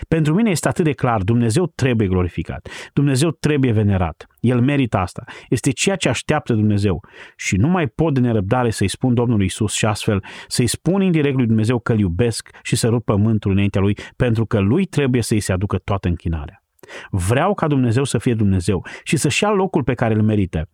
Pentru 0.09 0.35
mine 0.35 0.51
este 0.51 0.69
atât 0.69 0.85
de 0.85 0.93
clar, 0.93 1.23
Dumnezeu 1.23 1.73
trebuie 1.75 2.09
glorificat, 2.09 2.69
Dumnezeu 2.93 3.31
trebuie 3.31 3.73
venerat, 3.73 4.27
El 4.41 4.61
merită 4.61 4.97
asta, 4.97 5.25
este 5.49 5.71
ceea 5.71 5.97
ce 5.97 6.09
așteaptă 6.09 6.53
Dumnezeu 6.53 7.01
și 7.37 7.57
nu 7.57 7.69
mai 7.69 7.87
pot 7.87 8.15
de 8.15 8.21
nerăbdare 8.21 8.71
să-i 8.71 8.89
spun 8.89 9.15
Domnului 9.15 9.47
Isus 9.47 9.73
și 9.73 9.87
astfel 9.87 10.25
să-i 10.49 10.67
spun 10.67 11.03
indirect 11.03 11.37
lui 11.37 11.47
Dumnezeu 11.47 11.79
că 11.79 11.93
îl 11.93 11.99
iubesc 11.99 12.49
și 12.63 12.77
să 12.77 12.89
rup 12.89 13.05
pământul 13.05 13.51
înaintea 13.51 13.81
lui, 13.81 13.99
pentru 14.17 14.47
că 14.47 14.59
lui 14.59 14.85
trebuie 14.85 15.23
să-i 15.23 15.41
se 15.41 15.53
aducă 15.53 15.79
toată 15.79 16.09
închinarea. 16.09 16.63
Vreau 17.11 17.55
ca 17.55 17.67
Dumnezeu 17.67 18.05
să 18.05 18.19
fie 18.19 18.35
Dumnezeu 18.35 18.87
și 19.03 19.17
să-și 19.17 19.43
ia 19.43 19.51
locul 19.51 19.83
pe 19.83 19.95
care 19.95 20.15
îl 20.15 20.23
merită. 20.23 20.69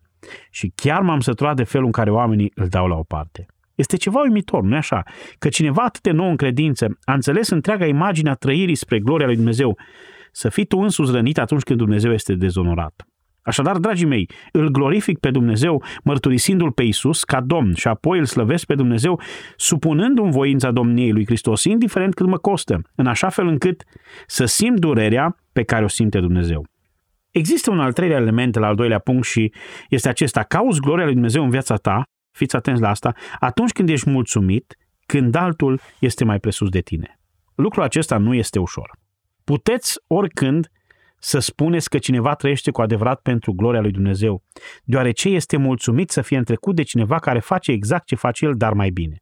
Și 0.50 0.72
chiar 0.74 1.00
m-am 1.00 1.20
săturat 1.20 1.56
de 1.56 1.64
felul 1.64 1.86
în 1.86 1.92
care 1.92 2.10
oamenii 2.10 2.52
îl 2.54 2.68
dau 2.68 2.86
la 2.86 2.96
o 2.96 3.02
parte. 3.02 3.46
Este 3.80 3.96
ceva 3.96 4.20
uimitor, 4.20 4.62
nu-i 4.62 4.76
așa? 4.76 5.02
Că 5.38 5.48
cineva 5.48 5.82
atât 5.82 6.02
de 6.02 6.10
nou 6.10 6.28
în 6.28 6.36
credință 6.36 6.98
a 7.04 7.12
înțeles 7.12 7.48
întreaga 7.48 7.86
imagine 7.86 8.30
a 8.30 8.34
trăirii 8.34 8.74
spre 8.74 8.98
gloria 8.98 9.26
lui 9.26 9.34
Dumnezeu. 9.36 9.78
Să 10.32 10.48
fii 10.48 10.64
tu 10.64 10.78
însuți 10.78 11.12
rănit 11.12 11.38
atunci 11.38 11.62
când 11.62 11.78
Dumnezeu 11.78 12.12
este 12.12 12.34
dezonorat. 12.34 13.06
Așadar, 13.42 13.76
dragii 13.76 14.06
mei, 14.06 14.28
îl 14.52 14.68
glorific 14.68 15.18
pe 15.18 15.30
Dumnezeu 15.30 15.82
mărturisindu-L 16.04 16.72
pe 16.72 16.82
Isus 16.82 17.24
ca 17.24 17.40
Domn 17.40 17.74
și 17.74 17.88
apoi 17.88 18.18
îl 18.18 18.24
slăvesc 18.24 18.66
pe 18.66 18.74
Dumnezeu 18.74 19.20
supunându-mi 19.56 20.32
voința 20.32 20.70
Domniei 20.70 21.12
lui 21.12 21.26
Hristos, 21.26 21.64
indiferent 21.64 22.14
cât 22.14 22.26
mă 22.26 22.36
costă, 22.36 22.82
în 22.94 23.06
așa 23.06 23.28
fel 23.28 23.46
încât 23.46 23.82
să 24.26 24.44
simt 24.44 24.78
durerea 24.78 25.36
pe 25.52 25.62
care 25.62 25.84
o 25.84 25.88
simte 25.88 26.20
Dumnezeu. 26.20 26.64
Există 27.30 27.70
un 27.70 27.80
al 27.80 27.92
treilea 27.92 28.18
element 28.18 28.54
la 28.54 28.66
al 28.66 28.74
doilea 28.74 28.98
punct 28.98 29.24
și 29.24 29.52
este 29.88 30.08
acesta. 30.08 30.42
Cauți 30.42 30.80
gloria 30.80 31.04
lui 31.04 31.14
Dumnezeu 31.14 31.42
în 31.42 31.50
viața 31.50 31.76
ta 31.76 32.02
fiți 32.30 32.56
atenți 32.56 32.80
la 32.80 32.88
asta, 32.88 33.14
atunci 33.38 33.72
când 33.72 33.88
ești 33.88 34.10
mulțumit, 34.10 34.76
când 35.06 35.34
altul 35.34 35.80
este 36.00 36.24
mai 36.24 36.40
presus 36.40 36.68
de 36.68 36.80
tine. 36.80 37.20
Lucrul 37.54 37.82
acesta 37.82 38.18
nu 38.18 38.34
este 38.34 38.58
ușor. 38.58 38.90
Puteți 39.44 39.98
oricând 40.06 40.70
să 41.18 41.38
spuneți 41.38 41.88
că 41.88 41.98
cineva 41.98 42.34
trăiește 42.34 42.70
cu 42.70 42.82
adevărat 42.82 43.20
pentru 43.20 43.52
gloria 43.52 43.80
lui 43.80 43.90
Dumnezeu, 43.90 44.42
deoarece 44.84 45.28
este 45.28 45.56
mulțumit 45.56 46.10
să 46.10 46.22
fie 46.22 46.36
întrecut 46.36 46.74
de 46.76 46.82
cineva 46.82 47.18
care 47.18 47.40
face 47.40 47.72
exact 47.72 48.06
ce 48.06 48.14
face 48.14 48.44
el, 48.44 48.54
dar 48.56 48.72
mai 48.72 48.90
bine. 48.90 49.16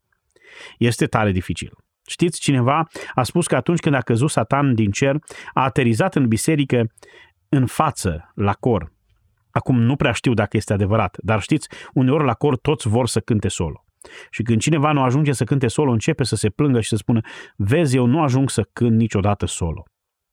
Este 0.79 1.07
tare 1.07 1.31
dificil. 1.31 1.73
Știți, 2.07 2.41
cineva 2.41 2.87
a 3.15 3.23
spus 3.23 3.47
că 3.47 3.57
atunci 3.57 3.81
când 3.81 3.95
a 3.95 4.01
căzut 4.01 4.31
Satan 4.31 4.75
din 4.75 4.91
cer, 4.91 5.17
a 5.53 5.63
aterizat 5.63 6.15
în 6.15 6.29
biserică 6.29 6.85
în 7.49 7.67
față, 7.67 8.33
la 8.35 8.53
cor, 8.53 8.93
Acum 9.51 9.81
nu 9.81 9.97
prea 9.97 10.13
știu 10.13 10.35
dacă 10.35 10.57
este 10.57 10.73
adevărat, 10.73 11.17
dar 11.23 11.41
știți, 11.41 11.69
uneori 11.93 12.25
la 12.25 12.35
cor 12.35 12.57
toți 12.57 12.89
vor 12.89 13.07
să 13.07 13.21
cânte 13.21 13.49
solo. 13.49 13.85
Și 14.31 14.43
când 14.43 14.61
cineva 14.61 14.93
nu 14.93 15.03
ajunge 15.03 15.33
să 15.33 15.45
cânte 15.45 15.69
solo, 15.69 15.93
începe 15.93 16.25
să 16.25 16.37
se 16.37 16.49
plângă 16.49 16.81
și 16.81 16.89
să 16.89 16.97
spună, 16.97 17.21
vezi, 17.57 17.97
eu 17.97 18.07
nu 18.07 18.23
ajung 18.23 18.51
să 18.51 18.69
cânt 18.73 18.97
niciodată 18.97 19.47
solo. 19.47 19.83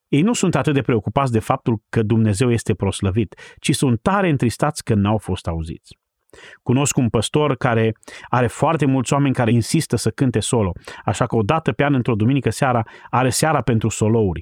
Ei 0.08 0.21
nu 0.21 0.34
sunt 0.34 0.56
atât 0.56 0.73
de 0.73 0.82
preocupați 0.82 1.32
de 1.32 1.39
faptul 1.39 1.82
că 1.89 2.04
Dumnezeu 2.04 2.51
este 2.51 2.73
proslăvit, 2.73 3.36
ci 3.60 3.75
sunt 3.75 4.01
tare 4.01 4.30
întristați 4.30 4.84
că 4.84 4.93
n-au 4.93 5.17
fost 5.17 5.47
auziți. 5.47 5.97
Cunosc 6.63 6.97
un 6.97 7.10
păstor 7.10 7.56
care 7.56 7.91
are 8.30 8.47
foarte 8.47 8.86
mulți 8.86 9.13
oameni 9.13 9.34
care 9.34 9.51
insistă 9.51 9.95
să 9.95 10.10
cânte 10.10 10.39
solo, 10.39 10.71
așa 11.06 11.25
că 11.25 11.36
o 11.36 11.41
dată 11.41 11.71
pe 11.71 11.84
an, 11.84 11.93
într-o 11.93 12.15
duminică 12.15 12.49
seara, 12.49 12.84
are 13.10 13.30
seara 13.30 13.62
pentru 13.62 13.89
solouri. 13.89 14.41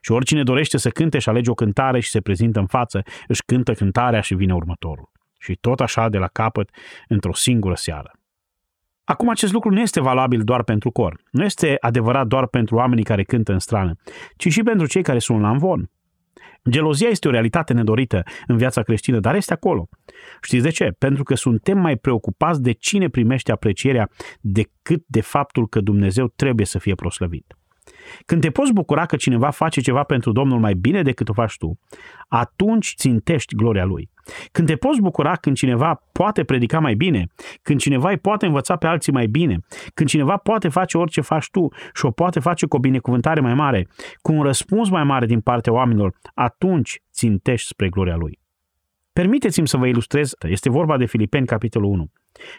Și 0.00 0.12
oricine 0.12 0.42
dorește 0.42 0.78
să 0.78 0.90
cânte 0.90 1.18
și 1.18 1.28
alege 1.28 1.50
o 1.50 1.54
cântare 1.54 2.00
și 2.00 2.10
se 2.10 2.20
prezintă 2.20 2.58
în 2.58 2.66
față, 2.66 3.02
își 3.26 3.44
cântă 3.44 3.72
cântarea 3.72 4.20
și 4.20 4.34
vine 4.34 4.54
următorul. 4.54 5.10
Și 5.38 5.56
tot 5.60 5.80
așa 5.80 6.08
de 6.08 6.18
la 6.18 6.26
capăt, 6.26 6.70
într-o 7.08 7.34
singură 7.34 7.74
seară. 7.74 8.10
Acum 9.04 9.28
acest 9.28 9.52
lucru 9.52 9.70
nu 9.70 9.80
este 9.80 10.00
valabil 10.00 10.42
doar 10.42 10.62
pentru 10.62 10.90
cor. 10.90 11.20
Nu 11.30 11.44
este 11.44 11.76
adevărat 11.80 12.26
doar 12.26 12.46
pentru 12.46 12.76
oamenii 12.76 13.04
care 13.04 13.22
cântă 13.22 13.52
în 13.52 13.58
strană, 13.58 13.92
ci 14.36 14.48
și 14.48 14.62
pentru 14.62 14.86
cei 14.86 15.02
care 15.02 15.18
sunt 15.18 15.40
la 15.40 15.50
învon. 15.50 15.90
Gelozia 16.70 17.08
este 17.08 17.28
o 17.28 17.30
realitate 17.30 17.72
nedorită 17.72 18.22
în 18.46 18.56
viața 18.56 18.82
creștină, 18.82 19.20
dar 19.20 19.34
este 19.34 19.52
acolo. 19.52 19.88
Știți 20.42 20.62
de 20.62 20.70
ce? 20.70 20.92
Pentru 20.98 21.22
că 21.22 21.34
suntem 21.34 21.78
mai 21.78 21.96
preocupați 21.96 22.62
de 22.62 22.72
cine 22.72 23.08
primește 23.08 23.52
aprecierea 23.52 24.10
decât 24.40 25.04
de 25.06 25.20
faptul 25.20 25.68
că 25.68 25.80
Dumnezeu 25.80 26.32
trebuie 26.36 26.66
să 26.66 26.78
fie 26.78 26.94
proslăvit. 26.94 27.54
Când 28.26 28.40
te 28.40 28.50
poți 28.50 28.72
bucura 28.72 29.06
că 29.06 29.16
cineva 29.16 29.50
face 29.50 29.80
ceva 29.80 30.02
pentru 30.02 30.32
Domnul 30.32 30.58
mai 30.58 30.74
bine 30.74 31.02
decât 31.02 31.28
o 31.28 31.32
faci 31.32 31.56
tu, 31.56 31.78
atunci 32.28 32.94
țintești 32.96 33.54
gloria 33.54 33.84
Lui. 33.84 34.10
Când 34.52 34.66
te 34.66 34.76
poți 34.76 35.00
bucura 35.00 35.36
când 35.36 35.56
cineva 35.56 36.02
poate 36.12 36.44
predica 36.44 36.78
mai 36.78 36.94
bine, 36.94 37.26
când 37.62 37.80
cineva 37.80 38.10
îi 38.10 38.18
poate 38.18 38.46
învăța 38.46 38.76
pe 38.76 38.86
alții 38.86 39.12
mai 39.12 39.26
bine, 39.26 39.58
când 39.94 40.08
cineva 40.08 40.36
poate 40.36 40.68
face 40.68 40.98
orice 40.98 41.20
faci 41.20 41.50
tu 41.50 41.68
și 41.94 42.04
o 42.04 42.10
poate 42.10 42.40
face 42.40 42.66
cu 42.66 42.76
o 42.76 42.78
binecuvântare 42.78 43.40
mai 43.40 43.54
mare, 43.54 43.88
cu 44.22 44.32
un 44.32 44.42
răspuns 44.42 44.88
mai 44.88 45.04
mare 45.04 45.26
din 45.26 45.40
partea 45.40 45.72
oamenilor, 45.72 46.14
atunci 46.34 47.02
țintești 47.12 47.68
spre 47.68 47.88
gloria 47.88 48.16
Lui. 48.16 48.38
Permiteți-mi 49.12 49.68
să 49.68 49.76
vă 49.76 49.86
ilustrez, 49.86 50.32
este 50.48 50.70
vorba 50.70 50.96
de 50.96 51.04
Filipeni, 51.04 51.46
capitolul 51.46 51.90
1. 51.90 52.10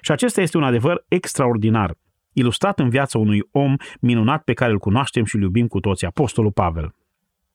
Și 0.02 0.12
acesta 0.12 0.42
este 0.42 0.58
un 0.58 0.64
adevăr 0.64 1.06
extraordinar, 1.08 1.96
ilustrat 2.34 2.79
în 2.79 2.89
viața 2.89 3.17
unui 3.17 3.41
om 3.51 3.75
minunat 3.99 4.43
pe 4.43 4.53
care 4.53 4.71
îl 4.71 4.79
cunoaștem 4.79 5.23
și 5.23 5.36
îl 5.36 5.41
iubim 5.41 5.67
cu 5.67 5.79
toții, 5.79 6.07
Apostolul 6.07 6.51
Pavel. 6.51 6.95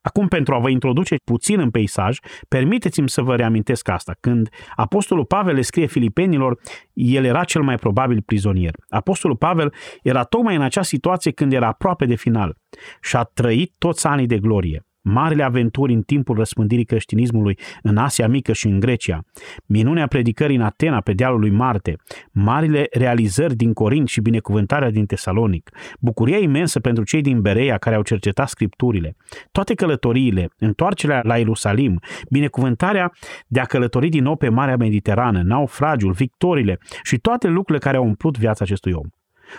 Acum, 0.00 0.28
pentru 0.28 0.54
a 0.54 0.58
vă 0.58 0.68
introduce 0.68 1.16
puțin 1.24 1.60
în 1.60 1.70
peisaj, 1.70 2.18
permiteți-mi 2.48 3.08
să 3.08 3.22
vă 3.22 3.36
reamintesc 3.36 3.88
asta. 3.88 4.16
Când 4.20 4.48
Apostolul 4.74 5.24
Pavel 5.24 5.54
le 5.54 5.60
scrie 5.60 5.86
filipenilor, 5.86 6.58
el 6.92 7.24
era 7.24 7.44
cel 7.44 7.62
mai 7.62 7.74
probabil 7.74 8.22
prizonier. 8.22 8.74
Apostolul 8.88 9.36
Pavel 9.36 9.74
era 10.02 10.24
tocmai 10.24 10.56
în 10.56 10.62
acea 10.62 10.82
situație 10.82 11.30
când 11.30 11.52
era 11.52 11.66
aproape 11.66 12.04
de 12.04 12.14
final 12.14 12.56
și 13.00 13.16
a 13.16 13.22
trăit 13.22 13.74
toți 13.78 14.06
anii 14.06 14.26
de 14.26 14.38
glorie 14.38 14.85
marile 15.08 15.42
aventuri 15.42 15.92
în 15.92 16.02
timpul 16.02 16.36
răspândirii 16.36 16.84
creștinismului 16.84 17.58
în 17.82 17.96
Asia 17.96 18.28
Mică 18.28 18.52
și 18.52 18.66
în 18.66 18.80
Grecia, 18.80 19.24
minunea 19.66 20.06
predicării 20.06 20.56
în 20.56 20.62
Atena 20.62 21.00
pe 21.00 21.12
dealul 21.12 21.40
lui 21.40 21.50
Marte, 21.50 21.96
marile 22.32 22.86
realizări 22.90 23.54
din 23.54 23.72
Corint 23.72 24.08
și 24.08 24.20
binecuvântarea 24.20 24.90
din 24.90 25.06
Tesalonic, 25.06 25.70
bucuria 26.00 26.38
imensă 26.38 26.80
pentru 26.80 27.04
cei 27.04 27.20
din 27.20 27.40
Berea 27.40 27.78
care 27.78 27.96
au 27.96 28.02
cercetat 28.02 28.48
scripturile, 28.48 29.16
toate 29.52 29.74
călătoriile, 29.74 30.48
întoarcerea 30.58 31.20
la 31.24 31.36
Ierusalim, 31.36 32.00
binecuvântarea 32.30 33.12
de 33.46 33.60
a 33.60 33.64
călători 33.64 34.08
din 34.08 34.22
nou 34.22 34.36
pe 34.36 34.48
Marea 34.48 34.76
Mediterană, 34.76 35.42
naufragiul, 35.42 36.12
victorile 36.12 36.78
și 37.02 37.18
toate 37.18 37.46
lucrurile 37.46 37.78
care 37.78 37.96
au 37.96 38.04
umplut 38.04 38.38
viața 38.38 38.64
acestui 38.64 38.92
om. 38.92 39.06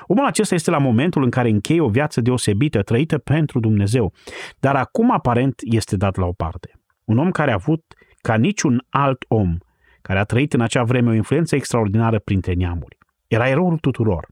Omul 0.07 0.25
acesta 0.25 0.55
este 0.55 0.71
la 0.71 0.77
momentul 0.77 1.23
în 1.23 1.29
care 1.29 1.49
încheie 1.49 1.81
o 1.81 1.89
viață 1.89 2.21
deosebită, 2.21 2.81
trăită 2.81 3.17
pentru 3.17 3.59
Dumnezeu, 3.59 4.13
dar 4.59 4.75
acum 4.75 5.11
aparent 5.11 5.61
este 5.63 5.97
dat 5.97 6.15
la 6.15 6.25
o 6.25 6.31
parte. 6.31 6.71
Un 7.03 7.17
om 7.17 7.31
care 7.31 7.51
a 7.51 7.53
avut, 7.53 7.83
ca 8.21 8.35
niciun 8.35 8.85
alt 8.89 9.25
om, 9.27 9.57
care 10.01 10.19
a 10.19 10.23
trăit 10.23 10.53
în 10.53 10.61
acea 10.61 10.83
vreme 10.83 11.09
o 11.09 11.13
influență 11.13 11.55
extraordinară 11.55 12.19
printre 12.19 12.53
neamuri. 12.53 12.97
Era 13.27 13.47
eroul 13.47 13.77
tuturor. 13.77 14.27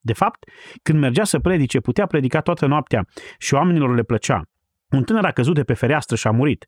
De 0.00 0.12
fapt, 0.12 0.44
când 0.82 0.98
mergea 0.98 1.24
să 1.24 1.38
predice, 1.38 1.80
putea 1.80 2.06
predica 2.06 2.40
toată 2.40 2.66
noaptea 2.66 3.06
și 3.38 3.54
oamenilor 3.54 3.94
le 3.94 4.02
plăcea. 4.02 4.42
Un 4.90 5.02
tânăr 5.02 5.24
a 5.24 5.30
căzut 5.30 5.54
de 5.54 5.62
pe 5.62 5.74
fereastră 5.74 6.16
și 6.16 6.26
a 6.26 6.30
murit. 6.30 6.64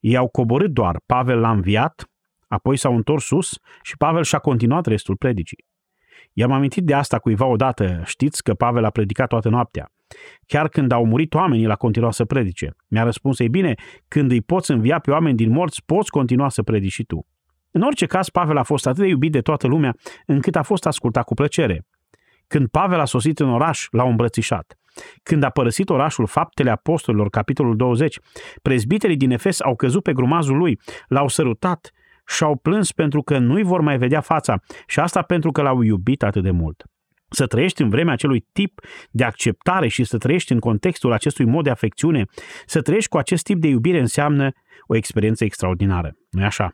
Ei 0.00 0.16
au 0.16 0.28
coborât 0.28 0.70
doar, 0.70 1.00
Pavel 1.06 1.38
l-a 1.40 1.50
înviat, 1.50 2.10
apoi 2.48 2.76
s-au 2.76 2.96
întors 2.96 3.24
sus 3.24 3.58
și 3.82 3.96
Pavel 3.96 4.22
și-a 4.22 4.38
continuat 4.38 4.86
restul 4.86 5.16
predicii. 5.16 5.64
I-am 6.36 6.52
amintit 6.52 6.84
de 6.84 6.94
asta 6.94 7.18
cuiva 7.18 7.46
odată, 7.46 8.02
știți 8.04 8.42
că 8.42 8.54
Pavel 8.54 8.84
a 8.84 8.90
predicat 8.90 9.28
toată 9.28 9.48
noaptea. 9.48 9.88
Chiar 10.46 10.68
când 10.68 10.92
au 10.92 11.06
murit 11.06 11.34
oamenii, 11.34 11.64
el 11.64 11.70
a 11.70 11.76
continuat 11.76 12.12
să 12.12 12.24
predice. 12.24 12.76
Mi-a 12.88 13.02
răspuns, 13.02 13.38
ei 13.38 13.48
bine, 13.48 13.74
când 14.08 14.30
îi 14.30 14.40
poți 14.40 14.70
învia 14.70 14.98
pe 14.98 15.10
oameni 15.10 15.36
din 15.36 15.50
morți, 15.50 15.82
poți 15.86 16.10
continua 16.10 16.48
să 16.48 16.62
predici 16.62 16.92
și 16.92 17.04
tu. 17.04 17.26
În 17.70 17.82
orice 17.82 18.06
caz, 18.06 18.28
Pavel 18.28 18.56
a 18.56 18.62
fost 18.62 18.86
atât 18.86 19.00
de 19.00 19.08
iubit 19.08 19.32
de 19.32 19.40
toată 19.40 19.66
lumea, 19.66 19.94
încât 20.26 20.56
a 20.56 20.62
fost 20.62 20.86
ascultat 20.86 21.24
cu 21.24 21.34
plăcere. 21.34 21.86
Când 22.46 22.68
Pavel 22.68 23.00
a 23.00 23.04
sosit 23.04 23.38
în 23.38 23.48
oraș, 23.48 23.86
l-au 23.90 24.08
îmbrățișat. 24.08 24.78
Când 25.22 25.42
a 25.42 25.50
părăsit 25.50 25.88
orașul 25.88 26.26
Faptele 26.26 26.70
Apostolilor, 26.70 27.28
capitolul 27.28 27.76
20, 27.76 28.18
prezbiterii 28.62 29.16
din 29.16 29.30
Efes 29.30 29.60
au 29.60 29.76
căzut 29.76 30.02
pe 30.02 30.12
grumazul 30.12 30.56
lui, 30.56 30.80
l-au 31.08 31.28
sărutat 31.28 31.92
și-au 32.26 32.56
plâns 32.56 32.92
pentru 32.92 33.22
că 33.22 33.38
nu-i 33.38 33.62
vor 33.62 33.80
mai 33.80 33.98
vedea 33.98 34.20
fața 34.20 34.60
și 34.86 35.00
asta 35.00 35.22
pentru 35.22 35.50
că 35.50 35.62
l-au 35.62 35.82
iubit 35.82 36.22
atât 36.22 36.42
de 36.42 36.50
mult. 36.50 36.84
Să 37.28 37.46
trăiești 37.46 37.82
în 37.82 37.88
vremea 37.88 38.12
acelui 38.12 38.46
tip 38.52 38.80
de 39.10 39.24
acceptare 39.24 39.88
și 39.88 40.04
să 40.04 40.18
trăiești 40.18 40.52
în 40.52 40.58
contextul 40.58 41.12
acestui 41.12 41.44
mod 41.44 41.64
de 41.64 41.70
afecțiune, 41.70 42.24
să 42.66 42.82
trăiești 42.82 43.08
cu 43.08 43.18
acest 43.18 43.44
tip 43.44 43.60
de 43.60 43.68
iubire 43.68 43.98
înseamnă 43.98 44.50
o 44.86 44.96
experiență 44.96 45.44
extraordinară. 45.44 46.12
nu 46.30 46.42
e 46.42 46.44
așa? 46.44 46.72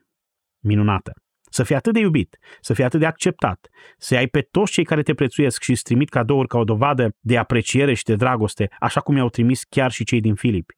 Minunată. 0.62 1.12
Să 1.52 1.62
fii 1.62 1.74
atât 1.74 1.92
de 1.92 2.00
iubit, 2.00 2.38
să 2.60 2.74
fii 2.74 2.84
atât 2.84 3.00
de 3.00 3.06
acceptat, 3.06 3.68
să 3.98 4.16
ai 4.16 4.26
pe 4.26 4.40
toți 4.40 4.72
cei 4.72 4.84
care 4.84 5.02
te 5.02 5.14
prețuiesc 5.14 5.62
și 5.62 5.70
îți 5.70 5.82
trimit 5.82 6.08
cadouri 6.08 6.48
ca 6.48 6.58
o 6.58 6.64
dovadă 6.64 7.16
de 7.20 7.38
apreciere 7.38 7.94
și 7.94 8.04
de 8.04 8.14
dragoste, 8.14 8.68
așa 8.78 9.00
cum 9.00 9.16
i-au 9.16 9.28
trimis 9.28 9.64
chiar 9.64 9.90
și 9.90 10.04
cei 10.04 10.20
din 10.20 10.34
Filipi. 10.34 10.74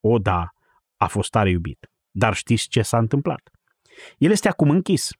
O, 0.00 0.18
da, 0.18 0.48
a 0.96 1.06
fost 1.06 1.30
tare 1.30 1.50
iubit. 1.50 1.90
Dar 2.10 2.34
știți 2.34 2.68
ce 2.68 2.82
s-a 2.82 2.98
întâmplat? 2.98 3.50
El 4.18 4.30
este 4.30 4.48
acum 4.48 4.70
închis 4.70 5.10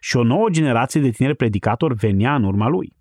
și 0.00 0.16
o 0.16 0.22
nouă 0.22 0.48
generație 0.48 1.00
de 1.00 1.10
tineri 1.10 1.36
predicatori 1.36 1.94
venea 1.94 2.34
în 2.34 2.44
urma 2.44 2.68
lui. 2.68 2.92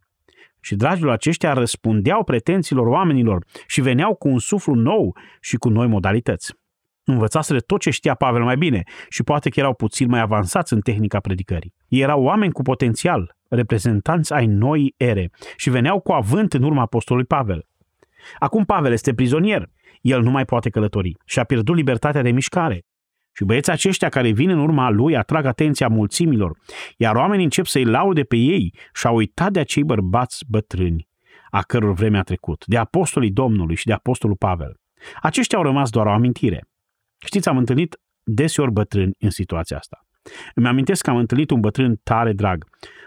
Și 0.59 0.75
dragilor 0.75 1.11
aceștia 1.11 1.53
răspundeau 1.53 2.23
pretențiilor 2.23 2.87
oamenilor 2.87 3.45
și 3.67 3.81
veneau 3.81 4.15
cu 4.15 4.27
un 4.27 4.39
suflu 4.39 4.73
nou 4.73 5.17
și 5.39 5.55
cu 5.55 5.69
noi 5.69 5.87
modalități. 5.87 6.53
Învățaseră 7.03 7.59
tot 7.59 7.79
ce 7.79 7.89
știa 7.89 8.13
Pavel 8.13 8.43
mai 8.43 8.57
bine 8.57 8.83
și 9.09 9.23
poate 9.23 9.49
că 9.49 9.59
erau 9.59 9.73
puțin 9.73 10.09
mai 10.09 10.19
avansați 10.19 10.73
în 10.73 10.79
tehnica 10.79 11.19
predicării. 11.19 11.73
Ei 11.87 12.01
erau 12.01 12.23
oameni 12.23 12.51
cu 12.51 12.61
potențial, 12.61 13.37
reprezentanți 13.49 14.33
ai 14.33 14.45
noii 14.45 14.93
ere 14.97 15.31
și 15.55 15.69
veneau 15.69 15.99
cu 15.99 16.11
avânt 16.11 16.53
în 16.53 16.63
urma 16.63 16.81
apostolului 16.81 17.27
Pavel. 17.27 17.65
Acum 18.39 18.65
Pavel 18.65 18.91
este 18.91 19.13
prizonier, 19.13 19.69
el 20.01 20.21
nu 20.21 20.31
mai 20.31 20.45
poate 20.45 20.69
călători 20.69 21.15
și 21.25 21.39
a 21.39 21.43
pierdut 21.43 21.75
libertatea 21.75 22.21
de 22.21 22.31
mișcare. 22.31 22.85
Și 23.41 23.47
băieții 23.47 23.71
aceștia 23.71 24.09
care 24.09 24.31
vin 24.31 24.49
în 24.49 24.59
urma 24.59 24.89
lui 24.89 25.17
atrag 25.17 25.45
atenția 25.45 25.87
mulțimilor, 25.87 26.57
iar 26.97 27.15
oamenii 27.15 27.43
încep 27.43 27.65
să-i 27.65 27.83
laude 27.83 28.23
pe 28.23 28.35
ei 28.35 28.73
și 28.93 29.07
au 29.07 29.15
uitat 29.15 29.51
de 29.51 29.59
acei 29.59 29.83
bărbați 29.83 30.43
bătrâni, 30.47 31.07
a 31.49 31.61
căror 31.61 31.93
vreme 31.93 32.17
a 32.17 32.21
trecut, 32.21 32.65
de 32.65 32.77
apostolii 32.77 33.31
Domnului 33.31 33.75
și 33.75 33.85
de 33.85 33.93
apostolul 33.93 34.35
Pavel. 34.35 34.75
Aceștia 35.21 35.57
au 35.57 35.63
rămas 35.63 35.89
doar 35.89 36.05
o 36.05 36.11
amintire. 36.11 36.67
Știți, 37.25 37.49
am 37.49 37.57
întâlnit 37.57 37.99
deseori 38.23 38.71
bătrâni 38.71 39.11
în 39.19 39.29
situația 39.29 39.77
asta. 39.77 40.05
Îmi 40.55 40.67
amintesc 40.67 41.03
că 41.03 41.09
am 41.09 41.17
întâlnit 41.17 41.49
un 41.49 41.59
bătrân 41.59 41.99
tare 42.03 42.33
drag, 42.33 42.65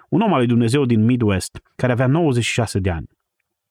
un 0.08 0.20
om 0.20 0.32
al 0.32 0.38
lui 0.38 0.46
Dumnezeu 0.46 0.84
din 0.84 1.04
Midwest, 1.04 1.60
care 1.76 1.92
avea 1.92 2.06
96 2.06 2.78
de 2.78 2.90
ani. 2.90 3.06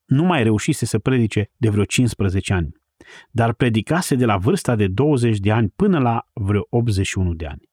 Nu 0.05 0.23
mai 0.23 0.43
reușise 0.43 0.85
să 0.85 0.99
predice 0.99 1.49
de 1.57 1.69
vreo 1.69 1.83
15 1.83 2.53
ani 2.53 2.81
dar 3.31 3.53
predicase 3.53 4.15
de 4.15 4.25
la 4.25 4.37
vârsta 4.37 4.75
de 4.75 4.87
20 4.87 5.37
de 5.37 5.51
ani 5.51 5.69
până 5.75 5.99
la 5.99 6.27
vreo 6.33 6.67
81 6.69 7.33
de 7.33 7.45
ani. 7.45 7.69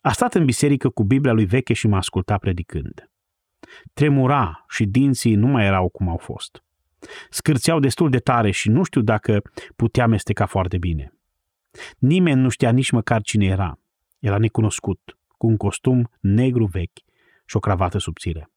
A 0.00 0.12
stat 0.12 0.34
în 0.34 0.44
biserică 0.44 0.88
cu 0.88 1.04
Biblia 1.04 1.32
lui 1.32 1.44
veche 1.44 1.72
și 1.72 1.86
m-a 1.86 1.96
ascultat 1.96 2.38
predicând. 2.38 3.10
Tremura 3.92 4.64
și 4.68 4.84
dinții 4.84 5.34
nu 5.34 5.46
mai 5.46 5.64
erau 5.64 5.88
cum 5.88 6.08
au 6.08 6.16
fost. 6.16 6.64
Scârțeau 7.30 7.78
destul 7.78 8.10
de 8.10 8.18
tare 8.18 8.50
și 8.50 8.68
nu 8.68 8.82
știu 8.82 9.00
dacă 9.00 9.42
putea 9.76 10.06
mesteca 10.06 10.46
foarte 10.46 10.78
bine. 10.78 11.12
Nimeni 11.98 12.40
nu 12.40 12.48
știa 12.48 12.70
nici 12.70 12.90
măcar 12.90 13.22
cine 13.22 13.46
era. 13.46 13.78
Era 14.18 14.38
necunoscut, 14.38 15.18
cu 15.36 15.46
un 15.46 15.56
costum 15.56 16.10
negru 16.20 16.64
vechi 16.64 16.98
și 17.46 17.56
o 17.56 17.58
cravată 17.58 17.98
subțire. 17.98 18.50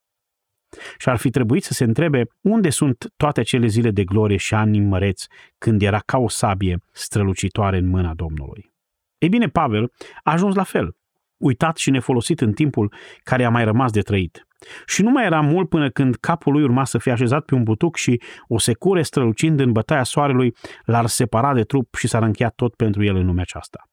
Și 0.98 1.10
ar 1.10 1.18
fi 1.18 1.30
trebuit 1.30 1.64
să 1.64 1.74
se 1.74 1.84
întrebe 1.84 2.28
unde 2.42 2.70
sunt 2.70 3.14
toate 3.18 3.40
acele 3.40 3.68
zile 3.68 3.92
de 3.92 4.04
glorie 4.04 4.38
și 4.38 4.54
ani 4.54 4.80
măreți 4.80 5.28
când 5.58 5.82
era 5.82 6.00
ca 6.06 6.18
o 6.18 6.30
sabie 6.30 6.78
strălucitoare 6.92 7.78
în 7.78 7.88
mâna 7.88 8.14
Domnului. 8.14 8.72
Ei 9.18 9.30
bine, 9.30 9.48
Pavel 9.48 9.92
a 10.24 10.32
ajuns 10.32 10.56
la 10.56 10.64
fel, 10.64 10.96
uitat 11.38 11.78
și 11.78 11.90
nefolosit 11.90 12.42
în 12.42 12.54
timpul 12.54 12.94
care 13.24 13.44
a 13.44 13.50
mai 13.50 13.64
rămas 13.64 13.92
de 13.92 14.02
trăit. 14.02 14.48
Și 14.86 15.02
nu 15.02 15.10
mai 15.10 15.26
era 15.26 15.42
mult 15.42 15.70
până 15.70 15.90
când 15.90 16.16
capul 16.16 16.54
lui 16.54 16.64
urma 16.64 16.86
să 16.86 16.98
fie 16.98 17.12
așezat 17.12 17.46
pe 17.46 17.56
un 17.56 17.64
butuc 17.64 17.96
și 17.96 18.22
o 18.48 18.60
secure 18.60 19.02
strălucind 19.02 19.60
în 19.60 19.72
bătaia 19.72 20.04
soarelui 20.04 20.56
l-ar 20.86 21.06
separa 21.06 21.54
de 21.54 21.64
trup 21.64 21.96
și 21.96 22.08
s-ar 22.08 22.24
încheia 22.24 22.50
tot 22.50 22.76
pentru 22.76 23.04
el 23.04 23.16
în 23.16 23.26
lumea 23.26 23.42
aceasta. 23.42 23.90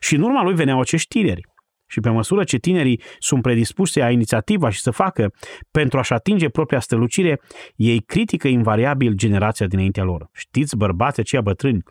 Și 0.00 0.14
în 0.14 0.22
urma 0.22 0.42
lui 0.42 0.54
veneau 0.54 0.80
acești 0.80 1.08
tineri, 1.08 1.46
și 1.86 2.00
pe 2.00 2.10
măsură 2.10 2.44
ce 2.44 2.58
tinerii 2.58 3.00
sunt 3.18 3.42
predispuși 3.42 3.92
să 3.92 3.98
ia 3.98 4.10
inițiativa 4.10 4.70
și 4.70 4.80
să 4.80 4.90
facă 4.90 5.32
pentru 5.70 5.98
a-și 5.98 6.12
atinge 6.12 6.48
propria 6.48 6.80
strălucire, 6.80 7.40
ei 7.76 8.00
critică 8.00 8.48
invariabil 8.48 9.12
generația 9.12 9.66
dinaintea 9.66 10.04
lor. 10.04 10.28
Știți, 10.32 10.76
bărbații 10.76 11.22
aceia 11.22 11.42
bătrâni 11.42 11.82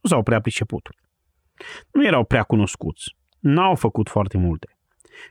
nu 0.00 0.08
s-au 0.08 0.22
prea 0.22 0.40
priceput. 0.40 0.88
Nu 1.92 2.06
erau 2.06 2.24
prea 2.24 2.42
cunoscuți. 2.42 3.16
N-au 3.38 3.74
făcut 3.74 4.08
foarte 4.08 4.38
multe. 4.38 4.68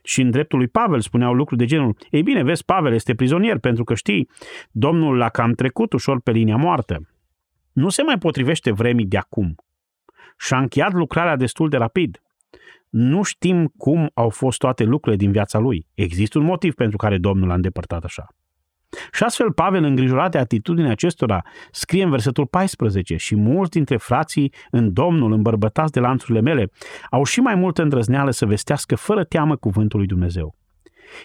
Și 0.03 0.21
în 0.21 0.32
dreptul 0.32 0.57
lui 0.57 0.67
Pavel 0.67 1.01
spuneau 1.01 1.34
lucruri 1.34 1.59
de 1.59 1.65
genul, 1.65 1.97
ei 2.09 2.24
bine, 2.24 2.43
vezi, 2.43 2.65
Pavel 2.65 2.93
este 2.93 3.15
prizonier 3.15 3.57
pentru 3.57 3.84
că 3.84 3.93
știi, 3.93 4.30
Domnul 4.71 5.17
l-a 5.17 5.30
cam 5.30 5.53
trecut 5.53 5.93
ușor 5.93 6.21
pe 6.21 6.32
linia 6.32 6.55
moartă. 6.55 7.07
Nu 7.71 7.89
se 7.89 8.03
mai 8.03 8.17
potrivește 8.17 8.71
vremii 8.71 9.05
de 9.05 9.17
acum. 9.17 9.55
Și-a 10.38 10.57
încheiat 10.57 10.93
lucrarea 10.93 11.36
destul 11.36 11.69
de 11.69 11.78
rapid. 11.78 12.21
Nu 12.93 13.23
știm 13.23 13.73
cum 13.77 14.09
au 14.13 14.29
fost 14.29 14.57
toate 14.57 14.83
lucrurile 14.83 15.23
din 15.23 15.31
viața 15.31 15.59
lui. 15.59 15.87
Există 15.93 16.39
un 16.39 16.45
motiv 16.45 16.73
pentru 16.73 16.97
care 16.97 17.17
Domnul 17.17 17.47
l-a 17.47 17.53
îndepărtat 17.53 18.03
așa. 18.03 18.27
Și 19.11 19.23
astfel 19.23 19.51
Pavel, 19.51 19.83
îngrijorat 19.83 20.31
de 20.31 20.37
atitudinea 20.37 20.91
acestora, 20.91 21.41
scrie 21.71 22.03
în 22.03 22.09
versetul 22.09 22.45
14 22.45 23.15
și 23.15 23.35
mulți 23.35 23.71
dintre 23.71 23.97
frații 23.97 24.53
în 24.71 24.93
Domnul, 24.93 25.31
îmbărbătați 25.31 25.91
de 25.91 25.99
lanțurile 25.99 26.41
mele, 26.41 26.71
au 27.09 27.23
și 27.23 27.39
mai 27.39 27.55
multă 27.55 27.81
îndrăzneală 27.81 28.31
să 28.31 28.45
vestească 28.45 28.95
fără 28.95 29.23
teamă 29.23 29.55
cuvântul 29.55 29.99
lui 29.99 30.07
Dumnezeu. 30.07 30.55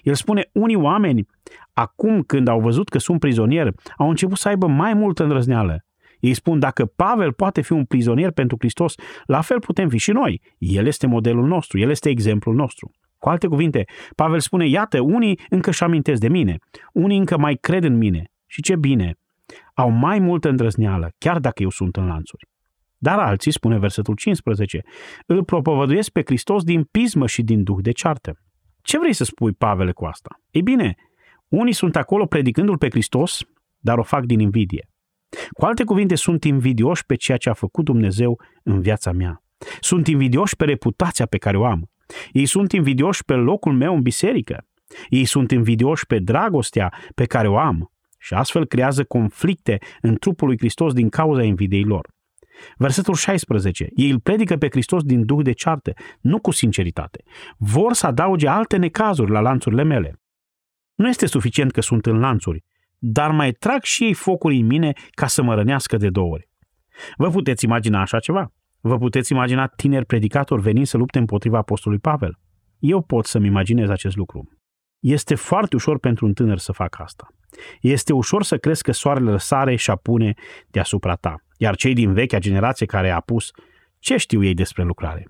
El 0.02 0.14
spune, 0.14 0.50
unii 0.52 0.76
oameni, 0.76 1.26
acum 1.72 2.22
când 2.22 2.48
au 2.48 2.60
văzut 2.60 2.88
că 2.88 2.98
sunt 2.98 3.20
prizonieri, 3.20 3.74
au 3.96 4.08
început 4.08 4.36
să 4.36 4.48
aibă 4.48 4.66
mai 4.66 4.94
multă 4.94 5.22
îndrăzneală. 5.22 5.82
Ei 6.20 6.34
spun, 6.34 6.58
dacă 6.58 6.84
Pavel 6.84 7.32
poate 7.32 7.60
fi 7.60 7.72
un 7.72 7.84
prizonier 7.84 8.30
pentru 8.30 8.56
Hristos, 8.58 8.94
la 9.26 9.40
fel 9.40 9.60
putem 9.60 9.88
fi 9.88 9.98
și 9.98 10.10
noi. 10.10 10.40
El 10.58 10.86
este 10.86 11.06
modelul 11.06 11.46
nostru, 11.46 11.78
el 11.78 11.90
este 11.90 12.08
exemplul 12.08 12.54
nostru. 12.54 12.90
Cu 13.18 13.28
alte 13.28 13.46
cuvinte, 13.46 13.84
Pavel 14.14 14.40
spune, 14.40 14.66
iată, 14.66 15.00
unii 15.00 15.40
încă 15.48 15.70
și 15.70 15.82
amintesc 15.82 16.20
de 16.20 16.28
mine, 16.28 16.56
unii 16.92 17.18
încă 17.18 17.38
mai 17.38 17.54
cred 17.54 17.84
în 17.84 17.96
mine. 17.96 18.24
Și 18.46 18.62
ce 18.62 18.76
bine, 18.76 19.14
au 19.74 19.90
mai 19.90 20.18
multă 20.18 20.48
îndrăzneală, 20.48 21.10
chiar 21.18 21.38
dacă 21.38 21.62
eu 21.62 21.70
sunt 21.70 21.96
în 21.96 22.06
lanțuri. 22.06 22.48
Dar 22.96 23.18
alții, 23.18 23.52
spune 23.52 23.78
versetul 23.78 24.14
15, 24.14 24.82
îl 25.26 25.44
propovăduiesc 25.44 26.10
pe 26.10 26.22
Hristos 26.24 26.62
din 26.62 26.82
pismă 26.82 27.26
și 27.26 27.42
din 27.42 27.62
duh 27.62 27.78
de 27.80 27.90
ceartă. 27.90 28.38
Ce 28.82 28.98
vrei 28.98 29.12
să 29.12 29.24
spui, 29.24 29.52
Pavel, 29.52 29.92
cu 29.92 30.04
asta? 30.04 30.40
Ei 30.50 30.62
bine, 30.62 30.94
unii 31.48 31.72
sunt 31.72 31.96
acolo 31.96 32.26
predicându-l 32.26 32.78
pe 32.78 32.88
Hristos, 32.90 33.40
dar 33.78 33.98
o 33.98 34.02
fac 34.02 34.24
din 34.24 34.40
invidie. 34.40 34.88
Cu 35.52 35.64
alte 35.64 35.84
cuvinte, 35.84 36.14
sunt 36.14 36.44
invidioși 36.44 37.06
pe 37.06 37.14
ceea 37.14 37.36
ce 37.36 37.48
a 37.48 37.52
făcut 37.52 37.84
Dumnezeu 37.84 38.40
în 38.62 38.80
viața 38.80 39.12
mea. 39.12 39.42
Sunt 39.80 40.06
invidioși 40.06 40.56
pe 40.56 40.64
reputația 40.64 41.26
pe 41.26 41.38
care 41.38 41.56
o 41.56 41.64
am. 41.64 41.90
Ei 42.32 42.46
sunt 42.46 42.72
invidioși 42.72 43.24
pe 43.24 43.34
locul 43.34 43.72
meu 43.72 43.94
în 43.94 44.02
biserică. 44.02 44.66
Ei 45.08 45.24
sunt 45.24 45.50
invidioși 45.50 46.06
pe 46.06 46.18
dragostea 46.18 46.92
pe 47.14 47.24
care 47.24 47.48
o 47.48 47.58
am 47.58 47.90
și 48.18 48.34
astfel 48.34 48.66
creează 48.66 49.04
conflicte 49.04 49.78
în 50.00 50.14
trupul 50.14 50.46
lui 50.46 50.58
Hristos 50.58 50.92
din 50.92 51.08
cauza 51.08 51.42
invidiei 51.42 51.84
lor. 51.84 52.08
Versetul 52.76 53.14
16. 53.14 53.88
Ei 53.94 54.10
îl 54.10 54.20
predică 54.20 54.56
pe 54.56 54.68
Hristos 54.70 55.02
din 55.02 55.24
duh 55.24 55.44
de 55.44 55.52
ceartă, 55.52 55.92
nu 56.20 56.38
cu 56.38 56.50
sinceritate. 56.50 57.22
Vor 57.56 57.92
să 57.92 58.06
adauge 58.06 58.48
alte 58.48 58.76
necazuri 58.76 59.30
la 59.30 59.40
lanțurile 59.40 59.82
mele. 59.82 60.20
Nu 60.94 61.08
este 61.08 61.26
suficient 61.26 61.70
că 61.70 61.80
sunt 61.80 62.06
în 62.06 62.18
lanțuri, 62.18 62.64
dar 62.98 63.30
mai 63.30 63.52
trag 63.52 63.82
și 63.82 64.04
ei 64.04 64.14
focuri 64.14 64.56
în 64.56 64.66
mine 64.66 64.92
ca 65.10 65.26
să 65.26 65.42
mă 65.42 65.54
rănească 65.54 65.96
de 65.96 66.10
două 66.10 66.32
ori. 66.32 66.48
Vă 67.16 67.30
puteți 67.30 67.64
imagina 67.64 68.00
așa 68.00 68.18
ceva? 68.18 68.52
Vă 68.80 68.98
puteți 68.98 69.32
imagina 69.32 69.66
tineri 69.66 70.06
predicatori 70.06 70.62
venind 70.62 70.86
să 70.86 70.96
lupte 70.96 71.18
împotriva 71.18 71.58
apostolului 71.58 72.02
Pavel? 72.02 72.38
Eu 72.78 73.02
pot 73.02 73.26
să-mi 73.26 73.46
imaginez 73.46 73.88
acest 73.88 74.16
lucru. 74.16 74.48
Este 74.98 75.34
foarte 75.34 75.76
ușor 75.76 75.98
pentru 75.98 76.26
un 76.26 76.32
tânăr 76.32 76.58
să 76.58 76.72
facă 76.72 77.02
asta. 77.02 77.28
Este 77.80 78.12
ușor 78.12 78.42
să 78.42 78.58
crezi 78.58 78.82
că 78.82 78.92
soarele 78.92 79.30
răsare 79.30 79.76
și 79.76 79.90
apune 79.90 80.34
deasupra 80.68 81.14
ta, 81.14 81.34
iar 81.56 81.76
cei 81.76 81.94
din 81.94 82.12
vechea 82.12 82.38
generație 82.38 82.86
care 82.86 83.10
a 83.10 83.20
pus, 83.20 83.50
ce 83.98 84.16
știu 84.16 84.44
ei 84.44 84.54
despre 84.54 84.82
lucrare? 84.82 85.28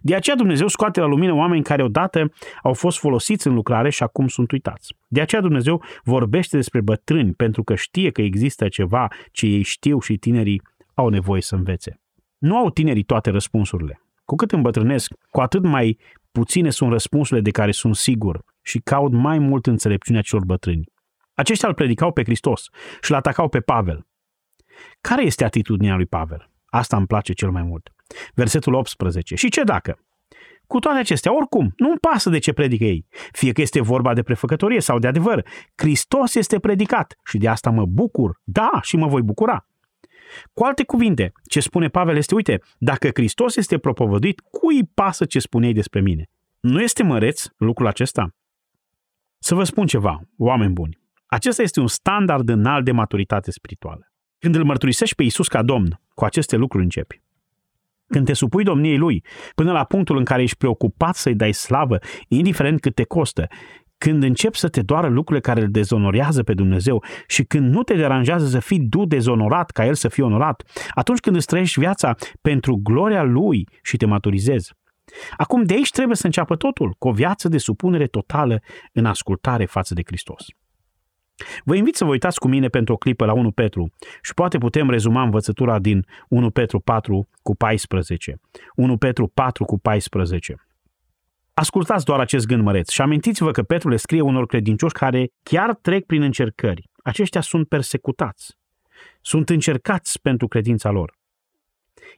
De 0.00 0.14
aceea 0.14 0.36
Dumnezeu 0.36 0.68
scoate 0.68 1.00
la 1.00 1.06
lumină 1.06 1.32
oameni 1.32 1.62
care 1.62 1.82
odată 1.82 2.32
au 2.62 2.72
fost 2.72 2.98
folosiți 2.98 3.46
în 3.46 3.54
lucrare 3.54 3.90
și 3.90 4.02
acum 4.02 4.28
sunt 4.28 4.50
uitați. 4.50 4.94
De 5.08 5.20
aceea 5.20 5.40
Dumnezeu 5.40 5.82
vorbește 6.04 6.56
despre 6.56 6.80
bătrâni 6.80 7.32
pentru 7.32 7.62
că 7.62 7.74
știe 7.74 8.10
că 8.10 8.22
există 8.22 8.68
ceva 8.68 9.08
ce 9.32 9.46
ei 9.46 9.62
știu 9.62 10.00
și 10.00 10.16
tinerii 10.16 10.62
au 10.94 11.08
nevoie 11.08 11.42
să 11.42 11.54
învețe. 11.54 12.00
Nu 12.38 12.56
au 12.56 12.70
tinerii 12.70 13.02
toate 13.02 13.30
răspunsurile. 13.30 14.00
Cu 14.24 14.34
cât 14.34 14.52
îmbătrânesc, 14.52 15.12
cu 15.30 15.40
atât 15.40 15.62
mai 15.62 15.98
puține 16.32 16.70
sunt 16.70 16.90
răspunsurile 16.90 17.40
de 17.40 17.50
care 17.50 17.70
sunt 17.70 17.96
sigur 17.96 18.44
și 18.62 18.78
caut 18.78 19.12
mai 19.12 19.38
mult 19.38 19.66
înțelepciunea 19.66 20.22
celor 20.22 20.44
bătrâni. 20.44 20.84
Aceștia 21.34 21.68
îl 21.68 21.74
predicau 21.74 22.12
pe 22.12 22.22
Hristos 22.24 22.68
și 23.00 23.10
îl 23.10 23.16
atacau 23.16 23.48
pe 23.48 23.60
Pavel. 23.60 24.06
Care 25.00 25.22
este 25.22 25.44
atitudinea 25.44 25.96
lui 25.96 26.06
Pavel? 26.06 26.50
Asta 26.66 26.96
îmi 26.96 27.06
place 27.06 27.32
cel 27.32 27.50
mai 27.50 27.62
mult. 27.62 27.95
Versetul 28.34 28.74
18. 28.74 29.34
Și 29.34 29.48
ce 29.48 29.62
dacă? 29.62 29.98
Cu 30.66 30.78
toate 30.78 30.98
acestea, 30.98 31.36
oricum, 31.36 31.72
nu-mi 31.76 31.98
pasă 31.98 32.30
de 32.30 32.38
ce 32.38 32.52
predică 32.52 32.84
ei. 32.84 33.06
Fie 33.32 33.52
că 33.52 33.60
este 33.60 33.80
vorba 33.80 34.14
de 34.14 34.22
prefăcătorie 34.22 34.80
sau 34.80 34.98
de 34.98 35.06
adevăr, 35.06 35.46
Hristos 35.74 36.34
este 36.34 36.58
predicat 36.58 37.18
și 37.24 37.38
de 37.38 37.48
asta 37.48 37.70
mă 37.70 37.84
bucur, 37.84 38.40
da, 38.44 38.70
și 38.82 38.96
mă 38.96 39.06
voi 39.06 39.22
bucura. 39.22 39.66
Cu 40.52 40.64
alte 40.64 40.84
cuvinte, 40.84 41.32
ce 41.48 41.60
spune 41.60 41.88
Pavel 41.88 42.16
este, 42.16 42.34
uite, 42.34 42.60
dacă 42.78 43.10
Hristos 43.14 43.56
este 43.56 43.78
propovăduit, 43.78 44.40
cui 44.40 44.84
pasă 44.94 45.24
ce 45.24 45.38
spuneai 45.38 45.72
despre 45.72 46.00
mine? 46.00 46.28
Nu 46.60 46.82
este 46.82 47.02
măreț 47.02 47.44
lucrul 47.56 47.86
acesta? 47.86 48.34
Să 49.38 49.54
vă 49.54 49.64
spun 49.64 49.86
ceva, 49.86 50.20
oameni 50.38 50.72
buni. 50.72 50.98
Acesta 51.26 51.62
este 51.62 51.80
un 51.80 51.86
standard 51.86 52.48
înalt 52.48 52.84
de 52.84 52.92
maturitate 52.92 53.50
spirituală. 53.50 54.12
Când 54.38 54.54
îl 54.54 54.64
mărturisești 54.64 55.14
pe 55.14 55.22
Isus 55.22 55.48
ca 55.48 55.62
Domn, 55.62 56.00
cu 56.14 56.24
aceste 56.24 56.56
lucruri 56.56 56.84
începi. 56.84 57.20
Când 58.08 58.26
te 58.26 58.32
supui 58.32 58.64
domniei 58.64 58.96
lui, 58.96 59.24
până 59.54 59.72
la 59.72 59.84
punctul 59.84 60.16
în 60.16 60.24
care 60.24 60.42
ești 60.42 60.56
preocupat 60.56 61.14
să-i 61.14 61.34
dai 61.34 61.52
slavă, 61.52 61.98
indiferent 62.28 62.80
cât 62.80 62.94
te 62.94 63.04
costă, 63.04 63.46
când 63.98 64.22
începi 64.22 64.58
să 64.58 64.68
te 64.68 64.82
doară 64.82 65.08
lucrurile 65.08 65.40
care 65.40 65.60
îl 65.60 65.70
dezonorează 65.70 66.42
pe 66.42 66.54
Dumnezeu 66.54 67.04
și 67.26 67.42
când 67.44 67.72
nu 67.74 67.82
te 67.82 67.94
deranjează 67.94 68.46
să 68.46 68.58
fii 68.58 68.88
tu 68.88 69.04
dezonorat 69.04 69.70
ca 69.70 69.86
El 69.86 69.94
să 69.94 70.08
fie 70.08 70.24
onorat, 70.24 70.62
atunci 70.94 71.20
când 71.20 71.36
îți 71.36 71.46
trăiești 71.46 71.80
viața 71.80 72.14
pentru 72.42 72.80
gloria 72.82 73.22
Lui 73.22 73.68
și 73.82 73.96
te 73.96 74.06
maturizezi. 74.06 74.72
Acum 75.36 75.62
de 75.62 75.74
aici 75.74 75.90
trebuie 75.90 76.16
să 76.16 76.26
înceapă 76.26 76.56
totul, 76.56 76.94
cu 76.98 77.08
o 77.08 77.12
viață 77.12 77.48
de 77.48 77.58
supunere 77.58 78.06
totală 78.06 78.60
în 78.92 79.04
ascultare 79.04 79.64
față 79.64 79.94
de 79.94 80.02
Hristos. 80.06 80.44
Vă 81.64 81.74
invit 81.74 81.96
să 81.96 82.04
vă 82.04 82.10
uitați 82.10 82.38
cu 82.38 82.48
mine 82.48 82.68
pentru 82.68 82.94
o 82.94 82.96
clipă 82.96 83.24
la 83.24 83.32
1 83.32 83.50
Petru 83.50 83.92
și 84.22 84.34
poate 84.34 84.58
putem 84.58 84.90
rezuma 84.90 85.22
învățătura 85.22 85.78
din 85.78 86.06
1 86.28 86.50
Petru 86.50 86.80
4 86.80 87.28
cu 87.42 87.56
14. 87.56 88.40
1 88.74 88.96
Petru 88.96 89.26
4 89.26 89.64
cu 89.64 89.78
14. 89.78 90.66
Ascultați 91.54 92.04
doar 92.04 92.20
acest 92.20 92.46
gând 92.46 92.62
măreț 92.62 92.90
și 92.90 93.00
amintiți-vă 93.00 93.50
că 93.50 93.62
Petru 93.62 93.88
le 93.88 93.96
scrie 93.96 94.20
unor 94.20 94.46
credincioși 94.46 94.94
care 94.94 95.32
chiar 95.42 95.74
trec 95.74 96.06
prin 96.06 96.22
încercări. 96.22 96.90
Aceștia 97.02 97.40
sunt 97.40 97.68
persecutați. 97.68 98.56
Sunt 99.20 99.48
încercați 99.48 100.20
pentru 100.20 100.48
credința 100.48 100.90
lor. 100.90 101.18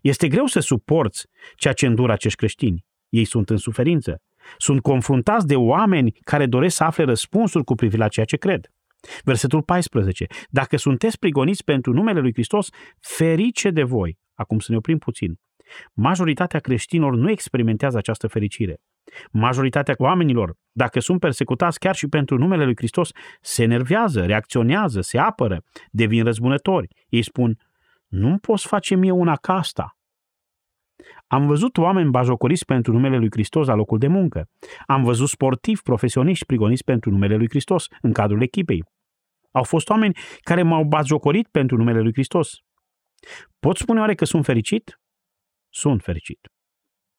Este 0.00 0.28
greu 0.28 0.46
să 0.46 0.60
suporți 0.60 1.26
ceea 1.56 1.74
ce 1.74 1.86
îndură 1.86 2.12
acești 2.12 2.38
creștini. 2.38 2.84
Ei 3.08 3.24
sunt 3.24 3.50
în 3.50 3.56
suferință. 3.56 4.22
Sunt 4.58 4.80
confruntați 4.80 5.46
de 5.46 5.56
oameni 5.56 6.12
care 6.24 6.46
doresc 6.46 6.76
să 6.76 6.84
afle 6.84 7.04
răspunsuri 7.04 7.64
cu 7.64 7.74
privire 7.74 8.02
la 8.02 8.08
ceea 8.08 8.26
ce 8.26 8.36
cred. 8.36 8.70
Versetul 9.24 9.62
14. 9.62 10.26
Dacă 10.48 10.76
sunteți 10.76 11.18
prigoniți 11.18 11.64
pentru 11.64 11.92
numele 11.92 12.20
lui 12.20 12.32
Hristos, 12.32 12.68
ferice 13.00 13.70
de 13.70 13.82
voi. 13.82 14.18
Acum 14.34 14.58
să 14.58 14.70
ne 14.70 14.76
oprim 14.76 14.98
puțin. 14.98 15.38
Majoritatea 15.92 16.60
creștinilor 16.60 17.16
nu 17.16 17.30
experimentează 17.30 17.96
această 17.98 18.26
fericire. 18.26 18.80
Majoritatea 19.30 19.94
oamenilor, 19.98 20.54
dacă 20.72 21.00
sunt 21.00 21.20
persecutați 21.20 21.78
chiar 21.78 21.94
și 21.94 22.08
pentru 22.08 22.38
numele 22.38 22.64
lui 22.64 22.76
Hristos, 22.76 23.10
se 23.40 23.62
enervează, 23.62 24.26
reacționează, 24.26 25.00
se 25.00 25.18
apără, 25.18 25.62
devin 25.90 26.24
răzbunători. 26.24 26.88
Ei 27.08 27.22
spun, 27.22 27.58
nu 28.06 28.38
poți 28.38 28.66
face 28.66 28.94
mie 28.94 29.10
una 29.10 29.36
ca 29.36 29.54
asta. 29.54 29.97
Am 31.26 31.46
văzut 31.46 31.76
oameni 31.76 32.10
bajocoriți 32.10 32.64
pentru 32.64 32.92
numele 32.92 33.16
lui 33.16 33.28
Hristos 33.30 33.66
la 33.66 33.74
locul 33.74 33.98
de 33.98 34.06
muncă. 34.06 34.48
Am 34.86 35.02
văzut 35.02 35.28
sportivi 35.28 35.82
profesioniști 35.82 36.44
prigoniți 36.44 36.84
pentru 36.84 37.10
numele 37.10 37.36
lui 37.36 37.48
Hristos 37.48 37.86
în 38.00 38.12
cadrul 38.12 38.42
echipei. 38.42 38.84
Au 39.50 39.62
fost 39.62 39.88
oameni 39.88 40.16
care 40.40 40.62
m-au 40.62 40.84
bajocorit 40.84 41.48
pentru 41.48 41.76
numele 41.76 42.00
lui 42.00 42.12
Hristos. 42.12 42.50
Pot 43.58 43.76
spune 43.76 44.00
oare 44.00 44.14
că 44.14 44.24
sunt 44.24 44.44
fericit? 44.44 45.00
Sunt 45.68 46.02
fericit. 46.02 46.48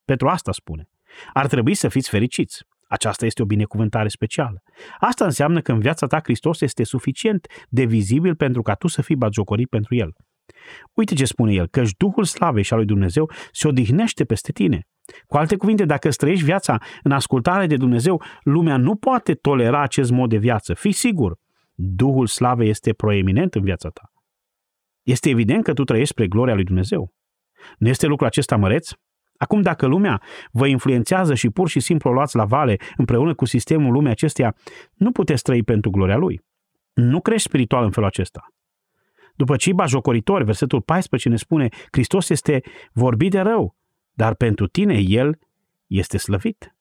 Pentru 0.04 0.28
asta 0.28 0.52
spune. 0.52 0.88
Ar 1.32 1.46
trebui 1.46 1.74
să 1.74 1.88
fiți 1.88 2.08
fericiți. 2.08 2.64
Aceasta 2.88 3.26
este 3.26 3.42
o 3.42 3.44
binecuvântare 3.44 4.08
specială. 4.08 4.62
Asta 4.98 5.24
înseamnă 5.24 5.60
că 5.60 5.72
în 5.72 5.80
viața 5.80 6.06
ta 6.06 6.20
Hristos 6.22 6.60
este 6.60 6.84
suficient 6.84 7.46
de 7.68 7.84
vizibil 7.84 8.36
pentru 8.36 8.62
ca 8.62 8.74
tu 8.74 8.86
să 8.86 9.02
fii 9.02 9.16
bagiocorit 9.16 9.68
pentru 9.68 9.94
El. 9.94 10.12
Uite 10.92 11.14
ce 11.14 11.24
spune 11.24 11.52
el, 11.52 11.66
că 11.66 11.82
Duhul 11.98 12.24
Slavei 12.24 12.62
și 12.62 12.72
al 12.72 12.78
lui 12.78 12.88
Dumnezeu 12.88 13.30
se 13.52 13.68
odihnește 13.68 14.24
peste 14.24 14.52
tine. 14.52 14.86
Cu 15.26 15.36
alte 15.36 15.56
cuvinte, 15.56 15.84
dacă 15.84 16.08
îți 16.08 16.16
trăiești 16.16 16.44
viața 16.44 16.78
în 17.02 17.12
ascultare 17.12 17.66
de 17.66 17.76
Dumnezeu, 17.76 18.22
lumea 18.42 18.76
nu 18.76 18.96
poate 18.96 19.34
tolera 19.34 19.82
acest 19.82 20.10
mod 20.10 20.30
de 20.30 20.36
viață. 20.36 20.74
Fii 20.74 20.92
sigur, 20.92 21.36
Duhul 21.74 22.26
Slavei 22.26 22.68
este 22.68 22.92
proeminent 22.92 23.54
în 23.54 23.62
viața 23.62 23.88
ta. 23.88 24.12
Este 25.02 25.28
evident 25.28 25.64
că 25.64 25.72
tu 25.72 25.84
trăiești 25.84 26.12
spre 26.12 26.26
gloria 26.26 26.54
lui 26.54 26.64
Dumnezeu. 26.64 27.12
Nu 27.78 27.88
este 27.88 28.06
lucrul 28.06 28.26
acesta 28.26 28.56
măreț? 28.56 28.90
Acum, 29.36 29.60
dacă 29.60 29.86
lumea 29.86 30.22
vă 30.50 30.66
influențează 30.66 31.34
și 31.34 31.50
pur 31.50 31.68
și 31.68 31.80
simplu 31.80 32.10
o 32.10 32.12
luați 32.12 32.36
la 32.36 32.44
vale 32.44 32.76
împreună 32.96 33.34
cu 33.34 33.44
sistemul 33.44 33.92
lumii 33.92 34.10
acesteia, 34.10 34.56
nu 34.94 35.12
puteți 35.12 35.42
trăi 35.42 35.62
pentru 35.62 35.90
gloria 35.90 36.16
lui. 36.16 36.40
Nu 36.92 37.20
crești 37.20 37.48
spiritual 37.48 37.84
în 37.84 37.90
felul 37.90 38.08
acesta. 38.08 38.46
După 39.40 39.56
cei 39.56 39.72
bajocoritori, 39.72 40.44
versetul 40.44 40.80
14 40.80 41.28
ne 41.28 41.36
spune, 41.36 41.68
Hristos 41.90 42.28
este 42.28 42.62
vorbit 42.92 43.30
de 43.30 43.40
rău, 43.40 43.76
dar 44.12 44.34
pentru 44.34 44.66
tine 44.66 44.98
El 44.98 45.38
este 45.86 46.18
slăvit. 46.18 46.76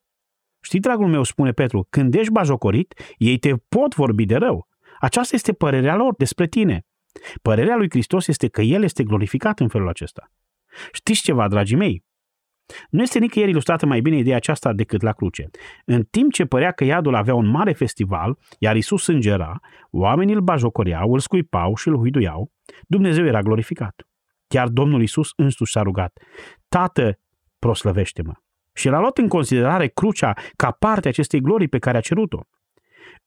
Știi, 0.62 0.80
dragul 0.80 1.08
meu, 1.08 1.24
spune 1.24 1.52
Petru, 1.52 1.88
când 1.90 2.16
ești 2.16 2.32
bajocorit, 2.32 2.94
ei 3.18 3.38
te 3.38 3.54
pot 3.56 3.96
vorbi 3.96 4.26
de 4.26 4.36
rău. 4.36 4.68
Aceasta 5.00 5.36
este 5.36 5.54
părerea 5.54 5.96
lor 5.96 6.16
despre 6.16 6.48
tine. 6.48 6.86
Părerea 7.42 7.76
lui 7.76 7.90
Hristos 7.90 8.28
este 8.28 8.48
că 8.48 8.62
El 8.62 8.84
este 8.84 9.04
glorificat 9.04 9.60
în 9.60 9.68
felul 9.68 9.88
acesta. 9.88 10.32
Știți 10.92 11.22
ceva, 11.22 11.48
dragii 11.48 11.78
mei? 11.78 12.04
Nu 12.90 13.02
este 13.02 13.20
nicăieri 13.20 13.52
ilustrată 13.52 13.86
mai 13.86 14.02
bine 14.02 14.18
ideea 14.18 14.36
aceasta 14.36 14.74
decât 14.74 15.02
la 15.02 15.12
cruce. 15.12 15.50
În 15.86 16.04
timp 16.04 16.32
ce 16.32 16.46
părea 16.46 16.72
că 16.72 16.84
iadul 16.84 17.16
avea 17.16 17.36
un 17.36 17.48
mare 17.48 17.74
festival, 17.74 18.38
iar 18.60 18.76
Isus 18.76 19.08
îngera, 19.08 19.60
oamenii 19.92 20.34
îl 20.34 20.42
bajocoreau, 20.42 21.14
îl 21.14 21.20
scuipau 21.20 21.76
și 21.76 21.88
îl 21.88 21.96
huiduiau, 21.96 22.52
Dumnezeu 22.88 23.26
era 23.26 23.42
glorificat. 23.42 24.08
Chiar 24.48 24.68
Domnul 24.68 25.02
Isus 25.02 25.32
însuși 25.36 25.72
s-a 25.72 25.82
rugat, 25.82 26.20
Tată, 26.70 27.20
proslăvește-mă. 27.60 28.34
Și 28.74 28.90
l-a 28.90 29.00
luat 29.00 29.18
în 29.18 29.28
considerare 29.28 29.88
crucea 29.88 30.34
ca 30.56 30.72
parte 30.72 31.08
a 31.08 31.10
acestei 31.10 31.42
glorii 31.42 31.68
pe 31.68 31.80
care 31.80 31.98
a 31.98 32.02
cerut-o. 32.02 32.40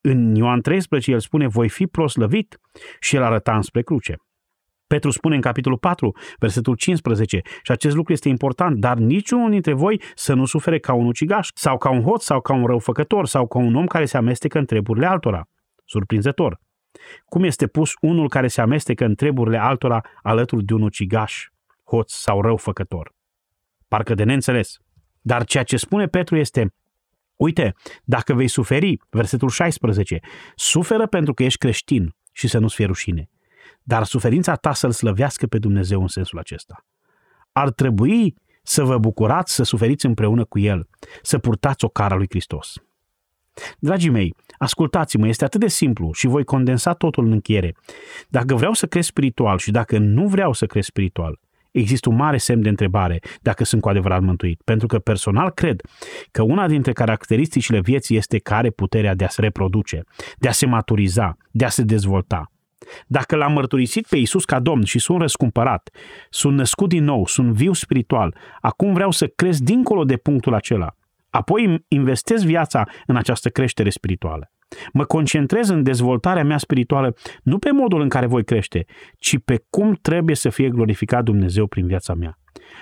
În 0.00 0.34
Ioan 0.34 0.60
13 0.60 1.10
el 1.10 1.20
spune, 1.20 1.46
voi 1.46 1.68
fi 1.68 1.86
proslăvit 1.86 2.60
și 3.00 3.16
el 3.16 3.22
arăta 3.22 3.54
înspre 3.54 3.82
cruce. 3.82 4.16
Petru 4.92 5.10
spune 5.10 5.34
în 5.34 5.40
capitolul 5.40 5.78
4, 5.78 6.16
versetul 6.38 6.74
15, 6.74 7.40
și 7.62 7.72
acest 7.72 7.96
lucru 7.96 8.12
este 8.12 8.28
important, 8.28 8.80
dar 8.80 8.96
niciunul 8.96 9.50
dintre 9.50 9.72
voi 9.72 10.02
să 10.14 10.34
nu 10.34 10.44
sufere 10.44 10.78
ca 10.78 10.92
un 10.92 11.06
ucigaș, 11.06 11.48
sau 11.54 11.78
ca 11.78 11.90
un 11.90 12.02
hoț, 12.02 12.24
sau 12.24 12.40
ca 12.40 12.54
un 12.54 12.66
răufăcător, 12.66 13.26
sau 13.26 13.46
ca 13.46 13.58
un 13.58 13.74
om 13.74 13.86
care 13.86 14.04
se 14.04 14.16
amestecă 14.16 14.58
în 14.58 14.64
treburile 14.64 15.06
altora. 15.06 15.48
Surprinzător. 15.84 16.60
Cum 17.24 17.44
este 17.44 17.66
pus 17.66 17.92
unul 18.00 18.28
care 18.28 18.48
se 18.48 18.60
amestecă 18.60 19.04
în 19.04 19.14
treburile 19.14 19.58
altora 19.58 20.00
alături 20.22 20.64
de 20.64 20.74
un 20.74 20.82
ucigaș, 20.82 21.46
hoț 21.84 22.12
sau 22.12 22.40
răufăcător? 22.40 23.14
Parcă 23.88 24.14
de 24.14 24.24
neînțeles. 24.24 24.76
Dar 25.20 25.44
ceea 25.44 25.62
ce 25.62 25.76
spune 25.76 26.06
Petru 26.06 26.36
este, 26.36 26.74
uite, 27.36 27.74
dacă 28.04 28.34
vei 28.34 28.48
suferi, 28.48 28.96
versetul 29.10 29.48
16, 29.48 30.18
suferă 30.54 31.06
pentru 31.06 31.34
că 31.34 31.42
ești 31.42 31.58
creștin 31.58 32.14
și 32.32 32.48
să 32.48 32.58
nu-ți 32.58 32.74
fie 32.74 32.86
rușine 32.86 33.30
dar 33.82 34.04
suferința 34.04 34.54
ta 34.54 34.72
să-L 34.72 34.90
slăvească 34.90 35.46
pe 35.46 35.58
Dumnezeu 35.58 36.00
în 36.00 36.08
sensul 36.08 36.38
acesta. 36.38 36.84
Ar 37.52 37.70
trebui 37.70 38.34
să 38.62 38.82
vă 38.84 38.98
bucurați 38.98 39.54
să 39.54 39.62
suferiți 39.62 40.06
împreună 40.06 40.44
cu 40.44 40.58
El, 40.58 40.88
să 41.22 41.38
purtați 41.38 41.84
o 41.84 41.88
cara 41.88 42.14
lui 42.14 42.26
Hristos. 42.28 42.74
Dragii 43.78 44.10
mei, 44.10 44.34
ascultați-mă, 44.58 45.28
este 45.28 45.44
atât 45.44 45.60
de 45.60 45.68
simplu 45.68 46.12
și 46.12 46.26
voi 46.26 46.44
condensa 46.44 46.92
totul 46.92 47.24
în 47.24 47.32
încheiere. 47.32 47.74
Dacă 48.28 48.54
vreau 48.54 48.72
să 48.72 48.86
cresc 48.86 49.08
spiritual 49.08 49.58
și 49.58 49.70
dacă 49.70 49.98
nu 49.98 50.26
vreau 50.26 50.52
să 50.52 50.66
cresc 50.66 50.86
spiritual, 50.86 51.38
există 51.70 52.08
un 52.08 52.16
mare 52.16 52.36
semn 52.36 52.62
de 52.62 52.68
întrebare 52.68 53.18
dacă 53.40 53.64
sunt 53.64 53.80
cu 53.80 53.88
adevărat 53.88 54.22
mântuit. 54.22 54.62
Pentru 54.62 54.86
că 54.86 54.98
personal 54.98 55.50
cred 55.50 55.80
că 56.30 56.42
una 56.42 56.68
dintre 56.68 56.92
caracteristicile 56.92 57.80
vieții 57.80 58.16
este 58.16 58.38
care 58.38 58.70
puterea 58.70 59.14
de 59.14 59.24
a 59.24 59.28
se 59.28 59.40
reproduce, 59.40 60.02
de 60.38 60.48
a 60.48 60.52
se 60.52 60.66
maturiza, 60.66 61.36
de 61.50 61.64
a 61.64 61.68
se 61.68 61.82
dezvolta. 61.82 62.51
Dacă 63.06 63.36
l-am 63.36 63.52
mărturisit 63.52 64.06
pe 64.06 64.16
Isus 64.16 64.44
ca 64.44 64.60
Domn 64.60 64.84
și 64.84 64.98
sunt 64.98 65.20
răscumpărat, 65.20 65.90
sunt 66.30 66.56
născut 66.56 66.88
din 66.88 67.04
nou, 67.04 67.26
sunt 67.26 67.52
viu 67.52 67.72
spiritual, 67.72 68.36
acum 68.60 68.92
vreau 68.92 69.10
să 69.10 69.26
cresc 69.26 69.60
dincolo 69.60 70.04
de 70.04 70.16
punctul 70.16 70.54
acela. 70.54 70.96
Apoi 71.30 71.84
investez 71.88 72.44
viața 72.44 72.84
în 73.06 73.16
această 73.16 73.48
creștere 73.48 73.90
spirituală. 73.90 74.50
Mă 74.92 75.04
concentrez 75.04 75.68
în 75.68 75.82
dezvoltarea 75.82 76.44
mea 76.44 76.58
spirituală 76.58 77.14
nu 77.42 77.58
pe 77.58 77.70
modul 77.70 78.00
în 78.00 78.08
care 78.08 78.26
voi 78.26 78.44
crește, 78.44 78.84
ci 79.18 79.38
pe 79.44 79.64
cum 79.70 79.98
trebuie 80.02 80.36
să 80.36 80.48
fie 80.48 80.68
glorificat 80.68 81.24
Dumnezeu 81.24 81.66
prin 81.66 81.86
viața 81.86 82.14
mea. 82.14 82.38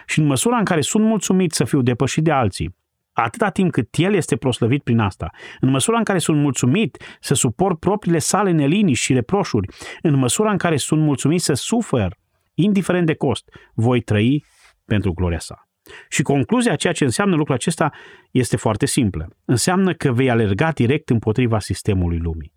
Și 0.07 0.19
în 0.19 0.27
măsura 0.27 0.57
în 0.57 0.65
care 0.65 0.81
sunt 0.81 1.05
mulțumit 1.05 1.53
să 1.53 1.65
fiu 1.65 1.83
depășit 1.83 2.25
de 2.25 2.31
alții, 2.31 2.77
atâta 3.23 3.51
timp 3.51 3.73
cât 3.73 3.89
el 3.97 4.15
este 4.15 4.37
proslăvit 4.37 4.83
prin 4.83 4.99
asta, 4.99 5.31
în 5.61 5.71
măsura 5.71 5.99
în 5.99 6.05
care 6.05 6.19
sunt 6.19 6.41
mulțumit 6.41 7.03
să 7.21 7.35
suport 7.35 7.79
propriile 7.79 8.19
sale 8.19 8.51
nelinii 8.51 8.95
și 8.95 9.13
reproșuri, 9.13 9.69
în 10.03 10.15
măsura 10.15 10.51
în 10.51 10.59
care 10.59 10.77
sunt 10.77 11.01
mulțumit 11.01 11.41
să 11.41 11.53
sufer, 11.53 12.17
indiferent 12.55 13.07
de 13.07 13.15
cost, 13.15 13.49
voi 13.75 14.01
trăi 14.01 14.45
pentru 14.85 15.13
gloria 15.13 15.39
sa. 15.39 15.69
Și 16.09 16.23
concluzia 16.23 16.77
ceea 16.77 16.93
ce 16.93 17.05
înseamnă 17.05 17.37
lucrul 17.37 17.55
acesta 17.55 17.93
este 18.31 18.57
foarte 18.57 18.87
simplă. 18.87 19.29
Înseamnă 19.45 19.95
că 19.95 20.13
vei 20.13 20.31
alerga 20.31 20.71
direct 20.71 21.11
împotriva 21.11 21.59
sistemului 21.59 22.19
lumii. 22.19 22.53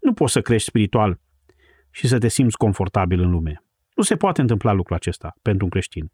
Nu 0.00 0.12
poți 0.12 0.32
să 0.32 0.40
crești 0.40 0.68
spiritual 0.68 1.20
și 1.90 2.08
să 2.08 2.18
te 2.18 2.28
simți 2.28 2.56
confortabil 2.56 3.20
în 3.20 3.30
lume. 3.30 3.64
Nu 3.94 4.02
se 4.02 4.16
poate 4.16 4.40
întâmpla 4.40 4.72
lucrul 4.72 4.96
acesta 4.96 5.34
pentru 5.42 5.64
un 5.64 5.70
creștin. 5.70 6.12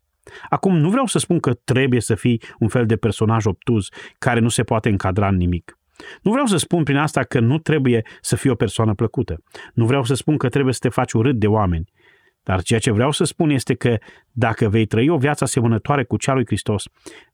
Acum, 0.48 0.76
nu 0.76 0.90
vreau 0.90 1.06
să 1.06 1.18
spun 1.18 1.40
că 1.40 1.54
trebuie 1.54 2.00
să 2.00 2.14
fii 2.14 2.42
un 2.58 2.68
fel 2.68 2.86
de 2.86 2.96
personaj 2.96 3.46
obtuz 3.46 3.88
care 4.18 4.40
nu 4.40 4.48
se 4.48 4.62
poate 4.62 4.88
încadra 4.88 5.28
în 5.28 5.36
nimic. 5.36 5.78
Nu 6.22 6.30
vreau 6.30 6.46
să 6.46 6.56
spun 6.56 6.82
prin 6.82 6.96
asta 6.96 7.22
că 7.22 7.40
nu 7.40 7.58
trebuie 7.58 8.06
să 8.20 8.36
fii 8.36 8.50
o 8.50 8.54
persoană 8.54 8.94
plăcută. 8.94 9.42
Nu 9.74 9.86
vreau 9.86 10.04
să 10.04 10.14
spun 10.14 10.36
că 10.36 10.48
trebuie 10.48 10.74
să 10.74 10.80
te 10.82 10.88
faci 10.88 11.12
urât 11.12 11.38
de 11.38 11.46
oameni. 11.46 11.92
Dar 12.42 12.62
ceea 12.62 12.80
ce 12.80 12.90
vreau 12.90 13.10
să 13.10 13.24
spun 13.24 13.50
este 13.50 13.74
că 13.74 13.98
dacă 14.30 14.68
vei 14.68 14.86
trăi 14.86 15.08
o 15.08 15.16
viață 15.16 15.44
asemănătoare 15.44 16.04
cu 16.04 16.16
cea 16.16 16.34
lui 16.34 16.46
Hristos, 16.46 16.84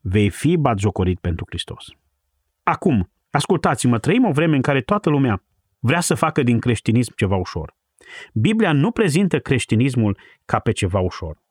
vei 0.01 0.31
fi 0.31 0.57
batjocorit 0.57 1.19
pentru 1.19 1.45
Hristos. 1.49 1.85
Acum, 2.63 3.11
ascultați-mă, 3.31 3.99
trăim 3.99 4.25
o 4.25 4.31
vreme 4.31 4.57
în 4.57 4.63
care 4.63 4.81
toată 4.81 5.11
lumea 5.11 5.43
vrea 5.79 6.01
să 6.01 6.15
facă 6.15 6.43
din 6.43 6.59
creștinism 6.59 7.13
ceva 7.17 7.37
ușor. 7.37 7.77
Biblia 8.33 8.73
nu 8.73 8.91
prezintă 8.91 9.39
creștinismul 9.39 10.19
ca 10.45 10.59
pe 10.59 10.73
ceva 10.73 10.99
ușor. 10.99 11.43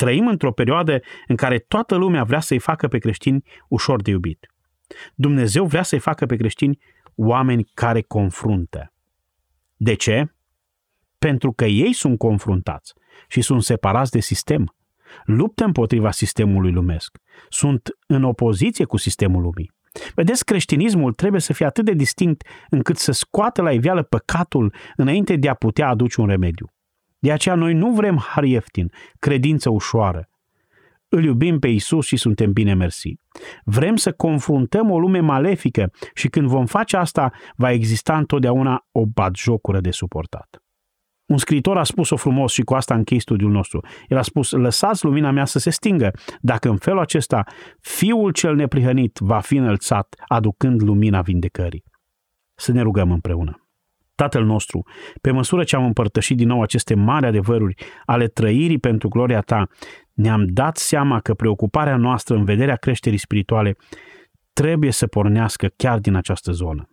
Trăim 0.00 0.26
într-o 0.26 0.52
perioadă 0.52 1.00
în 1.26 1.36
care 1.36 1.58
toată 1.58 1.94
lumea 1.94 2.24
vrea 2.24 2.40
să-i 2.40 2.58
facă 2.58 2.88
pe 2.88 2.98
creștini 2.98 3.42
ușor 3.68 4.02
de 4.02 4.10
iubit. 4.10 4.46
Dumnezeu 5.14 5.64
vrea 5.64 5.82
să-i 5.82 5.98
facă 5.98 6.26
pe 6.26 6.36
creștini 6.36 6.78
oameni 7.14 7.70
care 7.74 8.00
confruntă. 8.02 8.92
De 9.76 9.94
ce? 9.94 10.34
Pentru 11.18 11.52
că 11.52 11.64
ei 11.64 11.92
sunt 11.92 12.18
confruntați 12.18 12.92
și 13.28 13.40
sunt 13.40 13.62
separați 13.62 14.10
de 14.10 14.20
sistem. 14.20 14.74
Luptă 15.24 15.64
împotriva 15.64 16.10
sistemului 16.10 16.72
lumesc. 16.72 17.18
Sunt 17.48 17.88
în 18.06 18.22
opoziție 18.22 18.84
cu 18.84 18.96
sistemul 18.96 19.42
lumii. 19.42 19.72
Vedeți, 20.14 20.44
creștinismul 20.44 21.12
trebuie 21.12 21.40
să 21.40 21.52
fie 21.52 21.66
atât 21.66 21.84
de 21.84 21.92
distinct 21.92 22.46
încât 22.70 22.96
să 22.96 23.12
scoată 23.12 23.62
la 23.62 23.72
iveală 23.72 24.02
păcatul 24.02 24.74
înainte 24.96 25.36
de 25.36 25.48
a 25.48 25.54
putea 25.54 25.88
aduce 25.88 26.20
un 26.20 26.26
remediu. 26.26 26.72
De 27.20 27.32
aceea 27.32 27.54
noi 27.54 27.74
nu 27.74 27.92
vrem 27.92 28.18
har 28.18 28.44
ieftin, 28.44 28.92
credință 29.18 29.70
ușoară. 29.70 30.28
Îl 31.08 31.24
iubim 31.24 31.58
pe 31.58 31.68
Isus 31.68 32.06
și 32.06 32.16
suntem 32.16 32.52
bine 32.52 32.74
mersi. 32.74 33.18
Vrem 33.64 33.96
să 33.96 34.12
confruntăm 34.12 34.90
o 34.90 34.98
lume 34.98 35.20
malefică 35.20 35.90
și 36.14 36.28
când 36.28 36.46
vom 36.46 36.66
face 36.66 36.96
asta, 36.96 37.32
va 37.56 37.70
exista 37.70 38.16
întotdeauna 38.16 38.86
o 38.92 39.06
batjocură 39.06 39.80
de 39.80 39.90
suportat. 39.90 40.62
Un 41.26 41.38
scriitor 41.38 41.78
a 41.78 41.82
spus-o 41.82 42.16
frumos 42.16 42.52
și 42.52 42.62
cu 42.62 42.74
asta 42.74 42.94
închei 42.94 43.20
studiul 43.20 43.50
nostru. 43.50 43.80
El 44.08 44.16
a 44.16 44.22
spus, 44.22 44.50
lăsați 44.50 45.04
lumina 45.04 45.30
mea 45.30 45.44
să 45.44 45.58
se 45.58 45.70
stingă, 45.70 46.10
dacă 46.40 46.68
în 46.68 46.76
felul 46.76 47.00
acesta 47.00 47.44
Fiul 47.80 48.32
cel 48.32 48.54
neprihănit 48.54 49.18
va 49.18 49.40
fi 49.40 49.56
înălțat, 49.56 50.14
aducând 50.26 50.82
lumina 50.82 51.22
vindecării. 51.22 51.84
Să 52.54 52.72
ne 52.72 52.82
rugăm 52.82 53.10
împreună. 53.10 53.59
Tatăl 54.20 54.44
nostru, 54.44 54.82
pe 55.20 55.30
măsură 55.30 55.64
ce 55.64 55.76
am 55.76 55.84
împărtășit 55.84 56.36
din 56.36 56.46
nou 56.48 56.62
aceste 56.62 56.94
mari 56.94 57.26
adevăruri 57.26 57.74
ale 58.04 58.26
trăirii 58.26 58.78
pentru 58.78 59.08
gloria 59.08 59.40
Ta, 59.40 59.68
ne-am 60.12 60.46
dat 60.46 60.76
seama 60.76 61.20
că 61.20 61.34
preocuparea 61.34 61.96
noastră 61.96 62.36
în 62.36 62.44
vederea 62.44 62.76
creșterii 62.76 63.18
spirituale 63.18 63.76
trebuie 64.52 64.90
să 64.90 65.06
pornească 65.06 65.70
chiar 65.76 65.98
din 65.98 66.14
această 66.14 66.52
zonă. 66.52 66.88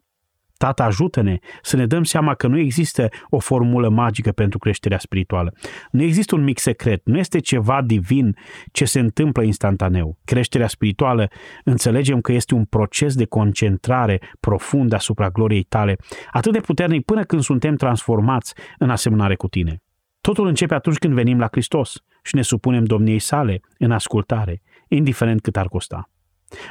Tată, 0.58 0.84
ajută-ne 0.84 1.38
să 1.62 1.76
ne 1.76 1.86
dăm 1.86 2.04
seama 2.04 2.34
că 2.34 2.48
nu 2.48 2.58
există 2.58 3.10
o 3.30 3.40
formulă 3.40 3.90
magică 3.90 4.32
pentru 4.32 4.58
creșterea 4.58 4.98
spirituală. 4.98 5.54
Nu 5.92 6.02
există 6.02 6.36
un 6.36 6.44
mic 6.44 6.60
secret, 6.60 7.02
nu 7.06 7.18
este 7.18 7.40
ceva 7.40 7.82
divin 7.82 8.36
ce 8.72 8.86
se 8.86 9.00
întâmplă 9.00 9.44
instantaneu. 9.44 10.18
Creșterea 10.26 10.68
spirituală 10.68 11.28
înțelegem 11.64 12.22
că 12.22 12.32
este 12.32 12.54
un 12.54 12.66
proces 12.66 13.16
de 13.16 13.26
concentrare 13.26 14.20
profundă 14.40 14.96
asupra 14.96 15.30
gloriei 15.30 15.64
tale, 15.64 15.96
atât 16.32 16.52
de 16.52 16.60
puternic 16.60 17.06
până 17.06 17.24
când 17.24 17.42
suntem 17.42 17.76
transformați 17.76 18.54
în 18.78 18.90
asemănare 18.90 19.36
cu 19.36 19.48
tine. 19.48 19.82
Totul 20.22 20.48
începe 20.48 20.74
atunci 20.74 20.98
când 20.98 21.14
venim 21.14 21.40
la 21.40 21.48
Hristos 21.52 22.04
și 22.24 22.36
ne 22.36 22.42
supunem 22.42 22.84
domniei 22.84 23.20
sale 23.20 23.60
în 23.78 23.92
ascultare, 23.92 24.62
indiferent 24.88 25.42
cât 25.42 25.58
ar 25.58 25.68
costa. 25.68 26.10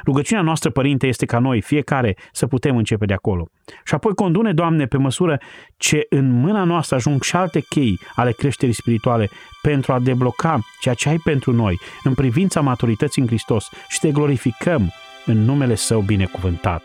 Rugăciunea 0.05 0.43
noastră, 0.43 0.69
Părinte, 0.69 1.07
este 1.07 1.25
ca 1.25 1.39
noi, 1.39 1.61
fiecare, 1.61 2.15
să 2.31 2.47
putem 2.47 2.77
începe 2.77 3.05
de 3.05 3.13
acolo. 3.13 3.47
Și 3.83 3.93
apoi 3.93 4.13
condune, 4.13 4.53
Doamne, 4.53 4.85
pe 4.85 4.97
măsură 4.97 5.39
ce 5.77 6.05
în 6.09 6.31
mâna 6.31 6.63
noastră 6.63 6.95
ajung 6.95 7.21
și 7.21 7.35
alte 7.35 7.59
chei 7.59 7.99
ale 8.15 8.31
creșterii 8.31 8.73
spirituale 8.73 9.29
pentru 9.61 9.93
a 9.93 9.99
debloca 9.99 10.59
ceea 10.79 10.95
ce 10.95 11.09
ai 11.09 11.17
pentru 11.17 11.51
noi 11.51 11.79
în 12.03 12.13
privința 12.13 12.61
maturității 12.61 13.21
în 13.21 13.27
Hristos 13.27 13.69
și 13.87 13.99
te 13.99 14.11
glorificăm 14.11 14.91
în 15.25 15.37
numele 15.37 15.75
Său 15.75 16.01
binecuvântat. 16.01 16.83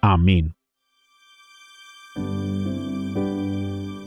Amin. 0.00 0.56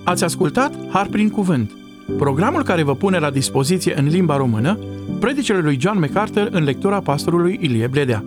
Ați 0.04 0.24
ascultat 0.24 0.74
Har 0.92 1.08
prin 1.08 1.30
Cuvânt, 1.30 1.72
programul 2.16 2.64
care 2.64 2.84
vă 2.84 2.96
pune 2.96 3.18
la 3.18 3.30
dispoziție 3.30 4.00
în 4.00 4.08
limba 4.08 4.38
română 4.38 4.80
predicele 5.20 5.60
lui 5.60 5.80
John 5.80 6.00
MacArthur 6.00 6.48
în 6.52 6.64
lectura 6.64 7.02
pastorului 7.02 7.58
Ilie 7.62 7.88
Bledea. 7.88 8.24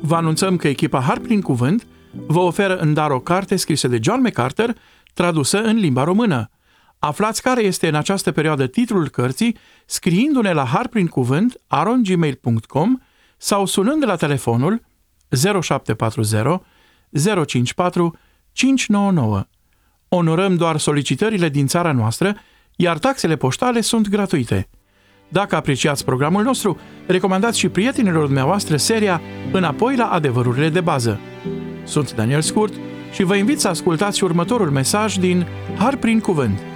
Vă 0.00 0.14
anunțăm 0.14 0.56
că 0.56 0.68
echipa 0.68 1.00
Har 1.00 1.18
prin 1.18 1.40
Cuvânt 1.40 1.86
vă 2.26 2.38
oferă 2.38 2.76
în 2.76 2.94
dar 2.94 3.10
o 3.10 3.20
carte 3.20 3.56
scrisă 3.56 3.88
de 3.88 3.98
John 4.02 4.20
MacArthur, 4.20 4.74
tradusă 5.14 5.62
în 5.62 5.76
limba 5.76 6.04
română. 6.04 6.50
Aflați 6.98 7.42
care 7.42 7.62
este 7.62 7.88
în 7.88 7.94
această 7.94 8.32
perioadă 8.32 8.66
titlul 8.66 9.08
cărții 9.08 9.56
scriindu-ne 9.86 10.52
la 10.52 10.64
harpриncuvânt 10.64 11.60
arongmail.com 11.66 12.98
sau 13.36 13.66
sunând 13.66 14.04
la 14.04 14.16
telefonul 14.16 14.82
0740 15.60 16.60
054 17.46 18.18
599. 18.52 19.44
Onorăm 20.08 20.56
doar 20.56 20.76
solicitările 20.76 21.48
din 21.48 21.66
țara 21.66 21.92
noastră, 21.92 22.36
iar 22.76 22.98
taxele 22.98 23.36
poștale 23.36 23.80
sunt 23.80 24.08
gratuite. 24.08 24.68
Dacă 25.28 25.56
apreciați 25.56 26.04
programul 26.04 26.42
nostru, 26.42 26.78
recomandați 27.06 27.58
și 27.58 27.68
prietenilor 27.68 28.24
dumneavoastră 28.24 28.76
seria 28.76 29.20
Înapoi 29.52 29.96
la 29.96 30.06
adevărurile 30.06 30.68
de 30.68 30.80
bază. 30.80 31.20
Sunt 31.84 32.14
Daniel 32.14 32.40
Scurt 32.40 32.74
și 33.12 33.22
vă 33.22 33.36
invit 33.36 33.60
să 33.60 33.68
ascultați 33.68 34.24
următorul 34.24 34.70
mesaj 34.70 35.16
din 35.16 35.46
Har 35.78 35.96
prin 35.96 36.20
Cuvânt– 36.20 36.58